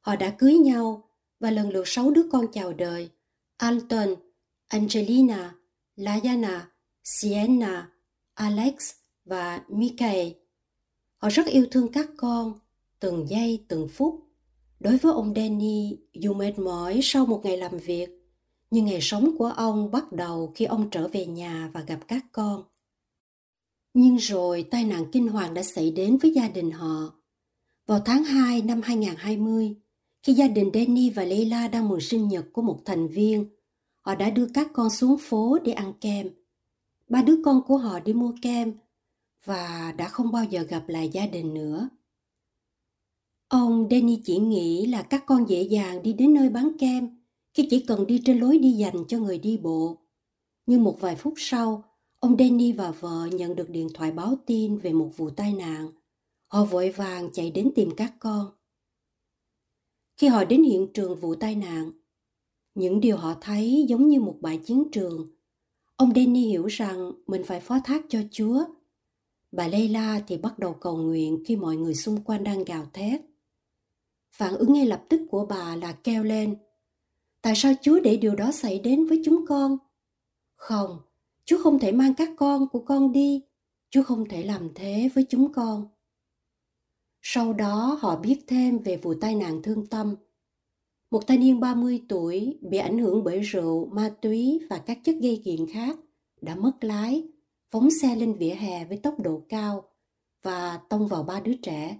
Họ 0.00 0.16
đã 0.16 0.30
cưới 0.38 0.54
nhau 0.54 1.10
và 1.40 1.50
lần 1.50 1.70
lượt 1.70 1.88
sáu 1.88 2.10
đứa 2.10 2.28
con 2.32 2.46
chào 2.52 2.72
đời. 2.72 3.10
Anton, 3.56 4.14
Angelina, 4.68 5.54
Layana, 5.96 6.70
Sienna, 7.04 7.90
Alex 8.34 8.92
và 9.24 9.64
Michael. 9.68 10.28
Họ 11.16 11.28
rất 11.28 11.46
yêu 11.46 11.66
thương 11.70 11.92
các 11.92 12.08
con, 12.16 12.58
từng 13.00 13.28
giây 13.28 13.64
từng 13.68 13.88
phút. 13.88 14.22
Đối 14.80 14.96
với 14.96 15.12
ông 15.12 15.32
Danny, 15.36 15.98
dù 16.12 16.34
mệt 16.34 16.58
mỏi 16.58 17.00
sau 17.02 17.26
một 17.26 17.40
ngày 17.44 17.56
làm 17.56 17.78
việc, 17.78 18.08
nhưng 18.70 18.84
ngày 18.84 18.98
sống 19.00 19.36
của 19.38 19.46
ông 19.46 19.90
bắt 19.90 20.12
đầu 20.12 20.52
khi 20.54 20.64
ông 20.64 20.90
trở 20.90 21.08
về 21.08 21.26
nhà 21.26 21.70
và 21.74 21.80
gặp 21.80 21.98
các 22.08 22.24
con. 22.32 22.64
Nhưng 23.94 24.16
rồi 24.16 24.62
tai 24.70 24.84
nạn 24.84 25.04
kinh 25.12 25.28
hoàng 25.28 25.54
đã 25.54 25.62
xảy 25.62 25.90
đến 25.90 26.16
với 26.16 26.32
gia 26.34 26.48
đình 26.48 26.70
họ. 26.70 27.12
Vào 27.86 28.00
tháng 28.04 28.24
2 28.24 28.62
năm 28.62 28.80
2020, 28.84 29.74
khi 30.22 30.32
gia 30.32 30.48
đình 30.48 30.70
Danny 30.74 31.10
và 31.10 31.24
Leila 31.24 31.68
đang 31.68 31.88
mừng 31.88 32.00
sinh 32.00 32.28
nhật 32.28 32.44
của 32.52 32.62
một 32.62 32.80
thành 32.84 33.08
viên, 33.08 33.46
họ 34.00 34.14
đã 34.14 34.30
đưa 34.30 34.46
các 34.54 34.70
con 34.72 34.90
xuống 34.90 35.16
phố 35.18 35.58
để 35.64 35.72
ăn 35.72 35.92
kem. 36.00 36.28
Ba 37.08 37.22
đứa 37.22 37.36
con 37.44 37.62
của 37.66 37.76
họ 37.76 38.00
đi 38.00 38.12
mua 38.12 38.32
kem 38.42 38.72
và 39.44 39.94
đã 39.98 40.08
không 40.08 40.32
bao 40.32 40.44
giờ 40.44 40.62
gặp 40.62 40.88
lại 40.88 41.08
gia 41.08 41.26
đình 41.26 41.54
nữa. 41.54 41.88
Ông 43.48 43.88
Danny 43.90 44.20
chỉ 44.24 44.38
nghĩ 44.38 44.86
là 44.86 45.02
các 45.02 45.24
con 45.26 45.48
dễ 45.48 45.62
dàng 45.62 46.02
đi 46.02 46.12
đến 46.12 46.34
nơi 46.34 46.48
bán 46.48 46.72
kem 46.78 47.15
khi 47.56 47.66
chỉ 47.70 47.80
cần 47.80 48.06
đi 48.06 48.22
trên 48.24 48.38
lối 48.38 48.58
đi 48.58 48.72
dành 48.72 49.04
cho 49.08 49.18
người 49.18 49.38
đi 49.38 49.56
bộ. 49.56 49.96
Nhưng 50.66 50.84
một 50.84 51.00
vài 51.00 51.16
phút 51.16 51.34
sau, 51.36 51.84
ông 52.18 52.36
Danny 52.38 52.72
và 52.72 52.90
vợ 52.90 53.28
nhận 53.32 53.56
được 53.56 53.70
điện 53.70 53.88
thoại 53.94 54.12
báo 54.12 54.38
tin 54.46 54.78
về 54.78 54.92
một 54.92 55.10
vụ 55.16 55.30
tai 55.30 55.52
nạn. 55.52 55.90
Họ 56.46 56.64
vội 56.64 56.90
vàng 56.90 57.30
chạy 57.32 57.50
đến 57.50 57.72
tìm 57.74 57.90
các 57.96 58.14
con. 58.18 58.46
Khi 60.16 60.28
họ 60.28 60.44
đến 60.44 60.62
hiện 60.62 60.88
trường 60.94 61.20
vụ 61.20 61.34
tai 61.34 61.54
nạn, 61.54 61.90
những 62.74 63.00
điều 63.00 63.16
họ 63.16 63.34
thấy 63.40 63.86
giống 63.88 64.08
như 64.08 64.20
một 64.20 64.36
bãi 64.40 64.58
chiến 64.58 64.84
trường. 64.92 65.30
Ông 65.96 66.12
Danny 66.14 66.48
hiểu 66.48 66.66
rằng 66.66 67.12
mình 67.26 67.42
phải 67.44 67.60
phó 67.60 67.78
thác 67.84 68.04
cho 68.08 68.18
Chúa. 68.30 68.64
Bà 69.52 69.68
Leila 69.68 70.22
thì 70.26 70.38
bắt 70.38 70.58
đầu 70.58 70.74
cầu 70.74 70.96
nguyện 70.96 71.42
khi 71.46 71.56
mọi 71.56 71.76
người 71.76 71.94
xung 71.94 72.22
quanh 72.24 72.44
đang 72.44 72.64
gào 72.64 72.86
thét. 72.92 73.20
Phản 74.32 74.56
ứng 74.56 74.72
ngay 74.72 74.86
lập 74.86 75.04
tức 75.08 75.20
của 75.30 75.46
bà 75.46 75.76
là 75.76 75.92
kêu 75.92 76.22
lên 76.24 76.56
Tại 77.46 77.54
sao 77.56 77.72
Chúa 77.82 78.00
để 78.00 78.16
điều 78.16 78.34
đó 78.34 78.52
xảy 78.52 78.78
đến 78.78 79.06
với 79.06 79.22
chúng 79.24 79.46
con? 79.46 79.78
Không, 80.56 80.98
Chúa 81.44 81.62
không 81.62 81.78
thể 81.78 81.92
mang 81.92 82.14
các 82.14 82.28
con 82.36 82.68
của 82.68 82.78
con 82.78 83.12
đi. 83.12 83.42
Chúa 83.90 84.02
không 84.02 84.28
thể 84.28 84.42
làm 84.42 84.70
thế 84.74 85.10
với 85.14 85.26
chúng 85.28 85.52
con. 85.52 85.88
Sau 87.22 87.52
đó 87.52 87.98
họ 88.00 88.16
biết 88.16 88.40
thêm 88.46 88.78
về 88.78 88.96
vụ 88.96 89.14
tai 89.20 89.34
nạn 89.34 89.62
thương 89.62 89.86
tâm. 89.86 90.14
Một 91.10 91.26
thanh 91.26 91.40
niên 91.40 91.60
30 91.60 92.02
tuổi 92.08 92.58
bị 92.62 92.78
ảnh 92.78 92.98
hưởng 92.98 93.24
bởi 93.24 93.40
rượu, 93.40 93.86
ma 93.86 94.14
túy 94.22 94.60
và 94.70 94.78
các 94.78 94.98
chất 95.04 95.16
gây 95.22 95.42
nghiện 95.44 95.66
khác 95.72 95.98
đã 96.40 96.54
mất 96.54 96.84
lái, 96.84 97.28
phóng 97.70 97.88
xe 98.02 98.16
lên 98.16 98.34
vỉa 98.34 98.54
hè 98.54 98.84
với 98.84 98.98
tốc 98.98 99.14
độ 99.20 99.42
cao 99.48 99.84
và 100.42 100.80
tông 100.88 101.06
vào 101.06 101.22
ba 101.22 101.40
đứa 101.40 101.54
trẻ. 101.62 101.98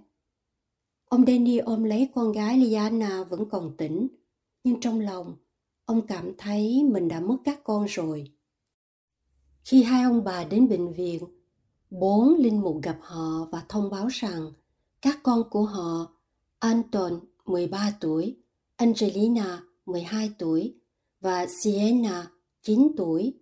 Ông 1.09 1.25
Danny 1.25 1.57
ôm 1.57 1.83
lấy 1.83 2.09
con 2.15 2.31
gái 2.31 2.57
Liana 2.57 3.23
vẫn 3.23 3.49
còn 3.49 3.77
tỉnh 3.77 4.07
nhưng 4.67 4.79
trong 4.79 4.99
lòng 4.99 5.35
ông 5.85 6.07
cảm 6.07 6.31
thấy 6.37 6.83
mình 6.83 7.07
đã 7.07 7.19
mất 7.19 7.37
các 7.43 7.63
con 7.63 7.85
rồi. 7.85 8.31
Khi 9.63 9.83
hai 9.83 10.03
ông 10.03 10.23
bà 10.23 10.43
đến 10.43 10.69
bệnh 10.69 10.93
viện, 10.93 11.23
bốn 11.89 12.35
linh 12.35 12.61
mục 12.61 12.81
gặp 12.83 12.97
họ 13.01 13.47
và 13.51 13.65
thông 13.69 13.89
báo 13.89 14.07
rằng 14.07 14.51
các 15.01 15.19
con 15.23 15.49
của 15.49 15.63
họ 15.63 16.11
Anton 16.59 17.19
13 17.45 17.91
tuổi, 17.99 18.37
Angelina 18.75 19.63
12 19.85 20.31
tuổi 20.37 20.75
và 21.21 21.45
Sienna 21.45 22.31
9 22.61 22.91
tuổi 22.97 23.33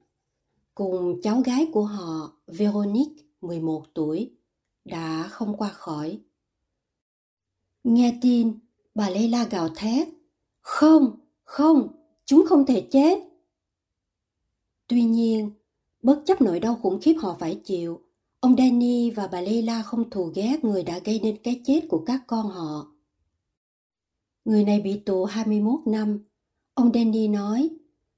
cùng 0.75 1.21
cháu 1.21 1.41
gái 1.41 1.67
của 1.73 1.85
họ 1.85 2.31
Veronique 2.47 3.23
11 3.41 3.85
tuổi 3.93 4.31
đã 4.85 5.27
không 5.27 5.57
qua 5.57 5.69
khỏi. 5.69 6.19
Nghe 7.83 8.19
tin, 8.21 8.59
bà 8.95 9.09
Leila 9.09 9.43
gào 9.43 9.69
thét 9.69 10.07
không, 10.65 11.19
không, 11.43 11.87
chúng 12.25 12.45
không 12.49 12.65
thể 12.65 12.87
chết. 12.91 13.19
Tuy 14.87 15.03
nhiên, 15.03 15.51
bất 16.01 16.21
chấp 16.25 16.41
nỗi 16.41 16.59
đau 16.59 16.75
khủng 16.75 16.99
khiếp 17.01 17.13
họ 17.19 17.37
phải 17.39 17.61
chịu, 17.63 18.01
ông 18.39 18.55
Danny 18.57 19.11
và 19.11 19.27
bà 19.27 19.41
Leila 19.41 19.81
không 19.81 20.09
thù 20.09 20.31
ghét 20.35 20.63
người 20.63 20.83
đã 20.83 20.99
gây 20.99 21.19
nên 21.23 21.37
cái 21.43 21.61
chết 21.65 21.81
của 21.89 22.03
các 22.05 22.21
con 22.27 22.47
họ. 22.47 22.87
Người 24.45 24.63
này 24.63 24.81
bị 24.81 24.99
tù 24.99 25.25
21 25.25 25.79
năm. 25.85 26.19
Ông 26.73 26.91
Danny 26.93 27.27
nói, 27.27 27.69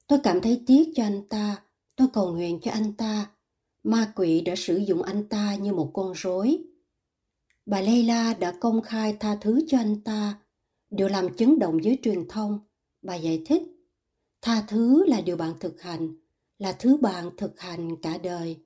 tôi 0.08 0.20
cảm 0.24 0.42
thấy 0.42 0.64
tiếc 0.66 0.92
cho 0.96 1.04
anh 1.04 1.28
ta, 1.30 1.64
tôi 1.96 2.08
cầu 2.14 2.34
nguyện 2.34 2.60
cho 2.62 2.72
anh 2.72 2.94
ta. 2.94 3.32
Ma 3.84 4.14
quỷ 4.16 4.42
đã 4.42 4.54
sử 4.58 4.78
dụng 4.78 5.04
anh 5.04 5.30
ta 5.30 5.56
như 5.56 5.74
một 5.74 5.92
con 5.94 6.14
rối. 6.16 6.64
Bà 7.66 7.82
Leila 7.82 8.34
đã 8.34 8.54
công 8.60 8.82
khai 8.82 9.18
tha 9.20 9.38
thứ 9.42 9.62
cho 9.68 9.78
anh 9.78 10.02
ta, 10.02 10.40
điều 10.90 11.08
làm 11.08 11.34
chấn 11.34 11.60
động 11.60 11.84
giới 11.84 12.00
truyền 12.04 12.28
thông. 12.30 12.60
Bà 13.02 13.16
giải 13.16 13.42
thích, 13.46 13.64
tha 14.42 14.66
thứ 14.68 15.06
là 15.06 15.22
điều 15.22 15.38
bạn 15.38 15.54
thực 15.60 15.82
hành, 15.82 16.16
là 16.58 16.76
thứ 16.80 16.98
bạn 16.98 17.30
thực 17.38 17.60
hành 17.60 18.02
cả 18.02 18.18
đời. 18.18 18.58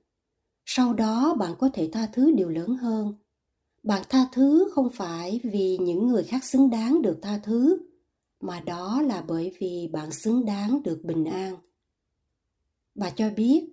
Sau 0.64 0.92
đó 0.92 1.34
bạn 1.38 1.54
có 1.58 1.68
thể 1.74 1.88
tha 1.92 2.08
thứ 2.12 2.32
điều 2.32 2.48
lớn 2.48 2.76
hơn. 2.76 3.14
Bạn 3.82 4.02
tha 4.08 4.28
thứ 4.32 4.70
không 4.72 4.90
phải 4.92 5.40
vì 5.44 5.78
những 5.80 6.06
người 6.06 6.24
khác 6.24 6.44
xứng 6.44 6.70
đáng 6.70 7.02
được 7.02 7.18
tha 7.22 7.40
thứ, 7.42 7.78
mà 8.40 8.60
đó 8.60 9.02
là 9.02 9.24
bởi 9.28 9.52
vì 9.58 9.88
bạn 9.92 10.12
xứng 10.12 10.44
đáng 10.44 10.82
được 10.82 11.00
bình 11.04 11.24
an. 11.24 11.56
Bà 12.94 13.10
cho 13.10 13.30
biết, 13.36 13.68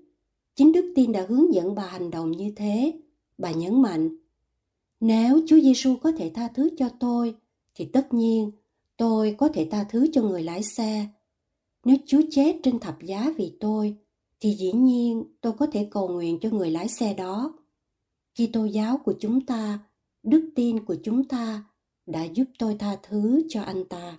chính 0.56 0.72
đức 0.72 0.94
tin 0.96 1.12
đã 1.12 1.26
hướng 1.30 1.54
dẫn 1.54 1.76
bà 1.76 1.86
hành 1.88 2.12
động 2.12 2.32
như 2.32 2.54
thế. 2.56 2.94
Bà 3.38 3.52
nhấn 3.52 3.82
mạnh, 3.82 4.18
nếu 5.00 5.42
Chúa 5.48 5.60
Giêsu 5.60 5.96
có 5.98 6.12
thể 6.12 6.32
tha 6.36 6.48
thứ 6.48 6.70
cho 6.78 6.90
tôi, 7.00 7.36
thì 7.80 7.86
tất 7.86 8.14
nhiên 8.14 8.52
tôi 8.98 9.36
có 9.38 9.50
thể 9.54 9.68
tha 9.72 9.84
thứ 9.84 10.08
cho 10.14 10.22
người 10.22 10.44
lái 10.44 10.64
xe. 10.64 11.08
Nếu 11.86 11.98
Chúa 12.06 12.22
chết 12.32 12.56
trên 12.64 12.80
thập 12.80 13.02
giá 13.02 13.34
vì 13.38 13.58
tôi, 13.60 13.96
thì 14.40 14.54
dĩ 14.54 14.72
nhiên 14.72 15.24
tôi 15.42 15.54
có 15.54 15.68
thể 15.68 15.88
cầu 15.92 16.08
nguyện 16.08 16.38
cho 16.42 16.50
người 16.50 16.72
lái 16.72 16.88
xe 16.88 17.14
đó. 17.14 17.54
Kitô 18.36 18.66
giáo 18.66 18.98
của 18.98 19.14
chúng 19.20 19.46
ta, 19.46 19.80
đức 20.24 20.50
tin 20.56 20.86
của 20.86 20.96
chúng 21.04 21.24
ta 21.24 21.64
đã 22.06 22.24
giúp 22.24 22.44
tôi 22.60 22.76
tha 22.80 22.98
thứ 23.04 23.42
cho 23.50 23.62
anh 23.62 23.86
ta. 23.86 24.18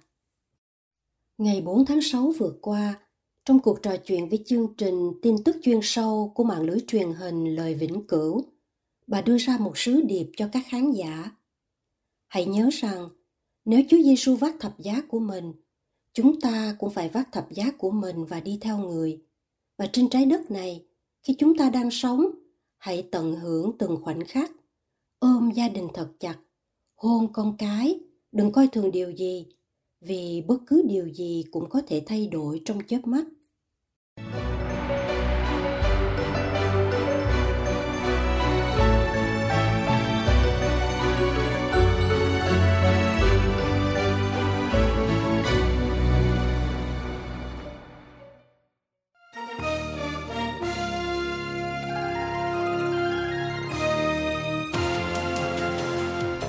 Ngày 1.39 1.61
4 1.61 1.85
tháng 1.87 2.03
6 2.03 2.33
vừa 2.39 2.53
qua, 2.61 3.01
trong 3.45 3.59
cuộc 3.59 3.83
trò 3.83 3.97
chuyện 3.97 4.29
với 4.29 4.43
chương 4.47 4.75
trình 4.77 5.13
tin 5.23 5.37
tức 5.45 5.57
chuyên 5.63 5.81
sâu 5.83 6.33
của 6.35 6.45
mạng 6.45 6.63
lưới 6.63 6.79
truyền 6.87 7.13
hình 7.13 7.55
Lời 7.55 7.75
Vĩnh 7.75 8.07
Cửu, 8.07 8.45
bà 9.07 9.21
đưa 9.21 9.37
ra 9.39 9.59
một 9.59 9.79
sứ 9.79 10.01
điệp 10.01 10.27
cho 10.37 10.49
các 10.53 10.63
khán 10.69 10.93
giả. 10.93 11.31
Hãy 12.27 12.45
nhớ 12.45 12.69
rằng, 12.73 13.09
nếu 13.71 13.83
Chúa 13.89 14.03
Giêsu 14.03 14.37
vác 14.37 14.55
thập 14.61 14.79
giá 14.79 15.03
của 15.09 15.19
mình, 15.19 15.53
chúng 16.13 16.41
ta 16.41 16.77
cũng 16.79 16.91
phải 16.91 17.09
vác 17.09 17.33
thập 17.33 17.51
giá 17.51 17.71
của 17.79 17.91
mình 17.91 18.25
và 18.25 18.41
đi 18.41 18.59
theo 18.61 18.79
người. 18.79 19.23
Và 19.79 19.87
trên 19.93 20.09
trái 20.11 20.27
đất 20.27 20.51
này, 20.51 20.85
khi 21.23 21.35
chúng 21.39 21.57
ta 21.57 21.71
đang 21.71 21.91
sống, 21.91 22.31
hãy 22.79 23.09
tận 23.13 23.37
hưởng 23.37 23.79
từng 23.79 23.99
khoảnh 24.03 24.25
khắc, 24.25 24.51
ôm 25.19 25.51
gia 25.55 25.69
đình 25.69 25.89
thật 25.95 26.09
chặt, 26.21 26.37
hôn 26.95 27.33
con 27.33 27.57
cái, 27.59 28.01
đừng 28.33 28.53
coi 28.53 28.69
thường 28.69 28.91
điều 28.91 29.11
gì, 29.11 29.47
vì 30.01 30.43
bất 30.47 30.59
cứ 30.67 30.83
điều 30.89 31.09
gì 31.09 31.45
cũng 31.51 31.69
có 31.69 31.83
thể 31.87 32.03
thay 32.07 32.27
đổi 32.27 32.63
trong 32.65 32.79
chớp 32.87 33.07
mắt. 33.07 33.25